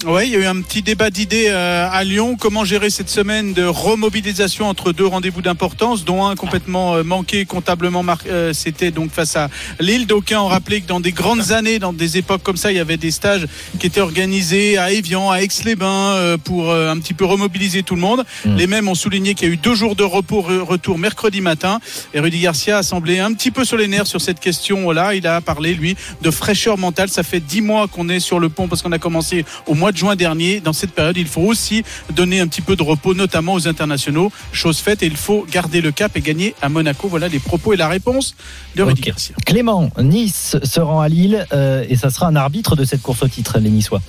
Oui, 0.05 0.27
il 0.27 0.33
y 0.33 0.35
a 0.35 0.39
eu 0.39 0.45
un 0.45 0.61
petit 0.61 0.83
débat 0.83 1.09
d'idées 1.09 1.47
euh, 1.49 1.89
à 1.91 2.03
Lyon. 2.03 2.37
Comment 2.39 2.63
gérer 2.63 2.91
cette 2.91 3.09
semaine 3.09 3.53
de 3.53 3.63
remobilisation 3.65 4.69
entre 4.69 4.91
deux 4.93 5.07
rendez-vous 5.07 5.41
d'importance, 5.41 6.05
dont 6.05 6.23
un 6.27 6.35
complètement 6.35 6.93
euh, 6.93 7.03
manqué 7.03 7.45
comptablement. 7.45 8.05
euh, 8.27 8.53
C'était 8.53 8.91
donc 8.91 9.09
face 9.11 9.35
à 9.35 9.49
Lille. 9.79 10.05
D'aucuns 10.05 10.39
ont 10.39 10.47
rappelé 10.49 10.81
que 10.81 10.87
dans 10.87 10.99
des 10.99 11.11
grandes 11.11 11.51
années, 11.51 11.79
dans 11.79 11.93
des 11.93 12.19
époques 12.19 12.43
comme 12.43 12.57
ça, 12.57 12.71
il 12.71 12.75
y 12.77 12.79
avait 12.79 12.97
des 12.97 13.09
stages 13.09 13.47
qui 13.79 13.87
étaient 13.87 13.99
organisés 13.99 14.77
à 14.77 14.91
Évian, 14.91 15.31
à 15.31 15.37
Aix-les-Bains, 15.41 16.37
pour 16.43 16.71
un 16.71 16.97
petit 16.99 17.15
peu 17.15 17.25
remobiliser 17.25 17.81
tout 17.81 17.95
le 17.95 18.01
monde. 18.01 18.23
Les 18.45 18.67
mêmes 18.67 18.87
ont 18.87 18.95
souligné 18.95 19.33
qu'il 19.33 19.47
y 19.47 19.51
a 19.51 19.53
eu 19.55 19.57
deux 19.57 19.73
jours 19.73 19.95
de 19.95 20.03
repos 20.03 20.43
re- 20.47 20.59
retour 20.59 20.99
mercredi 20.99 21.41
matin. 21.41 21.79
Et 22.13 22.19
Rudy 22.19 22.39
Garcia 22.41 22.77
a 22.77 22.83
semblé 22.83 23.17
un 23.17 23.33
petit 23.33 23.49
peu 23.49 23.65
sur 23.65 23.77
les 23.77 23.87
nerfs 23.87 24.05
sur 24.07 24.21
cette 24.21 24.39
question-là. 24.39 25.15
Il 25.15 25.25
a 25.25 25.41
parlé, 25.41 25.73
lui, 25.73 25.97
de 26.21 26.29
fraîcheur 26.29 26.77
mentale. 26.77 27.09
Ça 27.09 27.23
fait 27.23 27.39
dix 27.39 27.61
mois 27.61 27.87
qu'on 27.87 28.09
est 28.09 28.19
sur 28.19 28.39
le 28.39 28.49
pont 28.49 28.67
parce 28.67 28.83
qu'on 28.83 28.91
a 28.91 28.99
commencé 28.99 29.43
au 29.65 29.73
mois 29.73 29.86
de 29.91 29.97
juin 29.97 30.15
dernier. 30.15 30.59
Dans 30.59 30.73
cette 30.73 30.91
période, 30.91 31.17
il 31.17 31.27
faut 31.27 31.41
aussi 31.41 31.83
donner 32.15 32.39
un 32.39 32.47
petit 32.47 32.61
peu 32.61 32.75
de 32.75 32.83
repos, 32.83 33.13
notamment 33.13 33.53
aux 33.53 33.67
internationaux. 33.67 34.31
Chose 34.51 34.79
faite, 34.79 35.03
et 35.03 35.07
il 35.07 35.17
faut 35.17 35.45
garder 35.49 35.81
le 35.81 35.91
cap 35.91 36.15
et 36.15 36.21
gagner 36.21 36.55
à 36.61 36.69
Monaco. 36.69 37.07
Voilà 37.07 37.27
les 37.27 37.39
propos 37.39 37.73
et 37.73 37.77
la 37.77 37.87
réponse 37.87 38.35
de 38.75 38.83
Rudy. 38.83 39.01
Garcia. 39.01 39.35
Clément, 39.45 39.89
Nice 39.99 40.57
se 40.63 40.79
rend 40.79 41.01
à 41.01 41.09
Lille 41.09 41.45
euh, 41.53 41.85
et 41.89 41.95
ça 41.95 42.09
sera 42.09 42.27
un 42.27 42.35
arbitre 42.35 42.75
de 42.75 42.83
cette 42.85 43.01
course 43.01 43.23
au 43.23 43.27
titre, 43.27 43.59
les 43.59 43.69
Niçois. 43.69 44.01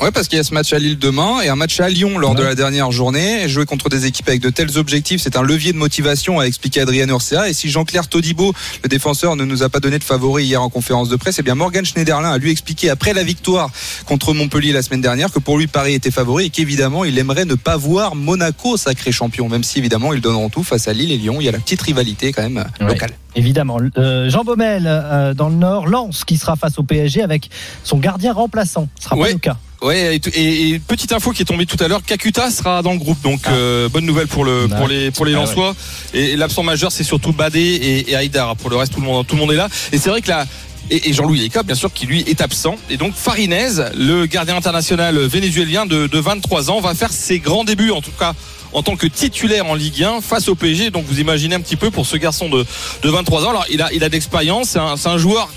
Ouais, 0.00 0.10
parce 0.10 0.28
qu'il 0.28 0.36
y 0.36 0.40
a 0.40 0.44
ce 0.44 0.52
match 0.52 0.72
à 0.72 0.78
Lille 0.78 0.98
demain 0.98 1.40
et 1.42 1.48
un 1.48 1.56
match 1.56 1.78
à 1.80 1.88
Lyon 1.88 2.18
lors 2.18 2.34
de 2.34 2.42
la 2.42 2.54
dernière 2.54 2.90
journée. 2.90 3.48
Jouer 3.48 3.64
contre 3.64 3.88
des 3.88 4.04
équipes 4.06 4.28
avec 4.28 4.40
de 4.42 4.50
tels 4.50 4.76
objectifs, 4.76 5.22
c'est 5.22 5.36
un 5.36 5.42
levier 5.42 5.72
de 5.72 5.78
motivation, 5.78 6.40
a 6.40 6.44
expliqué 6.44 6.80
Adrien 6.80 7.08
Urcea. 7.08 7.48
Et 7.48 7.54
si 7.54 7.70
Jean-Claire 7.70 8.08
Todibo, 8.08 8.52
le 8.82 8.88
défenseur, 8.88 9.34
ne 9.36 9.44
nous 9.44 9.62
a 9.62 9.68
pas 9.70 9.80
donné 9.80 9.98
de 9.98 10.04
favori 10.04 10.44
hier 10.44 10.60
en 10.60 10.68
conférence 10.68 11.08
de 11.08 11.16
presse, 11.16 11.36
eh 11.38 11.42
bien 11.42 11.54
Morgan 11.54 11.84
Schneiderlin 11.86 12.30
a 12.32 12.38
lui 12.38 12.50
expliqué 12.50 12.90
après 12.90 13.14
la 13.14 13.22
victoire 13.22 13.70
contre 14.04 14.34
Montpellier 14.34 14.72
la 14.72 14.82
semaine 14.82 15.00
dernière 15.00 15.32
que 15.32 15.38
pour 15.38 15.56
lui 15.58 15.68
Paris 15.68 15.94
était 15.94 16.10
favori 16.10 16.46
et 16.46 16.50
qu'évidemment 16.50 17.04
il 17.04 17.16
aimerait 17.18 17.44
ne 17.46 17.54
pas 17.54 17.76
voir 17.76 18.14
Monaco 18.14 18.76
sacré 18.76 19.10
champion, 19.12 19.48
même 19.48 19.62
si 19.64 19.78
évidemment 19.78 20.12
ils 20.12 20.20
donneront 20.20 20.50
tout 20.50 20.64
face 20.64 20.86
à 20.88 20.92
Lille 20.92 21.12
et 21.12 21.16
Lyon. 21.18 21.36
Il 21.38 21.44
y 21.44 21.48
a 21.48 21.52
la 21.52 21.60
petite 21.60 21.80
rivalité 21.80 22.32
quand 22.32 22.42
même 22.42 22.64
locale. 22.80 23.12
Évidemment. 23.36 23.78
Euh, 23.96 24.28
Jean 24.28 24.44
Baumel, 24.44 24.84
euh, 24.86 25.34
dans 25.34 25.48
le 25.48 25.56
Nord, 25.56 25.86
Lens 25.86 26.24
qui 26.24 26.36
sera 26.36 26.56
face 26.56 26.78
au 26.78 26.82
PSG 26.82 27.22
avec 27.22 27.48
son 27.84 27.98
gardien 27.98 28.32
remplaçant. 28.32 28.88
Ce 28.98 29.04
sera 29.04 29.16
pas 29.16 29.22
Ouais. 29.22 29.32
le 29.32 29.38
cas. 29.38 29.56
Ouais, 29.84 30.16
et, 30.16 30.20
tout- 30.20 30.30
et- 30.34 30.70
et 30.70 30.78
petite 30.78 31.12
info 31.12 31.30
qui 31.32 31.42
est 31.42 31.44
tombée 31.44 31.66
tout 31.66 31.76
à 31.82 31.88
l'heure, 31.88 32.02
Kakuta 32.02 32.50
sera 32.50 32.82
dans 32.82 32.92
le 32.92 32.98
groupe, 32.98 33.20
donc 33.22 33.40
euh, 33.48 33.88
bonne 33.88 34.06
nouvelle 34.06 34.26
pour 34.28 34.44
le 34.44 34.66
pour 34.78 34.88
les 34.88 35.10
pour 35.10 35.24
les 35.26 35.34
Ah 35.34 35.40
Lensois. 35.40 35.76
Et, 36.14 36.32
et 36.32 36.36
l'absent 36.36 36.62
majeur, 36.62 36.90
c'est 36.90 37.04
surtout 37.04 37.32
Badé 37.32 37.60
et, 37.60 38.10
et 38.10 38.16
Haïdar. 38.16 38.56
Pour 38.56 38.70
le 38.70 38.76
reste, 38.76 38.94
tout 38.94 39.00
le 39.00 39.06
monde 39.06 39.26
tout 39.26 39.34
le 39.36 39.40
monde 39.42 39.52
est 39.52 39.56
là. 39.56 39.68
Et 39.92 39.98
c'est 39.98 40.10
vrai 40.10 40.20
que 40.22 40.28
là. 40.28 40.46
Et, 40.90 41.14
Jean-Louis 41.14 41.42
Eka, 41.46 41.62
bien 41.62 41.74
sûr, 41.74 41.90
qui 41.94 42.04
lui 42.06 42.20
est 42.26 42.42
absent. 42.42 42.76
Et 42.90 42.98
donc 42.98 43.14
Farinez, 43.14 43.70
le 43.96 44.26
gardien 44.26 44.54
international 44.56 45.18
vénézuélien 45.18 45.86
de, 45.86 46.06
de 46.06 46.18
23 46.18 46.70
ans, 46.70 46.80
va 46.80 46.94
faire 46.94 47.10
ses 47.10 47.38
grands 47.38 47.64
débuts, 47.64 47.90
en 47.90 48.02
tout 48.02 48.10
cas 48.18 48.34
en 48.74 48.82
tant 48.82 48.94
que 48.96 49.06
titulaire 49.06 49.64
en 49.66 49.74
Ligue 49.76 50.02
1 50.02 50.20
face 50.20 50.46
au 50.48 50.54
PSG. 50.54 50.90
Donc 50.90 51.04
vous 51.06 51.20
imaginez 51.20 51.54
un 51.54 51.60
petit 51.60 51.76
peu 51.76 51.90
pour 51.90 52.04
ce 52.04 52.16
garçon 52.18 52.48
de, 52.50 52.66
de 53.02 53.08
23 53.08 53.46
ans. 53.46 53.50
Alors 53.50 53.64
il 53.70 53.80
a, 53.80 53.90
il 53.94 54.04
a 54.04 54.08
d'expérience, 54.10 54.70
c'est 54.70 54.78
un, 54.78 54.96
c'est 54.98 55.08
un 55.08 55.16
joueur 55.16 55.48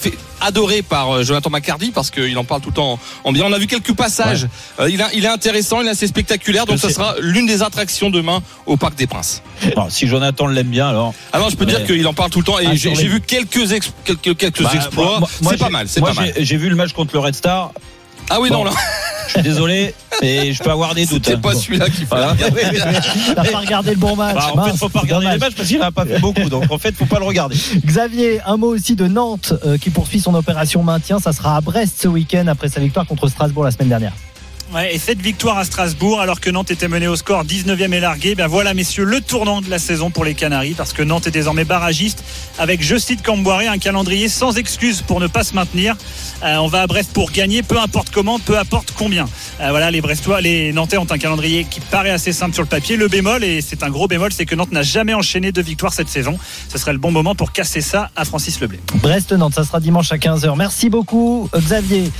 fait- 0.00 0.14
adoré 0.40 0.82
par 0.82 1.10
euh, 1.16 1.22
Jonathan 1.22 1.50
McCarty 1.50 1.90
parce 1.90 2.10
qu'il 2.10 2.36
en 2.38 2.44
parle 2.44 2.60
tout 2.62 2.70
le 2.70 2.74
temps 2.74 2.92
en, 2.92 2.98
en 3.24 3.32
bien. 3.32 3.44
On 3.46 3.52
a 3.52 3.58
vu 3.58 3.66
quelques 3.66 3.92
passages. 3.94 4.46
Euh, 4.80 4.88
il, 4.90 5.00
a, 5.02 5.12
il 5.14 5.24
est 5.24 5.28
intéressant, 5.28 5.80
il 5.82 5.86
est 5.86 5.90
assez 5.90 6.06
spectaculaire. 6.06 6.66
Donc 6.66 6.78
ça 6.78 6.90
sera 6.90 7.14
l'une 7.20 7.46
des 7.46 7.62
attractions 7.62 8.10
demain 8.10 8.42
au 8.66 8.76
Parc 8.76 8.94
des 8.96 9.06
Princes. 9.06 9.42
Si 9.90 10.06
Jonathan 10.08 10.46
l'aime 10.46 10.68
bien, 10.68 10.88
alors. 10.88 11.12
Alors 11.32 11.50
je 11.50 11.56
peux 11.56 11.66
Mais- 11.66 11.72
dire 11.74 11.84
qu'il 11.86 12.06
en 12.06 12.14
parle 12.14 12.30
tout 12.30 12.38
le 12.40 12.44
temps 12.44 12.58
et 12.58 12.66
Ah, 12.66 12.74
j'ai 12.74 12.92
vu 12.94 13.20
quelques 13.20 13.72
ex- 13.72 13.92
quelques 14.04 14.36
quelques 14.36 14.62
Bah, 14.62 14.70
exploits. 14.74 15.20
c'est 15.42 15.58
pas 15.58 15.68
mal, 15.70 15.86
c'est 15.88 16.00
pas 16.00 16.14
mal. 16.14 16.32
J'ai 16.38 16.56
vu 16.56 16.68
le 16.70 16.76
match 16.76 16.92
contre 16.92 17.14
le 17.14 17.20
Red 17.20 17.34
Star. 17.34 17.72
Ah 18.30 18.40
oui 18.40 18.48
Bon, 18.48 18.58
non 18.58 18.64
là. 18.64 18.70
Je 19.26 19.34
suis 19.34 19.42
désolé, 19.42 19.94
mais 20.20 20.52
je 20.52 20.60
peux 20.60 20.72
avoir 20.72 20.92
des 20.92 21.06
doutes. 21.06 21.24
C'était 21.24 21.34
hein. 21.36 21.40
pas 21.40 21.52
Bon. 21.52 21.58
celui-là 21.60 21.86
qui 21.86 22.00
fait. 22.00 22.06
Voilà. 22.06 22.34
T'as 23.36 23.44
pas 23.44 23.58
regardé 23.58 23.90
le 23.92 23.96
bon 23.96 24.16
match. 24.16 24.34
Bah, 24.34 24.46
en 24.52 24.64
fait, 24.64 24.70
mince, 24.70 24.78
faut 24.80 24.88
pas 24.88 24.98
c'est 24.98 25.06
regarder 25.06 25.26
les 25.28 25.38
matchs 25.38 25.54
parce 25.54 25.68
qu'il 25.68 25.78
n'a 25.78 25.92
pas 25.92 26.04
fait 26.04 26.18
beaucoup. 26.18 26.48
Donc, 26.48 26.64
en 26.68 26.78
fait, 26.78 26.96
faut 26.96 27.06
pas 27.06 27.20
le 27.20 27.24
regarder. 27.26 27.54
Xavier, 27.86 28.40
un 28.44 28.56
mot 28.56 28.74
aussi 28.74 28.96
de 28.96 29.06
Nantes 29.06 29.54
euh, 29.64 29.78
qui 29.78 29.90
poursuit 29.90 30.18
son 30.18 30.34
opération 30.34 30.82
maintien. 30.82 31.20
Ça 31.20 31.32
sera 31.32 31.56
à 31.56 31.60
Brest 31.60 32.00
ce 32.02 32.08
week-end 32.08 32.48
après 32.48 32.68
sa 32.68 32.80
victoire 32.80 33.06
contre 33.06 33.28
Strasbourg 33.28 33.62
la 33.62 33.70
semaine 33.70 33.90
dernière. 33.90 34.12
Et 34.78 34.98
cette 34.98 35.20
victoire 35.20 35.58
à 35.58 35.64
Strasbourg, 35.64 36.20
alors 36.20 36.40
que 36.40 36.48
Nantes 36.48 36.70
était 36.70 36.86
menée 36.86 37.08
au 37.08 37.16
score 37.16 37.44
19e 37.44 37.92
et 37.92 37.98
largué, 37.98 38.36
ben 38.36 38.46
voilà, 38.46 38.72
messieurs, 38.72 39.02
le 39.02 39.20
tournant 39.20 39.60
de 39.60 39.68
la 39.68 39.80
saison 39.80 40.10
pour 40.10 40.24
les 40.24 40.34
Canaries, 40.34 40.74
parce 40.74 40.92
que 40.92 41.02
Nantes 41.02 41.26
est 41.26 41.32
désormais 41.32 41.64
barragiste, 41.64 42.22
avec, 42.56 42.80
je 42.80 42.96
cite 42.96 43.22
Camboiré, 43.22 43.66
un 43.66 43.78
calendrier 43.78 44.28
sans 44.28 44.56
excuse 44.58 45.02
pour 45.02 45.18
ne 45.18 45.26
pas 45.26 45.42
se 45.42 45.54
maintenir. 45.54 45.96
Euh, 46.44 46.56
on 46.58 46.68
va 46.68 46.82
à 46.82 46.86
Brest 46.86 47.12
pour 47.12 47.32
gagner, 47.32 47.64
peu 47.64 47.80
importe 47.80 48.10
comment, 48.10 48.38
peu 48.38 48.58
importe 48.58 48.94
combien. 48.96 49.26
Euh, 49.60 49.70
voilà, 49.70 49.90
les 49.90 50.00
Brestois, 50.00 50.40
les 50.40 50.72
Nantais 50.72 50.98
ont 50.98 51.10
un 51.10 51.18
calendrier 51.18 51.64
qui 51.64 51.80
paraît 51.80 52.10
assez 52.10 52.32
simple 52.32 52.54
sur 52.54 52.62
le 52.62 52.68
papier. 52.68 52.96
Le 52.96 53.08
bémol, 53.08 53.42
et 53.42 53.62
c'est 53.62 53.82
un 53.82 53.90
gros 53.90 54.06
bémol, 54.06 54.32
c'est 54.32 54.46
que 54.46 54.54
Nantes 54.54 54.72
n'a 54.72 54.82
jamais 54.82 55.14
enchaîné 55.14 55.50
de 55.50 55.62
victoires 55.62 55.92
cette 55.92 56.08
saison. 56.08 56.38
Ce 56.68 56.78
serait 56.78 56.92
le 56.92 56.98
bon 56.98 57.10
moment 57.10 57.34
pour 57.34 57.50
casser 57.50 57.80
ça 57.80 58.10
à 58.14 58.24
Francis 58.24 58.60
Leblé. 58.60 58.78
Brest-Nantes, 58.94 59.54
ça 59.54 59.64
sera 59.64 59.80
dimanche 59.80 60.12
à 60.12 60.16
15h. 60.16 60.56
Merci 60.56 60.90
beaucoup 60.90 61.48
Xavier. 61.56 62.10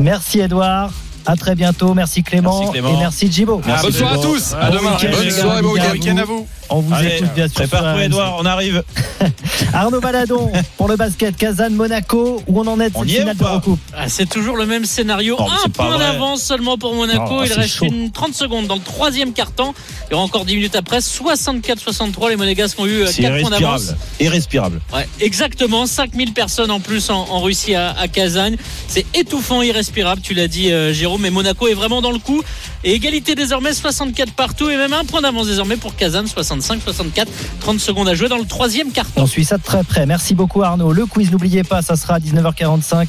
Merci 0.00 0.40
Edouard. 0.40 0.90
À 1.26 1.36
très 1.36 1.54
bientôt. 1.54 1.94
Merci 1.94 2.22
Clément. 2.22 2.58
Merci, 2.60 2.72
Clément. 2.72 2.96
Et 2.96 2.98
merci 2.98 3.30
Djibo. 3.32 3.60
Merci, 3.66 3.86
Bonsoir 3.86 4.12
à 4.12 4.18
tous. 4.18 4.54
À 4.54 4.70
Bon 4.70 4.76
demain. 4.78 4.96
Bonne 5.00 5.30
soirée, 5.30 5.62
bon 5.62 5.72
week-end. 5.72 6.16
à 6.16 6.24
vous. 6.24 6.46
On 6.72 6.80
vous 6.80 6.94
Allez, 6.94 7.16
écoute 7.16 7.28
bien 7.34 7.48
sûr. 7.48 7.64
RMC. 7.70 8.00
Edouard, 8.02 8.36
on 8.40 8.46
arrive. 8.46 8.82
Arnaud 9.72 10.00
Baladon 10.00 10.50
pour 10.76 10.88
le 10.88 10.96
basket. 10.96 11.36
Kazan, 11.36 11.70
Monaco. 11.70 12.42
Où 12.46 12.60
on 12.60 12.66
en 12.66 12.80
est 12.80 12.90
de 12.90 12.96
On 12.96 13.00
cette 13.00 13.10
y 13.10 13.16
est 13.16 13.20
finale 13.20 13.36
de 13.36 13.42
pas 13.42 13.50
recoupe 13.52 13.78
Ah, 13.96 14.08
c'est 14.08 14.28
toujours 14.28 14.56
le 14.56 14.66
même 14.66 14.84
scénario. 14.84 15.36
Non, 15.38 15.46
un 15.64 15.68
point 15.68 15.98
d'avance 15.98 16.42
seulement 16.42 16.78
pour 16.78 16.94
Monaco. 16.94 17.44
Il 17.44 17.52
reste 17.52 17.74
chaud. 17.76 17.84
une 17.86 18.10
30 18.10 18.34
secondes 18.34 18.66
dans 18.66 18.74
le 18.74 18.80
troisième 18.80 19.32
quart-temps. 19.32 19.74
Il 20.08 20.12
y 20.12 20.14
aura 20.14 20.24
encore 20.24 20.44
10 20.44 20.54
minutes 20.56 20.76
après. 20.76 20.98
64-63. 20.98 22.30
Les 22.30 22.36
Monégasques 22.36 22.78
ont 22.78 22.86
eu 22.86 23.02
euh, 23.02 23.06
C'est 23.06 23.22
4 23.22 23.40
points 23.40 23.50
d'avance. 23.50 23.94
irrespirable. 24.20 24.20
Irrespirable. 24.20 24.80
Ouais, 24.94 25.08
exactement. 25.20 25.86
5000 25.86 26.32
personnes 26.32 26.70
en 26.70 26.80
plus 26.80 27.10
en, 27.10 27.20
en 27.30 27.40
Russie 27.40 27.74
à, 27.74 27.90
à 27.98 28.08
Kazagne. 28.08 28.56
C'est 28.88 29.06
étouffant, 29.14 29.62
irrespirable. 29.62 30.20
Tu 30.22 30.34
l'as 30.34 30.48
dit, 30.48 30.72
euh, 30.72 30.92
Jérôme. 30.92 31.22
Mais 31.22 31.30
Monaco 31.30 31.68
est 31.68 31.74
vraiment 31.74 32.00
dans 32.02 32.10
le 32.12 32.18
coup. 32.18 32.42
Et 32.84 32.94
égalité 32.94 33.34
désormais 33.34 33.72
64 33.72 34.32
partout. 34.32 34.68
Et 34.68 34.76
même 34.76 34.92
un 34.92 35.04
point 35.04 35.20
d'avance 35.20 35.46
désormais 35.46 35.76
pour 35.76 35.94
Kazan. 35.96 36.24
65-64. 36.24 37.26
30 37.60 37.80
secondes 37.80 38.08
à 38.08 38.14
jouer 38.14 38.28
dans 38.28 38.38
le 38.38 38.44
troisième 38.44 38.92
quart-temps. 38.92 39.22
On 39.22 39.26
suit 39.26 39.44
ça 39.44 39.58
de 39.58 39.62
très 39.62 39.84
près. 39.84 40.06
Merci 40.06 40.34
beaucoup 40.34 40.62
Arnaud. 40.62 40.92
Le 40.92 41.06
quiz, 41.06 41.30
n'oubliez 41.30 41.64
pas, 41.64 41.82
ça 41.82 41.96
sera 41.96 42.14
à 42.14 42.18
19h45, 42.18 43.08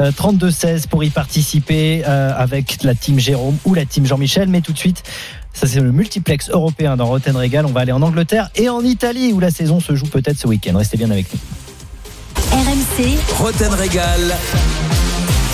euh, 0.00 0.10
32-16 0.10 0.86
pour 0.88 1.04
y 1.04 1.10
participer 1.10 2.02
euh, 2.06 2.32
avec 2.36 2.82
la 2.82 2.94
team 2.94 3.18
Jérôme 3.18 3.56
ou 3.64 3.74
la 3.74 3.84
team 3.84 4.06
Jean-Michel. 4.06 4.48
Mais 4.48 4.60
tout 4.60 4.72
de 4.72 4.78
suite, 4.78 5.02
ça 5.52 5.66
c'est 5.66 5.80
le 5.80 5.92
multiplex 5.92 6.50
européen 6.50 6.96
dans 6.96 7.06
Roten 7.06 7.36
Régal. 7.36 7.66
On 7.66 7.72
va 7.72 7.80
aller 7.80 7.92
en 7.92 8.02
Angleterre 8.02 8.50
et 8.56 8.68
en 8.68 8.82
Italie 8.82 9.32
où 9.32 9.40
la 9.40 9.50
saison 9.50 9.80
se 9.80 9.94
joue 9.94 10.06
peut-être 10.06 10.38
ce 10.38 10.48
week-end. 10.48 10.76
Restez 10.76 10.96
bien 10.96 11.10
avec 11.10 11.26
nous. 11.32 11.40
RMC, 12.52 13.18
Roten 13.38 13.72
Régal. 13.72 14.36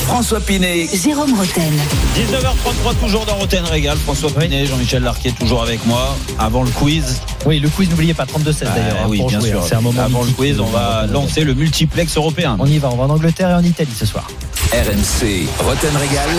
François 0.09 0.40
Pinet. 0.40 0.88
Jérôme 0.90 1.38
Roten. 1.38 1.75
19h33, 2.16 2.97
toujours 2.99 3.27
dans 3.27 3.35
Roten 3.35 3.62
Régal. 3.66 3.99
François 3.99 4.31
Pinet, 4.31 4.64
Jean-Michel 4.64 5.03
Larquet, 5.03 5.33
toujours 5.33 5.62
avec 5.62 5.85
moi. 5.85 6.16
Avant 6.38 6.62
le 6.62 6.71
quiz. 6.71 7.21
Oui, 7.44 7.61
le 7.61 7.68
quiz, 7.68 7.90
n'oubliez 7.90 8.14
pas 8.14 8.25
32-16 8.25 8.75
d'ailleurs. 8.75 8.97
Ah, 9.05 9.07
oui, 9.07 9.23
bien 9.29 9.38
jouer, 9.38 9.51
sûr. 9.51 9.62
C'est 9.62 9.75
un 9.75 9.83
moment 9.83 10.01
Avant 10.01 10.23
le 10.23 10.31
quiz, 10.31 10.61
on 10.61 10.66
va 10.68 11.07
lancer 11.07 11.44
le 11.44 11.53
multiplex 11.53 12.16
européen. 12.16 12.57
On 12.59 12.66
y 12.66 12.79
va, 12.79 12.88
on 12.90 12.97
va 12.97 13.05
en 13.05 13.11
Angleterre 13.11 13.51
et 13.51 13.55
en 13.55 13.62
Italie 13.62 13.94
ce 13.94 14.07
soir. 14.07 14.27
RMC. 14.73 15.47
Roten 15.62 15.94
Régal. 15.94 16.31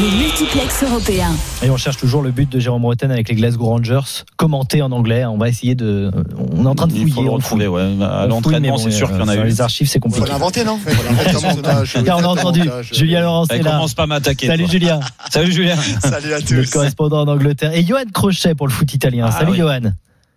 Le 0.00 0.16
multiplex 0.18 0.82
européen. 0.82 1.28
Et 1.62 1.68
on 1.68 1.76
cherche 1.76 1.98
toujours 1.98 2.22
le 2.22 2.30
but 2.30 2.50
de 2.50 2.58
Jérôme 2.58 2.86
Roten 2.86 3.10
avec 3.10 3.28
les 3.28 3.34
Glasgow 3.34 3.66
Rangers, 3.66 4.00
commenté 4.36 4.80
en 4.80 4.92
anglais. 4.92 5.26
On 5.26 5.36
va 5.36 5.48
essayer 5.50 5.74
de. 5.74 6.10
On 6.56 6.64
est 6.64 6.68
en 6.68 6.74
train 6.74 6.86
de 6.86 6.92
Il 6.94 7.00
fouiller. 7.00 7.12
faut 7.14 7.22
le 7.22 7.28
on 7.28 7.34
retrouver, 7.34 7.66
fouille. 7.66 7.74
ouais. 7.98 8.04
À 8.04 8.26
l'entraînement, 8.26 8.78
c'est 8.78 8.92
sûr 8.92 9.08
qu'il 9.08 9.18
y 9.18 9.22
en 9.22 9.28
a 9.28 9.34
sur 9.34 9.42
eu. 9.42 9.46
Les 9.46 9.60
archives, 9.60 9.88
c'est 9.88 9.98
compliqué. 10.00 10.30
non 10.30 10.78
Faut 10.78 11.02
l'inventer. 11.02 11.88
Tiens, 12.04 12.16
on 12.16 12.22
a 12.24 12.28
entendu. 12.28 12.62
Julien 12.92 13.20
Laurent 13.20 13.44
est 13.46 13.52
Allez, 13.52 13.62
là. 13.62 13.72
commence 13.72 13.92
pas 13.92 14.04
à 14.04 14.06
m'attaquer. 14.06 14.46
Salut. 14.46 14.66
Julien. 14.70 15.00
Salut 15.30 15.52
Julien. 15.52 15.76
Salut 16.02 16.32
à 16.32 16.40
tous. 16.40 16.70
correspondant 16.70 17.20
en 17.20 17.28
Angleterre. 17.28 17.74
Et 17.74 17.84
Johan 17.84 18.04
Crochet 18.12 18.54
pour 18.54 18.68
le 18.68 18.72
foot 18.72 18.92
italien. 18.94 19.26
Ah, 19.28 19.32
Salut 19.38 19.52
oui. 19.52 19.58
Johan. 19.58 19.92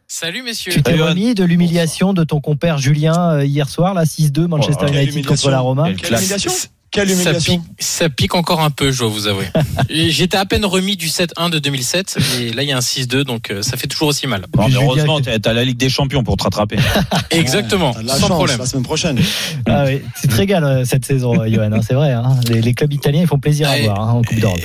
Salut 0.10 0.44
messieurs. 0.44 0.74
Tu 0.74 0.84
t'es 0.84 1.00
remis 1.02 1.36
de 1.36 1.44
l'humiliation 1.46 2.12
de 2.14 2.26
ton 2.26 2.42
compère 2.42 2.78
Julien 2.80 3.32
euh, 3.36 3.46
hier 3.46 3.70
soir, 3.70 3.94
là 3.94 4.04
6-2 4.04 4.48
Manchester 4.48 4.86
Oh, 4.90 4.94
United 4.94 5.26
contre 5.26 5.50
la 5.50 5.60
Roma. 5.62 5.94
Quelle 5.94 6.18
humiliation 6.20 6.52
Quelle 6.94 7.10
humiliation 7.10 7.40
ça 7.40 7.52
pique, 7.52 7.62
ça 7.80 8.10
pique 8.10 8.36
encore 8.36 8.62
un 8.62 8.70
peu, 8.70 8.92
je 8.92 9.00
dois 9.00 9.08
vous 9.10 9.28
avouer. 9.28 9.46
J'étais 9.90 10.38
à 10.38 10.46
peine 10.46 10.64
remis 10.64 10.96
du 10.96 11.08
7-1 11.08 11.50
de 11.50 11.60
2007 11.60 12.18
et 12.40 12.54
là 12.54 12.64
il 12.64 12.70
y 12.70 12.72
a 12.72 12.78
un 12.78 12.82
6-2 12.82 13.24
donc 13.24 13.50
euh, 13.52 13.62
ça 13.64 13.78
fait 13.78 13.88
toujours 13.88 14.08
aussi 14.10 14.28
mal. 14.28 14.46
Non, 14.56 14.68
mais 14.70 14.76
heureusement, 14.76 15.20
t'as 15.20 15.54
la 15.54 15.64
Ligue 15.66 15.78
des 15.78 15.90
Champions 15.90 16.24
pour 16.24 16.38
te 16.38 16.44
rattraper. 16.44 16.78
Exactement, 17.32 17.96
la 18.04 18.14
sans 18.14 18.28
chance, 18.28 18.30
problème. 18.38 18.60
La 18.60 18.66
semaine 18.66 18.84
prochaine. 18.84 19.20
Ah 19.68 19.86
oui, 19.88 20.02
c'est 20.16 20.28
très 20.28 20.44
égal 20.44 20.64
euh, 20.64 20.86
cette 20.86 21.06
saison, 21.06 21.40
euh, 21.42 21.48
Johan, 21.50 21.72
hein, 21.72 21.80
c'est 21.86 21.94
vrai. 21.96 22.12
hein. 22.12 22.40
Les, 22.50 22.62
les 22.62 22.74
clubs 22.74 22.94
italiens 22.94 23.22
ils 23.22 23.28
font 23.28 23.40
plaisir 23.40 23.68
à 23.70 23.74
Ouais. 23.74 23.84
voir 23.84 24.00
hein, 24.02 24.12
en 24.14 24.22
Coupe 24.22 24.40
d'Europe. 24.40 24.60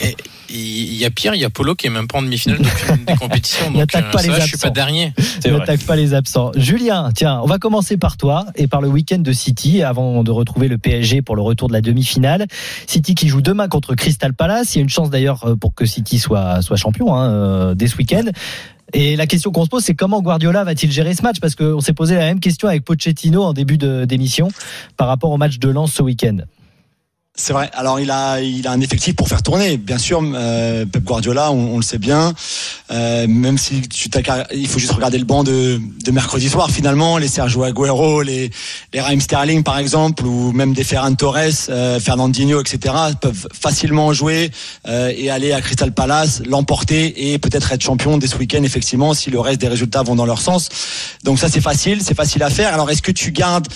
Il 0.50 0.94
y 0.94 1.04
a 1.04 1.10
pire, 1.10 1.34
il 1.34 1.40
y 1.40 1.44
a 1.44 1.50
Polo 1.50 1.74
qui 1.74 1.86
est 1.86 1.90
même 1.90 2.08
pas 2.08 2.18
en 2.18 2.22
demi-finale 2.22 2.58
depuis 2.58 2.88
une 2.90 3.04
des 3.04 3.14
compétitions. 3.16 3.70
Donc 3.70 3.94
euh, 3.94 4.02
pas 4.10 4.18
ça 4.18 4.22
les 4.22 4.28
va, 4.30 4.40
je 4.40 4.46
suis 4.46 4.56
pas 4.58 4.68
absents. 4.68 4.72
dernier. 4.74 5.12
N'attaque 5.46 5.80
pas 5.80 5.94
les 5.96 6.14
absents. 6.14 6.52
Julien, 6.56 7.10
tiens, 7.14 7.40
on 7.42 7.46
va 7.46 7.58
commencer 7.58 7.96
par 7.96 8.16
toi 8.16 8.46
et 8.56 8.66
par 8.66 8.80
le 8.80 8.88
week-end 8.88 9.18
de 9.18 9.32
City 9.32 9.82
avant 9.82 10.22
de 10.24 10.30
retrouver 10.30 10.68
le 10.68 10.78
PSG 10.78 11.22
pour 11.22 11.36
le 11.36 11.42
retour 11.42 11.68
de 11.68 11.74
la 11.74 11.80
demi-finale. 11.80 12.17
City 12.86 13.14
qui 13.14 13.28
joue 13.28 13.40
demain 13.40 13.68
contre 13.68 13.94
Crystal 13.94 14.34
Palace. 14.34 14.74
Il 14.74 14.78
y 14.78 14.80
a 14.80 14.82
une 14.82 14.88
chance 14.88 15.10
d'ailleurs 15.10 15.44
euh, 15.44 15.56
pour 15.56 15.74
que 15.74 15.86
City 15.86 16.18
soit, 16.18 16.62
soit 16.62 16.76
champion 16.76 17.14
hein, 17.14 17.30
euh, 17.30 17.74
dès 17.74 17.86
ce 17.86 17.96
week-end. 17.96 18.24
Et 18.94 19.16
la 19.16 19.26
question 19.26 19.50
qu'on 19.52 19.64
se 19.64 19.68
pose, 19.68 19.84
c'est 19.84 19.94
comment 19.94 20.22
Guardiola 20.22 20.64
va-t-il 20.64 20.90
gérer 20.90 21.14
ce 21.14 21.22
match? 21.22 21.40
Parce 21.40 21.54
qu'on 21.54 21.80
s'est 21.80 21.92
posé 21.92 22.14
la 22.14 22.22
même 22.22 22.40
question 22.40 22.68
avec 22.68 22.84
Pochettino 22.84 23.42
en 23.42 23.52
début 23.52 23.76
d'émission 23.76 24.48
par 24.96 25.08
rapport 25.08 25.30
au 25.30 25.36
match 25.36 25.58
de 25.58 25.68
Lens 25.68 25.92
ce 25.92 26.02
week-end. 26.02 26.38
C'est 27.40 27.52
vrai. 27.52 27.70
Alors 27.72 28.00
il 28.00 28.10
a 28.10 28.40
il 28.40 28.66
a 28.66 28.72
un 28.72 28.80
effectif 28.80 29.14
pour 29.14 29.28
faire 29.28 29.44
tourner. 29.44 29.76
Bien 29.76 29.98
sûr, 29.98 30.20
euh, 30.24 30.84
Pep 30.84 31.04
Guardiola, 31.04 31.52
on, 31.52 31.76
le 31.76 31.82
sait 31.82 31.98
bien. 31.98 32.34
Euh, 32.90 33.28
même 33.28 33.58
si 33.58 33.82
tu 33.82 34.08
il 34.52 34.66
faut 34.66 34.80
juste 34.80 34.90
regarder 34.90 35.18
le 35.18 35.24
banc 35.24 35.44
de, 35.44 35.80
de 36.04 36.10
mercredi 36.10 36.48
soir 36.48 36.68
finalement, 36.68 37.16
les 37.16 37.28
Sergio 37.28 37.62
Aguero, 37.62 38.22
les 38.22 38.50
les 38.92 39.00
Raheem 39.00 39.20
Sterling 39.20 39.62
par 39.62 39.78
exemple, 39.78 40.26
ou 40.26 40.50
même 40.50 40.72
des 40.72 40.82
Ferran 40.82 41.14
Torres, 41.14 41.68
euh, 41.68 42.00
Fernandinho, 42.00 42.60
etc. 42.60 42.92
peuvent 43.20 43.46
facilement 43.52 44.12
jouer 44.12 44.50
euh, 44.88 45.12
et 45.16 45.30
aller 45.30 45.52
à 45.52 45.60
Crystal 45.60 45.92
Palace, 45.92 46.42
l'emporter 46.44 47.32
et 47.32 47.38
peut-être 47.38 47.70
être 47.70 47.82
champion 47.82 48.18
dès 48.18 48.26
ce 48.26 48.36
week-end 48.36 48.64
effectivement 48.64 49.14
si 49.14 49.30
le 49.30 49.38
reste 49.38 49.60
des 49.60 49.68
résultats 49.68 50.02
vont 50.02 50.16
dans 50.16 50.26
leur 50.26 50.40
sens. 50.40 50.70
Donc 51.22 51.38
ça 51.38 51.48
c'est 51.48 51.60
facile, 51.60 52.02
c'est 52.02 52.16
facile 52.16 52.42
à 52.42 52.50
faire. 52.50 52.74
Alors 52.74 52.90
est-ce 52.90 53.02
que 53.02 53.12
tu 53.12 53.30
gardes 53.30 53.68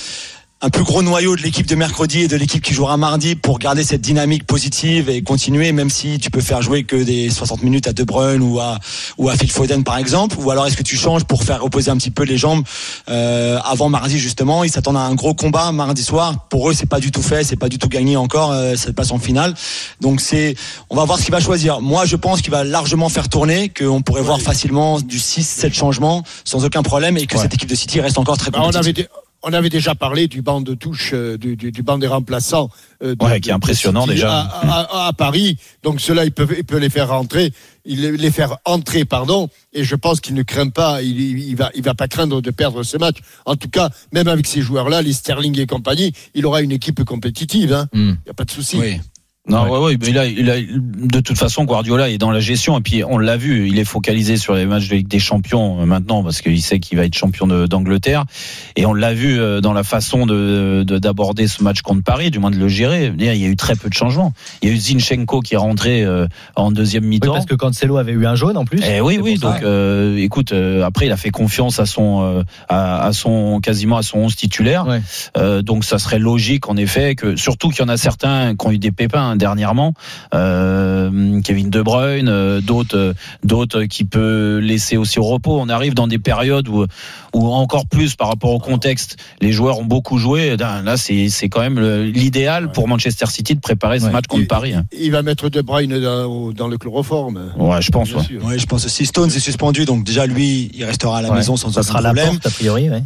un 0.64 0.70
plus 0.70 0.85
gros 0.85 1.03
noyau 1.03 1.35
de 1.35 1.42
l'équipe 1.42 1.66
de 1.66 1.75
mercredi 1.75 2.20
et 2.20 2.29
de 2.29 2.37
l'équipe 2.37 2.62
qui 2.62 2.72
jouera 2.72 2.96
mardi 2.96 3.35
pour 3.35 3.59
garder 3.59 3.83
cette 3.83 4.01
dynamique 4.01 4.46
positive 4.46 5.11
et 5.11 5.20
continuer 5.20 5.72
même 5.72 5.90
si 5.90 6.20
tu 6.20 6.31
peux 6.31 6.40
faire 6.40 6.62
jouer 6.62 6.85
que 6.85 6.94
des 6.94 7.31
60 7.31 7.64
minutes 7.64 7.88
à 7.88 7.92
De 7.92 8.05
Bruyne 8.05 8.42
ou 8.42 8.61
à 8.61 8.79
ou 9.18 9.29
à 9.29 9.35
Phil 9.37 9.51
Foden 9.51 9.83
par 9.83 9.98
exemple. 9.98 10.37
Ou 10.38 10.53
alors 10.53 10.68
est-ce 10.68 10.77
que 10.77 10.85
tu 10.85 10.96
changes 10.96 11.25
pour 11.25 11.42
faire 11.42 11.62
reposer 11.62 11.90
un 11.90 11.96
petit 11.96 12.12
peu 12.12 12.22
les 12.22 12.38
jambes 12.38 12.62
euh, 13.09 13.59
avant 13.64 13.88
mardi 13.88 14.20
justement? 14.20 14.62
Ils 14.62 14.70
s'attendent 14.70 14.98
à 14.98 15.01
un 15.01 15.16
gros 15.16 15.35
combat 15.35 15.72
mardi 15.72 16.05
soir. 16.05 16.46
Pour 16.48 16.70
eux 16.70 16.75
c'est 16.75 16.87
pas 16.87 17.01
du 17.01 17.11
tout 17.11 17.22
fait 17.22 17.42
c'est 17.42 17.57
pas 17.57 17.68
du 17.68 17.79
tout 17.79 17.88
gagné 17.88 18.16
encore 18.16 18.53
euh, 18.53 18.77
cette 18.77 18.94
place 18.94 19.11
en 19.11 19.18
finale. 19.18 19.55
Donc 20.01 20.20
c'est 20.20 20.55
on 20.90 20.94
va 20.94 21.05
voir 21.05 21.18
ce 21.18 21.25
qu'il 21.25 21.33
va 21.33 21.40
choisir. 21.40 21.81
Moi 21.81 22.05
je 22.07 22.14
pense 22.14 22.40
qu'il 22.40 22.53
va 22.53 22.62
largement 22.62 23.09
faire 23.09 23.29
tourner 23.29 23.68
qu'on 23.68 24.03
pourrait 24.03 24.22
voir 24.22 24.40
facilement 24.40 25.01
du 25.01 25.18
6 25.18 25.42
7 25.42 25.75
changements 25.75 26.22
sans 26.44 26.64
aucun 26.64 26.85
problème 26.85 27.16
et 27.16 27.27
que 27.27 27.37
cette 27.37 27.53
équipe 27.53 27.68
de 27.68 27.75
City 27.75 28.01
reste 28.01 28.18
encore 28.18 28.38
très 28.38 28.53
Bah, 28.53 28.61
compétitive 28.61 29.09
on 29.42 29.52
avait 29.52 29.68
déjà 29.70 29.94
parlé 29.94 30.28
du 30.28 30.40
banc 30.42 30.61
de 30.61 30.74
touche, 30.74 31.11
euh, 31.14 31.37
du, 31.37 31.57
du, 31.57 31.72
du 31.72 31.83
banc 31.83 31.98
des 31.98 32.07
remplaçants. 32.07 32.70
euh, 33.02 33.14
de- 33.14 33.24
Ouais, 33.24 33.40
qui 33.40 33.48
est 33.50 33.52
impressionnant 33.52 34.07
de 34.07 34.12
déjà. 34.12 34.40
À, 34.40 34.81
à- 35.05 35.07
à 35.09 35.12
Paris. 35.12 35.57
Donc 35.83 36.00
cela, 36.00 36.24
il 36.24 36.33
peut, 36.33 36.46
il 36.57 36.64
peut 36.64 36.76
les 36.78 36.90
faire 36.90 37.09
rentrer, 37.09 37.52
il 37.85 38.00
les 38.00 38.31
faire 38.31 38.59
entrer, 38.64 39.05
pardon. 39.05 39.48
Et 39.72 39.83
je 39.85 39.94
pense 39.96 40.20
qu'il 40.20 40.35
ne 40.35 40.42
craint 40.42 40.68
pas, 40.68 41.02
il, 41.02 41.18
il 41.20 41.57
va, 41.57 41.70
il 41.74 41.83
va 41.83 41.94
pas 41.94 42.07
craindre 42.09 42.40
de 42.40 42.50
perdre 42.50 42.83
ce 42.85 42.96
match. 42.96 43.16
En 43.46 43.57
tout 43.57 43.68
cas, 43.68 43.90
même 44.12 44.28
avec 44.28 44.46
ces 44.46 44.61
joueurs-là, 44.62 45.02
les 45.02 45.12
Sterling 45.12 45.59
et 45.59 45.66
compagnie, 45.66 46.12
il 46.35 46.46
aura 46.46 46.62
une 46.62 46.72
équipe 46.72 47.02
compétitive. 47.05 47.72
Hein. 47.72 47.88
Il 47.92 48.00
n'y 48.24 48.31
a 48.31 48.35
pas 48.35 48.44
de 48.44 48.50
souci. 48.50 48.78
Non, 49.48 49.68
ouais, 49.68 49.78
ouais, 49.78 49.98
mais 50.00 50.16
a, 50.18 50.24
il 50.26 50.48
a, 50.50 50.55
de 50.61 51.18
toute 51.18 51.37
façon, 51.37 51.64
Guardiola 51.64 52.09
est 52.09 52.16
dans 52.16 52.31
la 52.31 52.38
gestion 52.38 52.78
et 52.78 52.81
puis 52.81 53.02
on 53.02 53.18
l'a 53.18 53.37
vu, 53.37 53.68
il 53.68 53.76
est 53.81 53.85
focalisé 53.85 54.37
sur 54.37 54.55
les 54.55 54.66
matchs 54.66 54.88
de 54.88 54.94
Ligue 54.94 55.09
des 55.09 55.18
Champions 55.18 55.81
euh, 55.81 55.85
maintenant 55.85 56.22
parce 56.22 56.40
qu'il 56.40 56.62
sait 56.62 56.78
qu'il 56.78 56.96
va 56.96 57.05
être 57.07 57.14
champion 57.16 57.48
d'Angleterre 57.66 58.24
et 58.76 58.87
on 58.87 58.94
l'a 58.94 59.12
vu 59.14 59.40
euh, 59.40 59.61
dans 59.61 59.72
la 59.72 59.83
façon 59.83 60.26
de 60.26 60.85
de- 60.87 60.98
d'aborder 60.98 61.48
ce 61.48 61.61
match 61.64 61.83
contre 61.83 62.05
Paris, 62.05 62.31
du 62.31 62.38
moins 62.38 62.52
de 62.52 62.57
le 62.57 62.68
gérer. 62.68 63.12
Il 63.18 63.24
y 63.24 63.28
a 63.28 63.35
eu 63.48 63.57
très 63.57 63.74
peu 63.74 63.88
de 63.88 63.94
changements. 63.94 64.33
Il 64.62 64.68
y 64.68 64.72
a 64.72 64.74
eu 64.74 64.78
Zinchenko 64.78 65.40
qui 65.40 65.55
est 65.55 65.59
rentré 65.59 66.05
euh, 66.05 66.28
en 66.55 66.70
deuxième 66.70 67.02
Oui, 67.02 67.11
mi-temps. 67.11 67.33
parce 67.33 67.46
que 67.46 67.57
Cancelo 67.57 67.96
avait 67.96 68.12
eu 68.12 68.24
un 68.26 68.37
jaune 68.37 68.57
en 68.57 68.64
plus. 68.64 68.78
Eh 68.88 69.00
oui, 69.00 69.18
oui. 69.20 69.38
Donc, 69.38 69.61
euh, 69.64 70.16
écoute, 70.18 70.52
euh, 70.52 70.85
après, 70.85 71.07
il 71.07 71.12
a 71.12 71.16
fait 71.16 71.31
confiance 71.31 71.81
à 71.81 71.87
son, 71.87 72.22
euh, 72.22 72.42
à, 72.68 73.05
à 73.07 73.12
son, 73.12 73.59
quasiment 73.61 73.96
à 73.96 74.02
son 74.02 74.18
11 74.18 74.37
titulaire. 74.37 74.87
Euh, 75.37 75.62
donc, 75.62 75.85
ça 75.85 75.98
serait 75.98 76.20
logique, 76.20 76.68
en 76.68 76.76
effet, 76.76 77.16
que 77.16 77.35
surtout 77.35 77.70
qu'il 77.70 77.81
y 77.81 77.85
en 77.85 77.88
a 77.88 77.96
certains 77.96 78.55
qui 78.55 78.66
ont 78.66 78.70
eu 78.70 78.78
des 78.78 78.92
pépins 78.92 79.32
hein, 79.33 79.37
dernièrement. 79.37 79.95
Euh, 80.35 81.40
Kevin 81.42 81.71
De 81.71 81.83
Bruyne, 81.83 82.29
euh, 82.29 82.61
d'autres, 82.61 82.97
euh, 82.97 83.12
d'autres 83.45 83.85
qui 83.85 84.05
peut 84.05 84.59
laisser 84.62 84.97
aussi 84.97 85.18
au 85.18 85.25
repos. 85.25 85.59
On 85.61 85.68
arrive 85.68 85.95
dans 85.95 86.07
des 86.07 86.18
périodes 86.18 86.68
où, 86.68 86.87
où 87.35 87.53
encore 87.53 87.87
plus 87.87 88.14
par 88.14 88.29
rapport 88.29 88.51
au 88.51 88.59
contexte, 88.59 89.16
les 89.40 89.53
joueurs 89.53 89.79
ont 89.79 89.85
beaucoup 89.85 90.18
joué. 90.18 90.57
Là, 90.57 90.97
c'est, 90.97 91.29
c'est 91.29 91.49
quand 91.49 91.61
même 91.61 91.81
l'idéal 92.03 92.73
pour 92.73 92.88
Manchester 92.88 93.27
City 93.27 93.55
de 93.55 93.61
préparer 93.61 94.01
ce 94.01 94.07
match 94.07 94.27
contre 94.27 94.47
Paris. 94.47 94.75
hein. 94.75 94.85
Il 94.97 95.11
va 95.11 95.23
mettre 95.23 95.49
De 95.49 95.61
Bruyne 95.62 95.99
dans, 96.01 96.68
le 96.68 96.79
chloroforme. 96.79 97.53
Ouais, 97.57 97.83
je 97.83 97.90
pense. 97.90 98.12
Ouais. 98.14 98.23
Ouais, 98.42 98.59
je 98.59 98.66
pense 98.66 98.85
aussi 98.87 99.07
Stones 99.07 99.29
est 99.31 99.40
suspendu, 99.40 99.85
donc 99.85 100.05
déjà 100.05 100.27
lui, 100.27 100.71
il 100.75 100.85
restera 100.85 101.18
à 101.18 101.23
la 101.23 101.31
Ouais. 101.31 101.37
maison 101.38 101.57
sans 101.57 101.71
Ça 101.71 101.81
aucun 101.81 101.88
sera 101.88 102.01
la 102.01 102.11
problème. 102.11 102.35
porte 102.38 102.47
a 102.47 102.51
priori. 102.51 102.90
Ouais. 102.90 103.03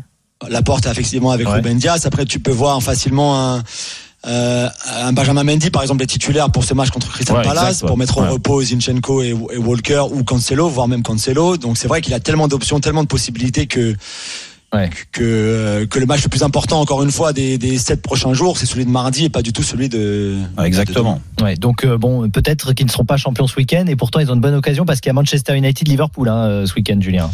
La 0.51 0.62
porte 0.62 0.87
effectivement 0.87 1.31
avec 1.31 1.47
Ouais. 1.49 1.55
Ruben 1.55 1.79
Diaz. 1.79 2.05
Après, 2.07 2.25
tu 2.25 2.41
peux 2.41 2.51
voir 2.51 2.83
facilement 2.83 3.55
un, 3.57 3.62
euh, 4.27 4.69
un 5.01 5.12
Benjamin 5.12 5.45
Mendy, 5.45 5.71
par 5.71 5.83
exemple, 5.83 6.01
les 6.01 6.07
titulaires 6.07 6.51
pour 6.51 6.65
ce 6.65 6.75
match 6.75 6.91
contre 6.91 7.11
Crystal 7.11 7.37
Ouais, 7.37 7.43
Palace, 7.43 7.69
exact, 7.69 7.83
ouais. 7.83 7.87
pour 7.89 7.97
mettre 7.97 8.19
Ouais. 8.21 8.29
au 8.29 8.33
repos 8.33 8.62
Zinchenko 8.62 9.23
et, 9.23 9.29
et 9.29 9.57
Walker 9.59 10.05
ou 10.11 10.25
Cancelo, 10.25 10.69
voire 10.69 10.89
même 10.89 11.03
Cancelo. 11.03 11.57
Donc 11.57 11.77
c'est 11.79 11.89
vrai 11.89 12.01
qu'il 12.01 12.15
a 12.15 12.21
tellement 12.21 12.49
d'options, 12.49 12.81
tellement 12.81 13.03
de 13.03 13.09
possibilités 13.09 13.67
que 13.67 13.95
que, 15.12 15.23
euh, 15.23 15.87
que 15.87 15.99
le 15.99 16.05
match 16.05 16.23
le 16.23 16.29
plus 16.29 16.43
important, 16.43 16.81
encore 16.81 17.03
une 17.03 17.11
fois, 17.11 17.33
des, 17.33 17.57
des 17.57 17.79
sept 17.79 18.03
prochains 18.03 18.35
jours, 18.35 18.59
c'est 18.59 18.67
celui 18.67 18.85
de 18.85 18.91
mardi 18.91 19.25
et 19.25 19.29
pas 19.31 19.41
du 19.41 19.53
tout 19.55 19.62
celui 19.62 19.89
de. 19.89 20.37
Exactement. 20.62 21.21
Ouais, 21.41 21.55
donc 21.57 21.85
euh, 21.85 21.97
bon, 21.97 22.29
peut-être 22.29 22.75
qu'ils 22.75 22.85
ne 22.85 22.91
seront 22.91 23.07
pas 23.07 23.17
champions 23.17 23.47
ce 23.47 23.57
week-end 23.57 23.87
et 23.87 23.97
pourtant 23.97 24.19
ils 24.21 24.31
ont 24.31 24.35
une 24.35 24.41
bonne 24.41 24.55
occasion 24.55 24.85
parce 24.85 25.01
qu'il 25.01 25.09
y 25.09 25.11
a 25.11 25.15
Manchester 25.15 25.57
United 25.57 25.89
Liverpool 25.89 26.29
hein, 26.29 26.65
ce 26.67 26.75
week-end, 26.75 26.99
Julien. 27.01 27.31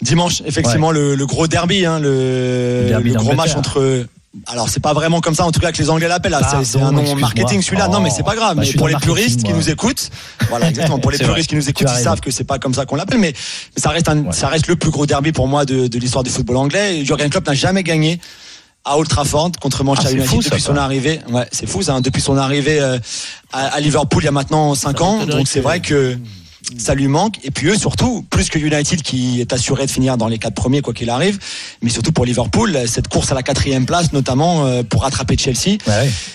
Dimanche, 0.00 0.42
effectivement, 0.44 0.90
le, 0.90 1.14
le 1.14 1.26
gros 1.26 1.46
derby, 1.46 1.86
hein, 1.86 2.00
le, 2.00 2.86
derby 2.88 3.10
le 3.10 3.16
gros 3.16 3.34
match 3.34 3.54
entre. 3.54 4.06
Alors 4.46 4.68
c'est 4.70 4.80
pas 4.80 4.94
vraiment 4.94 5.20
comme 5.20 5.34
ça, 5.34 5.44
en 5.44 5.52
tout 5.52 5.60
cas 5.60 5.72
que 5.72 5.78
les 5.78 5.90
Anglais 5.90 6.08
l'appellent. 6.08 6.32
Pardon, 6.40 6.64
C'est- 6.64 6.80
un 6.80 6.90
nom 6.90 7.14
marketing 7.16 7.60
celui-là. 7.60 7.88
non, 7.88 8.00
mais 8.00 8.08
c'est 8.10 8.22
pas 8.22 8.34
grave. 8.34 8.56
Bah, 8.56 8.62
mais 8.66 8.72
pour 8.72 8.88
les 8.88 8.96
puristes 8.96 9.42
qui 9.42 9.52
nous 9.52 9.68
écoutent, 9.68 10.08
voilà 10.48 10.68
exactement. 10.70 10.98
Pour 10.98 11.10
les 11.12 11.18
puristes 11.18 11.50
qui 11.50 11.56
nous 11.56 11.68
écoutent, 11.68 11.88
ils 11.98 12.02
savent 12.02 12.20
que 12.20 12.30
c'est 12.30 12.44
pas 12.44 12.58
comme 12.58 12.72
ça 12.72 12.86
qu'on 12.86 12.96
l'appelle. 12.96 13.18
Mais, 13.18 13.34
mais 13.76 13.80
ça 13.82 13.90
reste 13.90 14.08
un, 14.08 14.32
ça 14.32 14.48
reste 14.48 14.68
le 14.68 14.76
plus 14.76 14.90
gros 14.90 15.04
derby 15.04 15.32
pour 15.32 15.48
moi 15.48 15.64
de, 15.66 15.86
de 15.86 15.98
l'histoire 15.98 16.24
du 16.24 16.30
football 16.30 16.56
anglais. 16.56 17.04
Jurgen 17.04 17.28
Klopp 17.28 17.46
n'a 17.46 17.52
jamais 17.54 17.82
gagné 17.82 18.20
à 18.84 18.96
Old 18.98 19.08
Trafford 19.08 19.52
contre 19.60 19.84
Manchester 19.84 20.08
Ah, 20.12 20.16
United 20.16 20.30
fou, 20.30 20.42
ça, 20.42 20.48
depuis 20.50 20.62
son 20.62 20.72
quoi. 20.72 20.82
arrivée. 20.82 21.20
Ouais, 21.30 21.46
c'est 21.52 21.66
fou, 21.68 21.82
ça. 21.82 21.94
hein, 21.94 22.00
depuis 22.00 22.22
son 22.22 22.36
arrivée 22.38 22.80
euh, 22.80 22.98
à, 23.52 23.66
à 23.66 23.80
Liverpool 23.80 24.22
il 24.22 24.26
y 24.26 24.28
a 24.28 24.32
maintenant 24.32 24.74
5 24.74 25.00
ans. 25.02 25.26
Donc 25.26 25.46
c'est 25.46 25.60
vrai 25.60 25.80
que 25.80 26.18
ça 26.78 26.94
lui 26.94 27.08
manque. 27.08 27.36
Et 27.44 27.50
puis 27.50 27.68
eux, 27.68 27.76
surtout, 27.76 28.24
plus 28.30 28.48
que 28.48 28.58
United 28.58 29.02
qui 29.02 29.40
est 29.40 29.52
assuré 29.52 29.86
de 29.86 29.90
finir 29.90 30.16
dans 30.16 30.28
les 30.28 30.38
quatre 30.38 30.54
premiers, 30.54 30.80
quoi 30.80 30.94
qu'il 30.94 31.10
arrive, 31.10 31.38
mais 31.82 31.90
surtout 31.90 32.12
pour 32.12 32.24
Liverpool, 32.24 32.76
cette 32.86 33.08
course 33.08 33.30
à 33.32 33.34
la 33.34 33.42
quatrième 33.42 33.86
place, 33.86 34.12
notamment 34.12 34.66
euh, 34.66 34.82
pour 34.82 35.02
rattraper 35.02 35.36
Chelsea, 35.36 35.78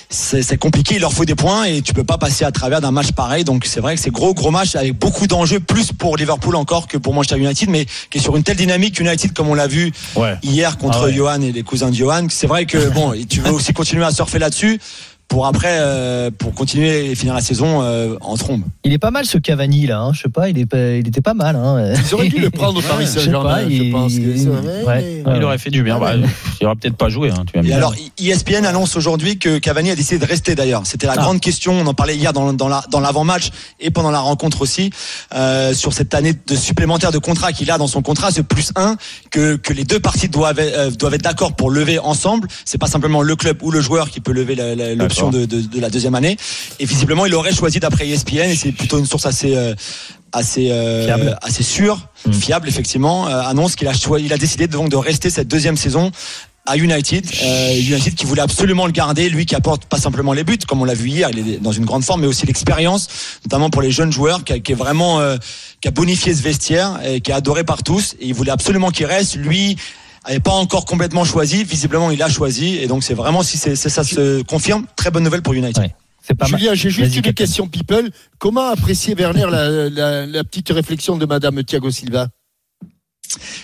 c'est 0.09 0.41
c'est 0.41 0.57
compliqué. 0.57 0.95
Il 0.95 1.01
leur 1.01 1.13
faut 1.13 1.25
des 1.25 1.35
points 1.35 1.65
et 1.65 1.81
tu 1.81 1.93
peux 1.93 2.03
pas 2.03 2.17
passer 2.17 2.45
à 2.45 2.51
travers 2.51 2.81
d'un 2.81 2.91
match 2.91 3.11
pareil. 3.11 3.43
Donc 3.43 3.65
c'est 3.65 3.79
vrai 3.79 3.95
que 3.95 4.01
c'est 4.01 4.11
gros, 4.11 4.33
gros 4.33 4.51
match 4.51 4.75
avec 4.75 4.97
beaucoup 4.97 5.27
d'enjeux, 5.27 5.59
plus 5.59 5.91
pour 5.91 6.17
Liverpool 6.17 6.55
encore 6.55 6.87
que 6.87 6.97
pour 6.97 7.13
Manchester 7.13 7.37
United, 7.37 7.69
mais 7.69 7.85
qui 8.09 8.17
est 8.17 8.21
sur 8.21 8.35
une 8.35 8.43
telle 8.43 8.57
dynamique 8.57 8.99
United 8.99 9.33
comme 9.33 9.49
on 9.49 9.55
l'a 9.55 9.67
vu 9.67 9.91
hier 10.43 10.77
contre 10.77 10.99
Ah 11.01 11.05
ouais. 11.05 11.13
Johan 11.13 11.41
et 11.41 11.51
les 11.51 11.63
cousins 11.63 11.89
de 11.89 11.95
Johan. 11.95 12.27
C'est 12.29 12.47
vrai 12.47 12.65
que 12.65 12.89
bon, 12.93 13.13
tu 13.27 13.41
veux 13.41 13.51
aussi 13.51 13.73
continuer 13.73 14.03
à 14.05 14.11
surfer 14.11 14.39
là-dessus 14.39 14.79
pour 15.27 15.45
après, 15.45 15.77
euh, 15.79 16.31
pour 16.35 16.53
continuer 16.53 17.11
et 17.11 17.15
finir 17.15 17.33
la 17.33 17.41
saison 17.41 17.81
euh, 17.81 18.15
en 18.21 18.37
trombe. 18.37 18.61
Il 18.85 18.93
est 18.93 18.97
pas 18.97 19.11
mal 19.11 19.25
ce 19.25 19.37
Cavani 19.37 19.85
là, 19.85 19.99
hein. 19.99 20.11
je 20.13 20.21
sais 20.21 20.29
pas, 20.29 20.47
il, 20.49 20.57
est 20.57 20.65
pas- 20.65 20.77
il 20.95 21.05
était 21.07 21.19
pas 21.21 21.33
mal. 21.33 21.55
Hein. 21.57 21.93
Ils 22.07 22.13
auraient 22.13 22.29
dû 22.29 22.39
le 22.39 22.49
prendre 22.49 22.79
au 22.79 22.81
Paris 22.81 23.07
Saint-Germain, 23.07 23.63
je 23.63 23.73
il- 23.73 23.91
pense 23.91 24.13
que 24.15 24.85
ouais, 24.87 25.23
Il 25.35 25.43
aurait 25.43 25.57
fait 25.57 25.69
du 25.69 25.83
bien. 25.83 25.99
Bah, 25.99 26.13
il 26.61 26.65
aurait 26.65 26.75
peut-être 26.75 26.95
pas 26.95 27.09
joué. 27.09 27.29
Hein, 27.29 27.43
tu 27.51 27.67
Et 27.67 27.73
alors, 27.73 27.93
ESPN 28.17 28.65
annonce 28.65 28.95
aujourd'hui 28.95 29.37
que 29.37 29.57
Cavani 29.57 29.91
a 29.91 29.95
décidé 29.95 30.17
de 30.17 30.25
rester 30.25 30.55
d'ailleurs. 30.55 30.83
C'était 30.85 31.07
la 31.07 31.13
Ah. 31.17 31.21
grande 31.21 31.41
question. 31.41 31.73
On 31.73 31.85
en 31.87 31.93
parlait 31.93 32.15
hier 32.15 32.31
dans, 32.31 32.53
dans 32.53 32.69
la- 32.69 32.83
dans 32.89 33.01
l'avant-match 33.01 33.49
et 33.81 33.91
pendant 33.91 34.11
la 34.11 34.19
rencontre 34.19 34.61
aussi 34.61 34.91
euh, 35.35 35.73
sur 35.73 35.91
cette 35.91 36.13
année 36.13 36.33
de 36.47 36.55
supplémentaire 36.55 37.11
de 37.11 37.17
contrat 37.19 37.51
qu'il 37.51 37.69
a 37.69 37.77
dans 37.77 37.87
son 37.87 38.01
contrat, 38.01 38.31
ce 38.31 38.41
plus 38.41 38.71
1 38.77 38.95
que, 39.29 39.57
que 39.57 39.73
les 39.73 39.83
deux 39.83 39.99
parties 39.99 40.29
doivent, 40.29 40.59
euh, 40.59 40.89
doivent 40.91 41.15
être 41.15 41.23
d'accord 41.23 41.53
pour 41.53 41.69
lever 41.69 41.99
ensemble. 41.99 42.47
C'est 42.63 42.77
pas 42.77 42.87
simplement 42.87 43.21
le 43.21 43.35
club 43.35 43.57
ou 43.61 43.71
le 43.71 43.81
joueur 43.81 44.09
qui 44.09 44.21
peut 44.21 44.31
lever 44.31 44.55
l'option 44.95 45.16
de, 45.31 45.45
de, 45.45 45.61
de 45.61 45.79
la 45.79 45.89
deuxième 45.89 46.15
année. 46.15 46.37
Et 46.79 46.85
visiblement, 46.85 47.25
il 47.25 47.33
aurait 47.35 47.53
choisi 47.53 47.79
d'après 47.79 48.07
ESPN, 48.07 48.49
et 48.49 48.55
c'est 48.55 48.71
plutôt 48.71 48.99
une 48.99 49.05
source 49.05 49.25
assez 49.25 49.55
euh, 49.55 49.73
assez 50.31 50.71
euh, 50.71 51.05
Fiable. 51.05 51.37
assez 51.41 51.63
sûre, 51.63 52.07
fiable 52.31 52.67
effectivement, 52.67 53.27
euh, 53.27 53.41
annonce 53.41 53.75
qu'il 53.75 53.87
a 53.87 53.93
choisi, 53.93 54.25
il 54.25 54.33
a 54.33 54.37
décidé 54.37 54.67
donc 54.67 54.89
de 54.89 54.95
rester 54.97 55.29
cette 55.29 55.47
deuxième 55.47 55.77
saison 55.77 56.11
à 56.69 56.75
United, 56.75 57.25
euh, 57.43 57.79
United 57.79 58.13
qui 58.13 58.25
voulait 58.25 58.41
absolument 58.41 58.85
le 58.87 58.91
garder, 58.91 59.29
lui 59.29 59.45
qui 59.45 59.55
apporte 59.55 59.85
pas 59.85 59.97
simplement 59.97 60.33
les 60.33 60.43
buts, 60.43 60.57
comme 60.67 60.81
on 60.81 60.85
l'a 60.85 60.95
vu 60.95 61.07
hier, 61.07 61.29
il 61.31 61.39
est 61.53 61.57
dans 61.63 61.71
une 61.71 61.85
grande 61.85 62.03
forme, 62.03 62.19
mais 62.21 62.27
aussi 62.27 62.45
l'expérience, 62.45 63.07
notamment 63.45 63.69
pour 63.69 63.81
les 63.81 63.89
jeunes 63.91 64.11
joueurs, 64.11 64.43
qui, 64.43 64.51
a- 64.51 64.59
qui 64.59 64.73
est 64.73 64.75
vraiment 64.75 65.21
euh, 65.21 65.37
qui 65.79 65.87
a 65.87 65.91
bonifié 65.91 66.35
ce 66.35 66.41
vestiaire 66.41 66.99
et 67.05 67.21
qui 67.21 67.31
est 67.31 67.33
adoré 67.33 67.63
par 67.63 67.83
tous. 67.83 68.15
Et 68.19 68.27
il 68.27 68.33
voulait 68.33 68.51
absolument 68.51 68.89
qu'il 68.91 69.05
reste. 69.05 69.35
Lui 69.37 69.77
avait 70.31 70.39
pas 70.39 70.51
encore 70.51 70.85
complètement 70.85 71.23
choisi, 71.25 71.63
visiblement 71.63 72.11
il 72.11 72.21
a 72.21 72.29
choisi, 72.29 72.75
et 72.77 72.87
donc 72.87 73.03
c'est 73.03 73.13
vraiment 73.13 73.43
si 73.43 73.57
c'est 73.57 73.75
ça 73.75 74.03
se 74.03 74.41
confirme, 74.43 74.85
très 74.95 75.09
bonne 75.11 75.23
nouvelle 75.23 75.41
pour 75.41 75.53
United. 75.53 75.91
Julien, 76.45 76.73
j'ai 76.73 76.89
juste 76.89 77.15
une 77.15 77.33
question 77.33 77.67
people. 77.69 78.09
Comment 78.37 78.67
apprécier 78.69 79.15
Werner 79.15 79.45
la, 79.49 79.89
la- 79.89 80.25
la 80.25 80.43
petite 80.43 80.69
réflexion 80.69 81.15
de 81.17 81.25
Madame 81.25 81.63
Thiago 81.63 81.89
Silva? 81.89 82.27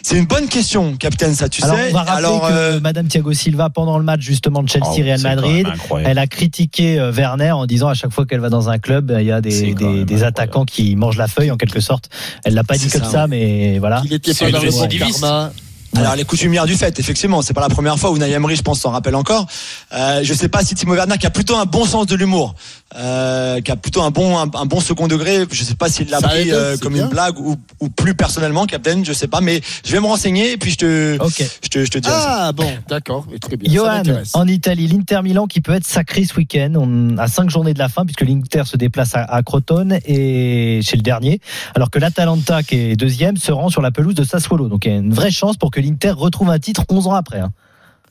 C'est 0.02 0.18
une 0.18 0.26
bonne 0.26 0.48
question, 0.50 0.96
capitaine, 0.98 1.34
ça 1.36 1.48
tu 1.48 1.64
Alors, 1.64 1.78
sais. 1.78 1.90
on 1.90 1.94
va 1.94 2.00
rappeler 2.04 2.18
Alors, 2.26 2.48
que 2.48 2.54
euh, 2.54 2.80
Madame 2.82 3.08
Thiago 3.08 3.32
Silva, 3.34 3.70
pendant 3.70 3.98
le 3.98 4.04
match 4.04 4.20
justement 4.22 4.62
de 4.62 4.70
Oh, 4.70 4.74
Chelsea-Real 4.74 5.18
c'est 5.20 5.24
quand 5.24 5.36
Madrid, 5.36 5.68
elle 6.06 6.18
a 6.20 6.28
critiqué 6.28 7.00
euh, 7.00 7.12
Werner 7.14 7.52
en 7.52 7.66
disant 7.66 7.88
à 7.88 7.94
chaque 7.94 8.12
fois 8.12 8.26
qu'elle 8.26 8.42
va 8.42 8.50
dans 8.50 8.70
un 8.70 8.78
club, 8.78 9.16
il 9.20 9.26
y 9.26 9.32
a 9.32 9.40
des, 9.40 9.74
des, 9.74 10.04
des 10.04 10.24
attaquants 10.24 10.66
qui 10.66 10.96
mangent 10.98 11.18
la 11.18 11.28
feuille 11.30 11.50
en 11.52 11.56
quelque 11.58 11.80
sorte. 11.80 12.10
Elle 12.44 12.54
l'a 12.56 12.66
pas 12.66 12.78
dit 12.78 12.90
comme 12.90 13.04
ça, 13.04 13.10
ça, 13.12 13.28
mais 13.28 13.80
voilà. 13.80 14.02
Il 14.06 14.14
était 14.14 14.34
C'est 14.34 14.52
pas 14.52 14.60
dans 14.60 14.64
le 14.64 14.98
karma. 14.98 15.52
Alors 15.96 16.16
les 16.16 16.26
coutumières 16.26 16.66
du 16.66 16.76
fait, 16.76 17.00
effectivement, 17.00 17.42
c'est 17.42 17.54
pas 17.54 17.62
la 17.62 17.70
première 17.70 17.98
fois 18.00 18.12
où 18.12 18.18
Emery, 18.18 18.56
je 18.56 18.62
pense, 18.62 18.80
s'en 18.80 18.92
rappelle 18.92 19.16
encore. 19.16 19.46
Euh, 19.94 20.22
je 20.24 20.34
sais 20.34 20.50
pas 20.50 20.64
si 20.64 20.76
Timo 20.76 20.96
Werner, 20.96 21.18
qui 21.20 21.28
a 21.28 21.30
plutôt 21.30 21.56
un 21.56 21.66
bon 21.66 21.86
sens 21.86 22.08
de 22.08 22.16
l'humour, 22.16 22.56
euh, 22.96 23.62
qui 23.62 23.72
a 23.72 23.76
plutôt 23.76 24.02
un 24.02 24.12
bon 24.12 24.38
un, 24.38 24.50
un 24.54 24.66
bon 24.66 24.80
second 24.80 25.08
degré, 25.08 25.46
je 25.52 25.64
sais 25.64 25.76
pas 25.76 25.90
s'il 25.90 26.10
l'a 26.10 26.22
pris 26.22 26.52
euh, 26.52 26.78
comme 26.78 26.94
bien. 26.94 27.04
une 27.04 27.10
blague 27.10 27.38
ou, 27.40 27.58
ou 27.80 27.90
plus 27.90 28.16
personnellement, 28.16 28.66
capitaine, 28.66 29.06
je 29.06 29.14
sais 29.14 29.28
pas, 29.28 29.42
mais 29.42 29.62
je 29.86 29.92
vais 29.92 30.00
me 30.00 30.06
renseigner 30.08 30.54
et 30.54 30.58
puis 30.58 30.72
je 30.72 30.78
te 30.78 31.18
je 31.64 31.70
te 31.70 31.86
je 31.86 31.92
te 31.92 31.98
dirai. 32.00 32.14
ça. 32.14 32.46
Ah 32.48 32.52
bon, 32.52 32.72
d'accord, 32.88 33.26
mais 33.32 33.38
très 33.38 33.58
bien. 33.58 33.72
Johan, 33.72 34.04
en 34.34 34.48
Italie, 34.48 34.88
l'Inter 34.88 35.22
Milan 35.24 35.48
qui 35.48 35.62
peut 35.62 35.74
être 35.74 35.86
sacré 35.86 36.26
ce 36.26 36.36
week-end. 36.36 36.74
On 36.76 37.18
a 37.18 37.28
cinq 37.28 37.50
journées 37.50 37.74
de 37.74 37.80
la 37.80 37.90
fin 37.90 38.06
puisque 38.06 38.22
l'Inter 38.22 38.64
se 38.66 38.78
déplace 38.78 39.16
à, 39.16 39.24
à 39.24 39.44
Crotone 39.44 40.00
et 40.06 40.80
chez 40.82 40.98
le 40.98 41.04
dernier, 41.04 41.40
alors 41.76 41.92
que 41.92 42.00
l'Atalanta 42.00 42.64
qui 42.64 42.76
est 42.76 42.96
deuxième 42.96 43.38
se 43.38 43.52
rend 43.52 43.70
sur 43.70 43.82
la 43.82 43.92
pelouse 43.92 44.16
de 44.16 44.24
Sassuolo. 44.24 44.68
Donc 44.68 44.86
il 44.86 44.92
y 44.92 44.96
a 44.96 44.98
une 44.98 45.14
vraie 45.14 45.32
chance 45.32 45.58
pour 45.58 45.70
que 45.72 45.83
l'Inter 45.84 46.12
retrouve 46.12 46.50
un 46.50 46.60
titre 46.60 46.84
11 46.90 47.08
ans 47.08 47.14
après. 47.14 47.40
hein. 47.40 47.52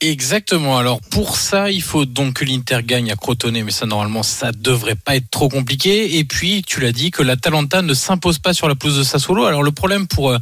Exactement. 0.05 0.79
Alors 0.79 1.01
pour 1.13 1.37
ça, 1.37 1.71
il 1.71 1.81
faut 1.81 2.07
donc 2.07 2.35
que 2.35 2.45
l'Inter 2.45 2.81
gagne 2.85 3.13
à 3.13 3.15
Crotone, 3.15 3.63
mais 3.63 3.71
ça 3.71 3.87
normalement 3.87 4.25
ça 4.25 4.51
devrait 4.51 4.97
pas 4.97 5.15
être 5.15 5.31
trop 5.31 5.49
compliqué. 5.49 6.19
Et 6.19 6.25
puis 6.25 6.65
tu 6.67 6.81
l'as 6.81 6.91
dit 6.91 7.13
que 7.13 7.23
l'Atalanta 7.23 7.83
ne 7.83 7.95
s'impose 7.95 8.41
pas 8.41 8.53
sur 8.53 8.67
la 8.67 8.75
pelouse 8.75 8.99
de 8.99 9.05
Sassuolo. 9.05 9.45
Alors 9.47 9.63
le 9.63 9.71
problème 9.71 10.09
pour 10.09 10.31
euh, 10.31 10.39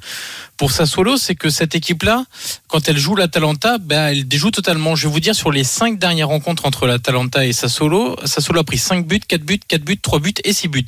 pour 0.57 0.73
Sassuolo, 0.73 1.19
c'est 1.19 1.35
que 1.35 1.51
cette 1.51 1.75
équipe-là, 1.75 2.25
quand 2.69 2.89
elle 2.89 2.97
joue 2.97 3.15
l'Atalanta, 3.17 3.77
ben 3.77 4.07
elle 4.09 4.27
déjoue 4.27 4.51
totalement. 4.51 4.97
Je 4.97 5.07
vais 5.09 5.13
vous 5.13 5.21
dire 5.21 5.35
sur 5.35 5.53
les 5.53 5.65
cinq 5.65 5.99
dernières 5.99 6.29
rencontres 6.29 6.65
entre 6.65 6.87
l'Atalanta 6.87 7.45
et 7.45 7.53
Sassuolo, 7.53 8.17
Sassuolo 8.25 8.61
a 8.61 8.65
pris 8.65 8.79
5 8.79 9.07
buts, 9.07 9.21
4 9.29 9.43
buts, 9.43 9.61
4 9.69 9.83
buts, 9.85 9.99
3 10.01 10.21
buts 10.21 10.35
et 10.43 10.55
6 10.55 10.69
buts. 10.69 10.85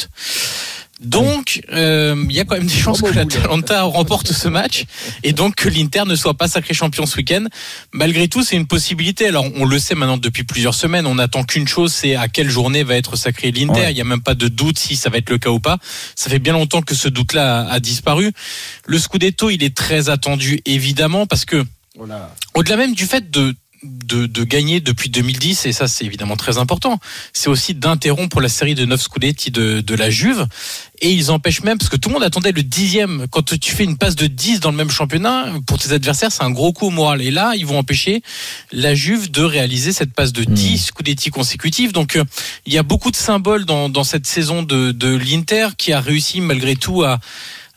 Donc, 1.03 1.63
euh, 1.73 2.15
il 2.29 2.35
y 2.35 2.41
a 2.41 2.45
quand 2.45 2.57
même 2.57 2.67
des 2.67 2.73
chances 2.73 3.03
que 3.03 3.13
l'Atalanta 3.13 3.83
remporte 3.83 4.33
ce 4.33 4.49
match 4.49 4.85
et 5.23 5.33
donc 5.33 5.57
que 5.57 5.69
l'Inter 5.69 6.05
ne 6.07 6.15
soit 6.15 6.35
pas 6.35 6.49
sacré 6.49 6.75
champion 6.75 7.07
ce 7.07 7.17
week-end. 7.17 7.45
Malgré 7.93 8.29
tout, 8.29 8.43
c'est 8.43 8.57
une 8.57 8.67
possibilité. 8.67 9.27
Alors, 9.27 9.47
on 9.57 9.65
le 9.65 9.79
sait 9.79 9.95
maintenant 9.95 10.17
depuis 10.17 10.45
plusieurs 10.45 10.75
semaines. 10.75 11.07
On 11.07 11.19
attend 11.19 11.45
qu'une 11.45 11.67
chose, 11.67 11.93
c'est 11.93 12.15
à 12.15 12.29
quelle 12.29 12.49
journée 12.49 12.85
va 12.85 12.97
être 12.97 13.17
sacré 13.17 13.51
l'Inter. 13.51 13.87
Il 13.91 13.95
n'y 13.95 14.01
a 14.01 14.05
même 14.05 14.23
pas 14.23 14.35
de 14.35 14.49
doute 14.49 14.79
si 14.79 14.97
ça 14.97 15.11
va 15.11 15.19
être 15.19 15.31
le 15.31 15.39
cas 15.39 15.51
ou 15.51 15.61
pas. 15.61 15.79
Ça 16.15 16.31
fait 16.31 16.39
bien 16.39 16.53
longtemps 16.53 16.83
que 16.83 16.95
ce 16.95 17.09
doute-là 17.09 17.63
a, 17.63 17.73
a 17.73 17.81
disparu. 17.81 18.33
Le 18.87 18.99
Scudetto, 18.99 19.51
il 19.51 19.63
est 19.65 19.77
très 19.77 20.09
attendu, 20.09 20.61
évidemment, 20.67 21.27
parce 21.27 21.45
que 21.45 21.65
au-delà 22.55 22.77
même 22.77 22.95
du 22.95 23.07
fait 23.07 23.31
de 23.31 23.55
de, 23.83 24.26
de 24.26 24.45
gagner 24.45 24.80
depuis 24.80 25.11
2010 25.11 25.66
et 25.66 25.72
ça 25.72 25.89
c'est 25.89 26.05
évidemment 26.05 26.37
très 26.37 26.59
important. 26.59 26.99
C'est 27.33 27.49
aussi 27.49 27.74
d'interrompre 27.74 28.41
la 28.41 28.49
série 28.49 28.74
de 28.74 28.85
9 28.85 29.01
Scudetti 29.01 29.51
de, 29.51 29.80
de 29.80 29.95
la 29.95 30.11
Juve. 30.11 30.47
Et 31.01 31.11
ils 31.11 31.33
empêchent 31.33 31.64
même 31.64 31.78
parce 31.78 31.89
que 31.89 31.97
tout 31.97 32.09
le 32.09 32.14
monde 32.14 32.22
attendait 32.22 32.53
le 32.53 32.62
dixième. 32.62 33.26
Quand 33.30 33.59
tu 33.59 33.72
fais 33.72 33.83
une 33.83 33.99
passe 33.99 34.14
de 34.14 34.28
10 34.28 34.61
dans 34.61 34.70
le 34.70 34.76
même 34.76 34.91
championnat 34.91 35.53
pour 35.66 35.78
tes 35.78 35.93
adversaires 35.93 36.30
c'est 36.30 36.45
un 36.45 36.51
gros 36.51 36.72
coup 36.72 36.87
au 36.87 36.91
moral. 36.91 37.22
Et 37.22 37.30
là 37.30 37.55
ils 37.57 37.66
vont 37.66 37.78
empêcher 37.78 38.22
la 38.70 38.95
Juve 38.95 39.30
de 39.30 39.43
réaliser 39.43 39.93
cette 39.93 40.12
passe 40.12 40.33
de 40.33 40.45
10 40.45 40.78
Scudetti 40.78 41.30
consécutifs. 41.30 41.93
Donc 41.93 42.16
euh, 42.16 42.24
il 42.66 42.72
y 42.72 42.78
a 42.78 42.83
beaucoup 42.83 43.11
de 43.11 43.16
symboles 43.16 43.64
dans, 43.64 43.89
dans 43.89 44.05
cette 44.05 44.26
saison 44.26 44.62
de, 44.62 44.93
de 44.93 45.14
l'Inter 45.14 45.68
qui 45.76 45.93
a 45.93 46.01
réussi 46.01 46.41
malgré 46.41 46.76
tout 46.76 47.03
à 47.03 47.18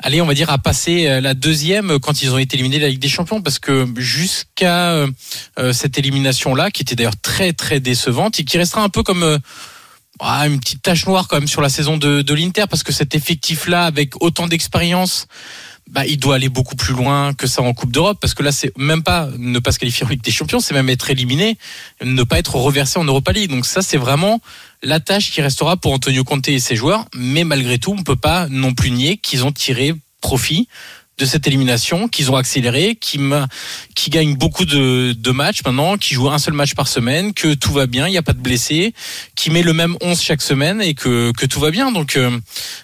Allez, 0.06 0.22
on 0.22 0.28
va 0.28 0.36
dire 0.36 0.52
à 0.52 0.60
passer 0.60 1.08
euh, 1.08 1.20
la 1.20 1.34
deuxième 1.34 1.98
quand 1.98 2.22
ils 2.22 2.32
ont 2.32 2.38
été 2.38 2.58
éliminés 2.58 2.78
de 2.78 2.84
la 2.84 2.90
Ligue 2.90 3.00
des 3.00 3.10
Champions, 3.10 3.42
parce 3.42 3.58
que 3.58 3.88
jusqu'à 3.98 4.92
euh, 4.92 5.08
euh, 5.58 5.74
cette 5.74 5.98
élimination-là, 5.98 6.70
qui 6.70 6.84
était 6.84 6.94
d'ailleurs 6.94 7.20
très 7.20 7.54
très 7.54 7.80
décevante 7.80 8.40
et 8.40 8.44
qui 8.44 8.60
restera 8.60 8.84
un 8.84 8.90
peu 8.90 9.02
comme 9.02 9.40
ah, 10.20 10.48
une 10.48 10.60
petite 10.60 10.84
tache 10.84 11.08
noire 11.08 11.28
quand 11.28 11.38
même 11.38 11.48
sur 11.48 11.64
la 11.64 11.70
saison 11.70 11.98
de, 11.98 12.22
de 12.22 12.34
l'Inter, 12.36 12.66
parce 12.70 12.84
que 12.84 12.94
cet 12.94 13.16
effectif-là, 13.16 13.86
avec 13.86 14.22
autant 14.22 14.46
d'expérience, 14.46 15.26
bah, 15.90 16.06
il 16.06 16.18
doit 16.18 16.36
aller 16.36 16.50
beaucoup 16.50 16.76
plus 16.76 16.94
loin 16.94 17.34
que 17.34 17.48
ça 17.48 17.64
en 17.64 17.74
Coupe 17.74 17.92
d'Europe, 17.92 18.20
parce 18.22 18.36
que 18.36 18.44
là, 18.44 18.52
c'est 18.52 18.78
même 18.78 19.02
pas 19.02 19.30
ne 19.40 19.58
pas 19.58 19.72
se 19.72 19.80
qualifier 19.80 20.06
en 20.06 20.10
Ligue 20.10 20.24
des 20.24 20.32
Champions, 20.32 20.60
c'est 20.60 20.76
même 20.76 20.90
être 20.90 21.10
éliminé, 21.10 21.58
ne 22.04 22.22
pas 22.22 22.38
être 22.38 22.56
reversé 22.56 23.00
en 23.00 23.06
Europa 23.06 23.32
League. 23.32 23.50
Donc 23.50 23.66
ça, 23.66 23.82
c'est 23.82 23.98
vraiment 23.98 24.40
la 24.84 25.00
tâche 25.00 25.32
qui 25.32 25.42
restera 25.42 25.78
pour 25.78 25.94
Antonio 25.94 26.24
Conte 26.24 26.48
et 26.48 26.60
ses 26.60 26.76
joueurs. 26.76 27.06
Mais 27.14 27.44
malgré 27.44 27.80
tout, 27.80 27.92
on 27.92 27.98
ne 27.98 28.04
peut 28.04 28.16
pas 28.16 28.48
non 28.50 28.74
plus 28.74 28.92
nier 28.92 29.18
qu'ils 29.18 29.46
ont 29.46 29.52
tiré 29.52 29.96
profit 30.22 30.68
de 31.18 31.26
cette 31.26 31.48
élimination, 31.48 32.08
qu'ils 32.08 32.32
ont 32.32 32.36
accéléré, 32.36 32.96
qui, 32.96 33.20
qui 33.96 34.10
gagnent 34.10 34.36
beaucoup 34.36 34.66
de, 34.66 35.14
de 35.14 35.32
matchs 35.32 35.62
maintenant, 35.66 35.98
qui 35.98 36.14
jouent 36.14 36.30
un 36.30 36.40
seul 36.40 36.54
match 36.54 36.76
par 36.76 36.88
semaine, 36.88 37.34
que 37.34 37.54
tout 37.54 37.72
va 37.72 37.88
bien, 37.88 38.08
il 38.08 38.12
n'y 38.12 38.18
a 38.18 38.22
pas 38.22 38.34
de 38.34 38.42
blessés, 38.42 38.94
qui 39.36 39.50
met 39.50 39.62
le 39.62 39.74
même 39.74 39.96
11 40.02 40.22
chaque 40.22 40.42
semaine 40.42 40.82
et 40.82 40.94
que, 40.94 41.32
que 41.32 41.46
tout 41.46 41.60
va 41.60 41.72
bien. 41.72 41.92
Donc 41.92 42.18
euh, 42.18 42.38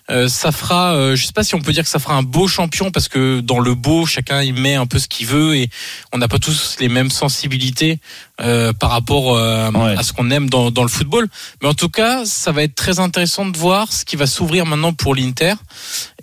euh, 0.09 0.29
ça 0.29 0.51
fera, 0.51 0.93
euh, 0.93 1.15
je 1.15 1.25
sais 1.25 1.33
pas 1.33 1.43
si 1.43 1.55
on 1.55 1.61
peut 1.61 1.73
dire 1.73 1.83
que 1.83 1.89
ça 1.89 1.99
fera 1.99 2.15
un 2.15 2.23
beau 2.23 2.47
champion 2.47 2.91
parce 2.91 3.07
que 3.09 3.41
dans 3.41 3.59
le 3.59 3.75
beau, 3.75 4.05
chacun 4.05 4.41
il 4.41 4.53
met 4.53 4.75
un 4.75 4.85
peu 4.85 4.99
ce 4.99 5.07
qu'il 5.07 5.27
veut 5.27 5.55
et 5.55 5.69
on 6.13 6.17
n'a 6.17 6.27
pas 6.27 6.39
tous 6.39 6.77
les 6.79 6.89
mêmes 6.89 7.11
sensibilités 7.11 7.99
euh, 8.41 8.73
par 8.73 8.89
rapport 8.89 9.37
euh, 9.37 9.69
à 9.71 10.01
ce 10.01 10.13
qu'on 10.13 10.31
aime 10.31 10.49
dans, 10.49 10.71
dans 10.71 10.81
le 10.81 10.89
football. 10.89 11.27
Mais 11.61 11.67
en 11.67 11.75
tout 11.75 11.89
cas, 11.89 12.25
ça 12.25 12.51
va 12.51 12.63
être 12.63 12.73
très 12.73 12.99
intéressant 12.99 13.45
de 13.45 13.55
voir 13.55 13.93
ce 13.93 14.03
qui 14.03 14.15
va 14.15 14.25
s'ouvrir 14.25 14.65
maintenant 14.65 14.93
pour 14.93 15.13
l'Inter. 15.13 15.53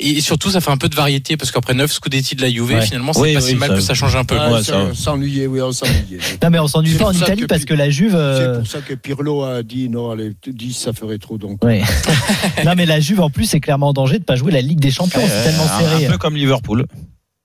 Et 0.01 0.21
surtout, 0.21 0.51
ça 0.51 0.61
fait 0.61 0.71
un 0.71 0.77
peu 0.77 0.89
de 0.89 0.97
variété 0.97 1.37
parce 1.37 1.53
qu'après 1.53 1.75
9 1.75 1.93
Scudetti 1.99 2.37
de 2.37 2.43
la 2.43 2.49
Juve, 2.51 2.71
Ouais. 2.71 2.81
finalement, 2.83 3.13
c'est 3.13 3.21
Oui, 3.21 3.35
pas 3.35 3.41
oui, 3.41 3.47
si 3.51 3.55
mal 3.57 3.69
ça- 3.71 3.75
que 3.75 3.81
ça 3.81 3.95
change 3.95 4.15
un 4.15 4.25
peu. 4.25 4.37
Ah, 4.39 4.53
Ouais, 4.53 4.63
ça- 4.63 4.95
S'ennuyer, 4.95 5.47
oui, 5.49 5.61
on 5.61 5.73
s'ennuyait. 5.73 6.19
Non, 6.43 6.51
mais 6.51 6.59
on 6.61 6.69
s'ennuie 6.69 6.95
pas 6.95 7.07
en 7.07 7.13
Italie 7.13 7.43
que 7.43 7.47
parce 7.47 7.65
que 7.65 7.75
la 7.75 7.91
Juve. 7.91 8.15
euh, 8.15 8.55
C'est 8.55 8.61
pour 8.61 8.71
ça 8.71 8.79
que 8.81 8.95
Pirlo 8.95 9.43
a 9.43 9.63
dit 9.65 9.89
non, 9.89 10.11
allez, 10.13 10.33
10, 10.47 10.73
ça 10.75 10.93
ferait 10.93 11.19
trop 11.19 11.39
donc. 11.39 11.63
Ouais. 11.65 11.83
non, 12.65 12.73
mais 12.77 12.87
la 12.87 13.01
Juve 13.01 13.21
en 13.21 13.31
plus 13.31 13.53
est 13.55 13.61
clairement 13.61 13.89
en 13.89 13.93
danger 13.93 14.19
de 14.21 14.25
pas 14.25 14.37
jouer 14.37 14.53
la 14.53 14.61
Ligue 14.61 14.79
des 14.81 14.91
Champions. 14.93 15.21
c'est 15.27 15.51
tellement 15.51 15.67
serré. 15.67 16.07
un 16.07 16.11
peu 16.13 16.19
comme 16.19 16.37
Liverpool. 16.37 16.87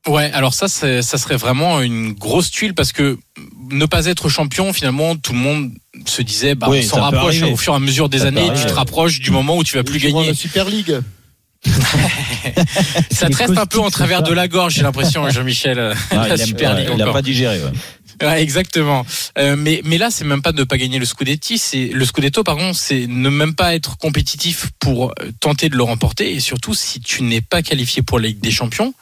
Ouais, 0.07 0.29
alors 0.33 0.53
ça, 0.53 0.67
ça 0.67 1.01
serait 1.01 1.37
vraiment 1.37 1.81
une 1.81 2.11
grosse 2.13 2.51
tuile 2.51 2.73
parce 2.75 2.91
que 2.91 3.17
ne 3.71 3.85
pas 3.85 4.05
être 4.07 4.27
champion, 4.29 4.71
finalement, 4.73 5.15
tout 5.15 5.31
le 5.33 5.39
monde 5.39 5.71
se 6.05 6.21
disait, 6.21 6.53
bah, 6.55 6.67
Oui, 6.69 6.81
on 6.83 6.87
s'en 6.95 7.01
rapproche 7.01 7.41
au 7.41 7.55
fur 7.55 7.73
et 7.73 7.75
à 7.77 7.79
mesure 7.79 8.09
des 8.09 8.19
Ça 8.19 8.25
années, 8.27 8.49
tu 8.55 8.65
te 8.65 8.73
rapproches 8.73 9.19
du 9.21 9.31
moment 9.31 9.57
où 9.57 9.63
tu 9.63 9.75
vas 9.77 9.83
plus 9.83 9.99
gagner. 9.99 10.27
la 10.27 10.33
Super 10.33 10.69
League. 10.69 10.93
Ça 13.11 13.29
te 13.29 13.35
reste 13.37 13.57
un 13.57 13.65
peu 13.65 13.79
en 13.79 13.89
travers 13.89 14.23
de 14.23 14.33
la 14.33 14.47
gorge, 14.47 14.73
j'ai 14.75 14.83
l'impression, 14.83 15.29
Jean-Michel, 15.31 15.93
Ah, 16.11 16.15
la 16.27 16.35
il 16.35 16.41
aime- 16.41 16.47
Super 16.47 16.71
ouais, 16.71 16.77
League 16.81 16.89
il 16.95 17.01
a 17.01 17.03
encore. 17.05 17.13
pas 17.13 17.21
digéré. 17.21 17.59
ouais. 17.61 17.71
Ouais, 18.21 18.41
exactement. 18.43 19.05
Euh, 19.39 19.55
mais 19.57 19.81
mais 19.83 19.97
là, 19.97 20.09
c'est 20.11 20.23
même 20.23 20.41
pas 20.43 20.51
de 20.51 20.59
ne 20.59 20.63
pas 20.65 20.77
gagner 20.77 20.99
le 20.99 21.05
Scudetti, 21.05 21.57
c'est 21.57 21.87
le 21.87 22.05
Scudetto, 22.05 22.43
pardon, 22.43 22.71
c'est 22.73 23.07
ne 23.07 23.29
même 23.29 23.55
pas 23.55 23.73
être 23.73 23.97
compétitif 23.97 24.67
pour 24.79 25.13
tenter 25.39 25.67
de 25.67 25.75
le 25.75 25.83
remporter. 25.83 26.31
Et 26.33 26.39
surtout, 26.39 26.73
si 26.75 26.99
tu 27.01 27.23
n'es 27.23 27.41
pas 27.41 27.63
qualifié 27.63 28.03
pour 28.03 28.19
la 28.19 28.27
Ligue 28.27 28.39
des 28.39 28.51
Champions, 28.51 28.93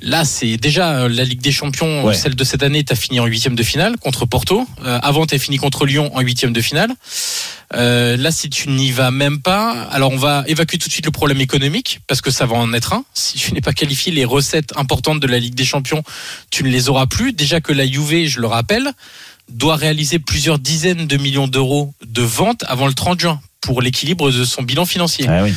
là, 0.00 0.24
c'est 0.24 0.56
déjà 0.56 1.02
euh, 1.02 1.08
la 1.08 1.24
Ligue 1.24 1.40
des 1.40 1.52
Champions, 1.52 2.04
Ouais. 2.04 2.14
celle 2.14 2.34
de 2.34 2.44
cette 2.44 2.62
année, 2.62 2.82
t'as 2.84 2.94
fini 2.94 3.20
en 3.20 3.26
huitième 3.26 3.54
de 3.54 3.62
finale 3.62 3.96
contre 3.98 4.26
Porto. 4.26 4.66
Euh, 4.84 4.98
avant, 5.02 5.26
t'as 5.26 5.38
fini 5.38 5.58
contre 5.58 5.84
Lyon 5.86 6.10
en 6.14 6.20
huitième 6.20 6.52
de 6.52 6.60
finale. 6.60 6.90
Euh, 7.74 8.16
là, 8.16 8.30
si 8.30 8.50
tu 8.50 8.68
n'y 8.70 8.90
vas 8.90 9.10
même 9.10 9.40
pas, 9.40 9.72
alors 9.90 10.10
on 10.12 10.16
va 10.16 10.44
évacuer 10.46 10.78
tout 10.78 10.88
de 10.88 10.92
suite 10.92 11.06
le 11.06 11.12
problème 11.12 11.40
économique 11.40 12.00
parce 12.06 12.20
que 12.20 12.30
ça 12.30 12.46
va 12.46 12.56
en 12.56 12.72
être 12.72 12.92
un. 12.94 13.04
Si 13.14 13.38
tu 13.38 13.52
n'es 13.54 13.60
pas 13.60 13.72
qualifié, 13.72 14.12
les 14.12 14.24
recettes 14.24 14.72
importantes 14.76 15.20
de 15.20 15.26
la 15.26 15.38
Ligue 15.38 15.54
des 15.54 15.64
Champions, 15.64 16.02
tu 16.50 16.64
ne 16.64 16.68
les 16.68 16.88
auras 16.88 17.06
plus. 17.06 17.32
Déjà 17.32 17.60
que 17.60 17.72
la 17.72 17.86
Juve, 17.86 18.26
je 18.26 18.40
le 18.40 18.46
rappelle, 18.46 18.92
doit 19.50 19.76
réaliser 19.76 20.18
plusieurs 20.18 20.58
dizaines 20.58 21.06
de 21.06 21.16
millions 21.16 21.48
d'euros 21.48 21.92
de 22.06 22.22
ventes 22.22 22.64
avant 22.66 22.86
le 22.86 22.94
30 22.94 23.20
juin 23.20 23.40
pour 23.62 23.80
l'équilibre 23.80 24.30
de 24.30 24.44
son 24.44 24.62
bilan 24.62 24.84
financier. 24.84 25.26
Ah 25.28 25.42
oui. 25.44 25.52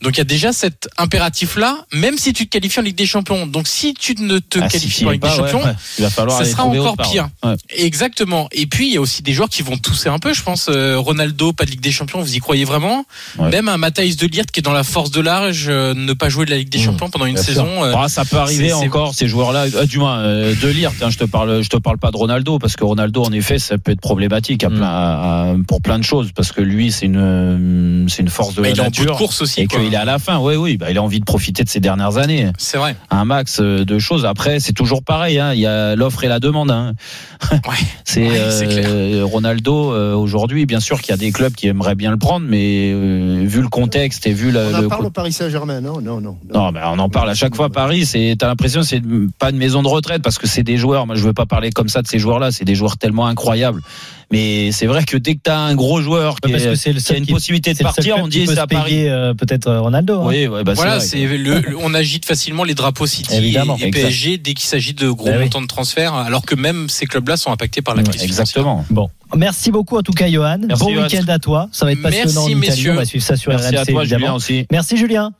Donc 0.00 0.14
il 0.14 0.18
y 0.18 0.20
a 0.20 0.24
déjà 0.24 0.52
cet 0.52 0.88
impératif-là, 0.96 1.84
même 1.92 2.16
si 2.18 2.32
tu 2.32 2.46
te 2.46 2.50
qualifies 2.50 2.78
en 2.78 2.84
Ligue 2.84 2.94
des 2.96 3.04
Champions. 3.04 3.46
Donc 3.48 3.66
si 3.66 3.94
tu 3.94 4.14
ne 4.14 4.38
te 4.38 4.60
Ah, 4.62 4.68
qualifies 4.68 5.02
pas 5.02 5.08
en 5.08 5.12
Ligue 5.12 5.20
des 5.22 5.28
pas, 5.28 5.34
ouais, 5.36 5.50
Champions, 5.50 5.64
ouais. 5.66 5.74
Il 5.98 6.04
va 6.04 6.10
falloir 6.10 6.36
ça 6.38 6.44
aller 6.44 6.52
sera 6.52 6.64
encore 6.64 6.96
pire. 6.96 7.28
ouais. 7.44 7.54
Exactement. 7.70 8.48
Et 8.52 8.66
puis 8.66 8.86
il 8.86 8.94
y 8.94 8.96
a 8.96 9.00
aussi 9.00 9.22
des 9.24 9.32
joueurs 9.32 9.48
qui 9.48 9.62
vont 9.62 9.76
tousser 9.76 10.08
un 10.08 10.20
peu. 10.20 10.32
Je 10.32 10.42
pense 10.42 10.68
euh, 10.70 10.96
Ronaldo, 10.98 11.52
pas 11.52 11.64
de 11.64 11.70
Ligue 11.70 11.80
des 11.80 11.90
Champions. 11.90 12.20
Vous 12.20 12.34
y 12.36 12.38
croyez 12.38 12.64
vraiment? 12.64 13.04
Même 13.40 13.68
un 13.68 13.76
Matthijs 13.76 14.16
de 14.16 14.26
Ligt 14.26 14.52
qui 14.52 14.60
est 14.60 14.62
dans 14.62 14.72
la 14.72 14.84
force 14.84 15.10
de 15.10 15.20
l'âge, 15.20 15.66
euh, 15.68 15.94
ne 15.94 16.12
pas 16.12 16.28
jouer 16.28 16.44
de 16.46 16.50
la 16.50 16.58
Ligue 16.58 16.68
des 16.68 16.78
Champions 16.78 17.10
pendant 17.10 17.26
une 17.26 17.34
Bien 17.34 17.42
saison. 17.42 17.84
euh, 17.84 17.92
Ah, 17.96 18.08
ça 18.08 18.24
peut 18.24 18.36
arriver 18.38 18.72
encore 18.72 19.14
ces 19.14 19.26
joueurs-là. 19.26 19.68
du 19.86 19.98
moins, 19.98 20.18
euh, 20.20 20.54
de 20.54 20.68
lire. 20.68 20.92
Tiens, 20.96 21.10
je 21.10 21.18
te 21.18 21.24
parle, 21.24 21.60
je 21.62 21.68
te 21.68 21.76
parle 21.76 21.98
pas 21.98 22.12
de 22.12 22.16
Ronaldo 22.16 22.58
parce 22.60 22.76
que 22.76 22.84
Ronaldo, 22.84 23.24
en 23.24 23.32
effet, 23.32 23.58
ça 23.58 23.78
peut 23.78 23.90
être 23.92 24.00
problématique 24.00 24.62
à 24.62 24.68
plein, 24.70 24.82
à- 24.82 25.50
à- 25.50 25.54
pour 25.66 25.82
plein 25.82 25.98
de 25.98 26.04
choses 26.04 26.30
parce 26.34 26.52
que 26.52 26.60
lui, 26.60 26.92
c'est 26.92 27.06
une, 27.06 27.18
euh, 27.48 28.04
c'est 28.08 28.22
une 28.22 28.28
force 28.28 28.54
de 28.54 28.62
Bah, 28.62 28.68
la 28.68 28.74
il 28.74 28.78
est 28.78 28.80
en 28.80 28.84
bout 28.84 28.90
de 28.90 28.98
nature 29.00 29.16
course 29.16 29.40
aussi, 29.42 29.62
et 29.62 29.66
qu'il 29.66 29.92
est 29.92 29.96
à 29.96 30.04
la 30.04 30.18
fin. 30.18 30.38
Oui, 30.38 30.56
oui, 30.56 30.76
bah, 30.76 30.90
il 30.90 30.98
a 30.98 31.02
envie 31.02 31.20
de 31.20 31.24
profiter 31.24 31.64
de 31.64 31.68
ses 31.68 31.80
dernières 31.80 32.18
années. 32.18 32.50
C'est 32.58 32.78
vrai. 32.78 32.96
Un 33.10 33.24
max 33.24 33.60
euh, 33.60 33.84
de 33.84 33.98
choses. 33.98 34.24
Après, 34.24 34.60
c'est 34.60 34.72
toujours 34.72 35.02
pareil. 35.02 35.38
Hein. 35.38 35.54
Il 35.54 35.60
y 35.60 35.66
a 35.66 35.96
l'offre 35.96 36.24
et 36.24 36.28
la 36.28 36.40
demande. 36.40 36.70
Hein. 36.70 36.94
c'est 38.04 38.26
euh, 38.30 39.24
Ronaldo 39.24 39.92
euh, 39.92 40.14
aujourd'hui. 40.14 40.66
Bien 40.66 40.80
sûr 40.80 41.00
qu'il 41.00 41.10
y 41.10 41.14
a 41.14 41.16
des 41.16 41.32
clubs 41.32 41.52
qui 41.52 41.68
aimeraient 41.68 41.94
bien 41.94 42.10
le 42.10 42.16
prendre, 42.16 42.46
mais 42.48 42.90
euh, 42.92 43.44
vu 43.44 43.60
le 43.60 43.68
contexte 43.68 44.26
et 44.26 44.32
vu 44.32 44.50
le, 44.50 44.60
On 44.60 44.74
en 44.74 44.80
le 44.80 44.88
parle 44.88 45.06
au 45.06 45.10
Paris 45.10 45.32
Saint-Germain, 45.32 45.80
non 45.80 46.00
Non, 46.00 46.20
non. 46.20 46.36
non, 46.52 46.72
mais 46.72 46.80
on 46.84 46.98
en 46.98 47.08
parle 47.08 47.30
à 47.30 47.34
chaque 47.34 47.54
fois. 47.54 47.68
Paris, 47.70 48.06
c'est, 48.06 48.36
t'as 48.38 48.48
l'impression 48.48 48.80
que 48.80 48.86
c'est 48.86 49.02
pas 49.38 49.50
une 49.50 49.56
maison 49.56 49.82
de 49.82 49.88
retraite 49.88 50.22
parce 50.22 50.38
que 50.38 50.46
c'est 50.46 50.62
des 50.62 50.76
joueurs. 50.76 51.06
Moi, 51.06 51.16
je 51.16 51.22
veux 51.22 51.32
pas 51.32 51.46
parler 51.46 51.70
comme 51.70 51.88
ça 51.88 52.02
de 52.02 52.08
ces 52.08 52.18
joueurs-là. 52.18 52.50
C'est 52.50 52.64
des 52.64 52.74
joueurs 52.74 52.96
tellement 52.96 53.26
incroyables. 53.26 53.82
Mais 54.30 54.72
c'est 54.72 54.84
vrai 54.86 55.04
que 55.04 55.16
dès 55.16 55.36
que 55.36 55.40
t'as 55.42 55.56
un 55.56 55.74
gros 55.74 56.02
joueur 56.02 56.36
qui, 56.40 56.50
Parce 56.52 56.62
est- 56.64 56.92
que 56.92 56.98
qui 57.00 57.12
a 57.14 57.16
une 57.16 57.24
qui- 57.24 57.32
possibilité 57.32 57.72
de 57.72 57.78
partir, 57.78 58.16
on 58.18 58.28
dit 58.28 58.44
Paris. 58.68 58.84
payer, 58.90 59.08
euh, 59.10 59.32
peut-être 59.32 59.68
euh, 59.68 59.80
Ronaldo. 59.80 60.20
hein. 60.20 60.26
Oui, 60.26 60.46
ouais, 60.46 60.64
bah, 60.64 60.74
voilà, 60.74 60.98
vrai. 60.98 61.06
c'est 61.06 61.26
le, 61.26 61.36
le- 61.60 61.76
on 61.78 61.94
agite 61.94 62.26
facilement 62.26 62.64
les 62.64 62.74
drapeaux 62.74 63.06
City 63.06 63.34
Évidemment, 63.34 63.78
et. 63.78 63.90
PSG 63.90 64.36
dès 64.36 64.52
qu'il 64.52 64.66
s'agit 64.68 64.92
de 64.92 65.08
gros 65.08 65.26
Bah 65.26 65.32
oui. 65.38 65.44
montants 65.44 65.62
de 65.62 65.66
transfert, 65.66 66.12
alors 66.12 66.42
que 66.42 66.54
même 66.54 66.90
ces 66.90 67.06
clubs-là 67.06 67.38
sont 67.38 67.50
impactés 67.52 67.80
par 67.80 67.94
la 67.94 68.02
crise. 68.02 68.22
Exactement. 68.22 68.84
Bon. 68.90 69.08
Merci 69.34 69.70
beaucoup 69.70 69.96
en 69.96 70.02
tout 70.02 70.12
cas 70.12 70.28
Johan. 70.28 70.58
Merci, 70.66 70.84
bon 70.84 71.02
week-end 71.02 71.24
à 71.28 71.38
toi. 71.38 71.68
Ça 71.72 71.86
va 71.86 71.92
être 71.92 71.98
Merci, 72.00 72.22
passionnant 72.24 72.42
en 72.44 72.48
Italie. 72.48 72.68
messieurs. 72.68 72.92
On 72.92 72.96
va 72.96 73.04
suivre 73.06 73.24
ça 73.24 73.36
sur 73.36 73.50
Merci 73.50 73.68
RMC 73.68 73.76
à 73.78 73.84
toi, 73.86 74.02
évidemment. 74.02 74.20
Julien, 74.26 74.34
aussi. 74.34 74.66
Merci 74.70 74.96
Julien. 74.98 75.32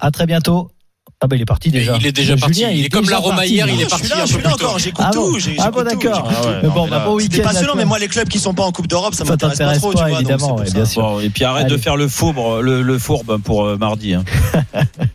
À 0.00 0.10
très 0.10 0.24
bientôt. 0.26 0.70
Ah 1.24 1.28
bah 1.28 1.36
il 1.36 1.42
est 1.42 1.46
parti 1.46 1.70
déjà. 1.70 1.96
Il 2.00 2.06
est 2.06 2.12
déjà 2.12 2.34
Julien, 2.34 2.40
parti. 2.68 2.78
Il 2.78 2.84
est 2.84 2.88
comme 2.88 3.08
la 3.08 3.18
Roma 3.18 3.46
hier, 3.46 3.66
il 3.68 3.80
est 3.80 3.84
Je 3.84 3.88
parti 3.88 4.06
suis 4.06 4.14
là, 4.16 4.26
je 4.26 4.32
suis 4.32 4.42
là 4.42 4.52
encore, 4.54 4.78
j'écoute 4.80 5.04
Ah 5.06 5.10
bon 5.14 5.30
tout. 5.32 5.38
j'ai- 5.38 5.56
Ah 5.60 5.70
bon 5.70 5.78
j'écoute 5.88 6.00
tout, 6.02 6.08
d'accord. 6.08 6.28
j'écoute 6.30 6.60
Ah 6.64 6.68
bon, 6.68 6.88
bah, 6.88 7.02
bon 7.06 7.14
week-end. 7.14 7.42
passionnant, 7.44 7.74
mais 7.76 7.84
moi, 7.84 7.98
les 8.00 8.08
clubs 8.08 8.28
qui 8.28 8.40
sont 8.40 8.54
pas 8.54 8.64
en 8.64 8.72
Coupe 8.72 8.88
d'Europe, 8.88 9.14
ça 9.14 9.24
Ça 9.24 9.30
m'intéresse 9.30 9.58
pas 9.58 9.72
trop, 9.76 9.92
pas, 9.92 10.02
tu 10.04 10.08
vois. 10.10 10.18
évidemment, 10.20 10.56
bien 10.56 10.84
sûr. 10.84 11.02
Bon, 11.02 11.20
et 11.20 11.30
puis 11.30 11.44
arrête 11.44 11.66
Allez. 11.66 11.76
de 11.76 11.80
faire 11.80 11.96
le 11.96 12.08
fourbe, 12.08 12.38
le, 12.60 12.82
le 12.82 12.98
fourbe 12.98 13.38
pour 13.40 13.64
euh, 13.66 13.76
mardi. 13.76 14.14
Hein. 14.14 14.24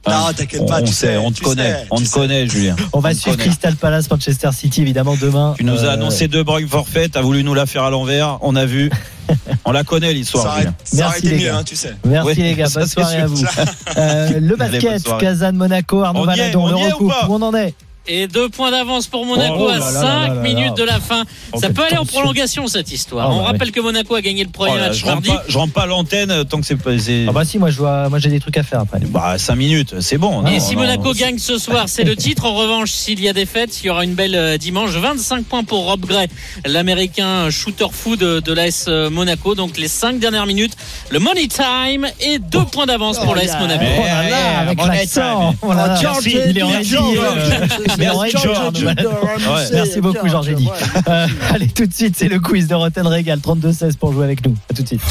Non, 0.08 0.32
t'inquiète 0.36 0.62
on, 0.62 0.66
pas, 0.66 0.80
on 0.82 0.86
tu 0.86 0.94
sait, 0.94 1.08
sais, 1.08 1.18
on 1.18 1.32
te 1.32 1.42
connaît, 1.42 1.86
on 1.92 1.98
te 2.00 2.10
connaît, 2.10 2.48
Julien. 2.48 2.76
On 2.94 3.00
va 3.02 3.14
suivre. 3.14 3.36
Crystal 3.38 3.76
Palace, 3.76 4.10
Manchester 4.10 4.50
City 4.54 4.82
évidemment 4.82 5.16
demain. 5.20 5.54
Tu 5.58 5.66
nous 5.66 5.80
as 5.84 5.88
Euh, 5.90 5.94
annoncé 5.94 6.30
deux 6.30 6.44
Brugge 6.44 6.68
forfait, 6.70 7.10
t'as 7.10 7.22
voulu 7.22 7.44
nous 7.44 7.54
la 7.54 7.66
faire 7.66 7.84
à 7.84 7.90
l'envers, 7.90 8.38
on 8.42 8.56
a 8.56 8.66
vu. 8.66 8.90
On 9.66 9.72
la 9.72 9.84
connaît 9.84 10.14
l'histoire, 10.14 10.58
ça 10.84 10.98
Merci, 10.98 11.20
été 11.20 11.30
les 11.30 11.38
mieux, 11.38 11.46
gars. 11.52 11.58
hein, 11.58 11.64
tu 11.64 11.76
sais. 11.76 11.94
Merci 12.06 12.28
Oui, 12.28 12.36
les 12.36 12.56
gars, 12.56 12.68
bonne 12.74 12.88
soirée 12.88 13.18
à 13.18 13.28
vous. 13.28 13.44
Euh, 13.98 14.40
le 14.40 14.56
basket. 14.56 15.04
Kazan, 15.20 15.54
Monaco, 15.54 16.04
Arnaud 16.04 16.26
Valadon, 16.26 16.66
on 16.66 16.68
le 16.70 17.08
pas 17.08 17.28
Où 17.30 17.34
on 17.36 17.42
en 17.42 17.54
est? 17.54 17.74
Et 18.10 18.28
deux 18.28 18.48
points 18.48 18.72
d'avance 18.72 19.08
pour 19.08 19.26
Monaco 19.26 19.56
Oh 19.60 19.68
à 19.68 19.78
là 19.78 19.80
là 19.80 19.92
5 19.92 20.02
là 20.02 20.28
là 20.28 20.34
là. 20.36 20.42
minutes 20.42 20.78
de 20.78 20.84
la 20.84 21.00
fin. 21.00 21.24
Oh, 21.52 21.60
Ça 21.60 21.70
peut 21.70 21.84
aller 21.84 21.98
en 21.98 22.06
prolongation 22.06 22.66
cette 22.68 22.92
histoire. 22.92 23.30
Oh, 23.30 23.34
On 23.36 23.40
bah 23.40 23.48
rappelle 23.48 23.72
que 23.72 23.82
Monaco 23.82 24.16
a 24.16 24.22
gagné 24.22 24.44
le 24.46 24.50
premier 24.50 24.72
Oh 24.76 24.78
là, 24.78 24.88
match 24.90 24.98
je, 25.00 25.06
rentre 25.06 25.16
mardi. 25.28 25.30
pas, 25.30 25.44
je 25.48 25.58
rentre 25.58 25.74
pas 25.74 25.82
à 25.84 25.86
l'antenne 25.88 26.46
tant 26.46 26.62
que 26.62 26.66
c'est 26.66 26.76
pas. 26.78 26.92
Ah 27.28 27.32
bah 27.34 27.44
si, 27.44 27.60
moi 27.60 27.70
je 27.70 27.82
moi 27.82 28.20
j'ai 28.20 28.30
des 28.30 28.40
trucs 28.40 28.56
à 28.58 28.64
faire 28.64 28.80
après. 28.82 29.00
Bah, 29.02 29.38
5 29.38 29.56
minutes, 29.56 30.00
c'est 30.00 30.18
bon. 30.18 30.46
Et 30.48 30.52
non, 30.54 30.60
si 30.60 30.76
non, 30.76 30.82
Monaco 30.84 31.04
non, 31.04 31.12
gagne 31.12 31.38
ce 31.38 31.58
soir, 31.58 31.90
c'est 31.90 32.04
le 32.06 32.16
titre. 32.16 32.46
En 32.46 32.56
revanche, 32.56 32.92
s'il 32.92 33.20
y 33.20 33.28
a 33.28 33.34
défaite, 33.34 33.82
il 33.84 33.88
y 33.88 33.90
aura 33.90 34.04
une 34.06 34.14
belle 34.16 34.36
euh, 34.36 34.58
dimanche. 34.58 34.92
25 34.92 35.44
points 35.46 35.64
pour 35.66 35.86
Rob 35.86 36.06
Gray, 36.06 36.28
l'américain 36.66 37.50
shooter 37.50 37.88
fou 37.92 38.16
de, 38.16 38.40
de 38.40 38.54
l'AS 38.54 38.88
Monaco. 39.12 39.54
Donc 39.56 39.78
les 39.78 39.88
5 39.90 40.20
dernières 40.20 40.46
minutes, 40.46 40.74
le 41.10 41.20
money 41.20 41.48
time 41.48 42.08
et 42.22 42.40
deux 42.40 42.64
points 42.66 42.86
d'avance 42.86 43.20
pour 43.20 43.36
l'AS 43.36 43.60
Monaco. 43.60 43.84
Oh 44.00 44.04
là 44.04 44.30
là, 44.30 44.60
avec 44.60 44.78
l'accent. 44.86 45.54
Il 46.26 46.58
est 46.58 46.62
euh. 48.00 49.70
Merci 49.74 50.02
beaucoup, 50.02 50.28
Georges. 50.28 50.50
Euh, 51.08 51.28
allez, 51.54 51.68
tout 51.68 51.86
de 51.86 51.94
suite, 51.94 52.16
c'est 52.18 52.28
le 52.28 52.40
quiz 52.40 52.68
de 52.68 52.76
Rotten 52.76 53.08
Régal 53.08 53.40
32-16 53.40 53.98
pour 53.98 54.14
jouer 54.14 54.26
avec 54.26 54.46
nous. 54.46 54.56
À 54.70 54.74
tout 54.74 54.84
de 54.84 54.88
suite. 54.88 55.02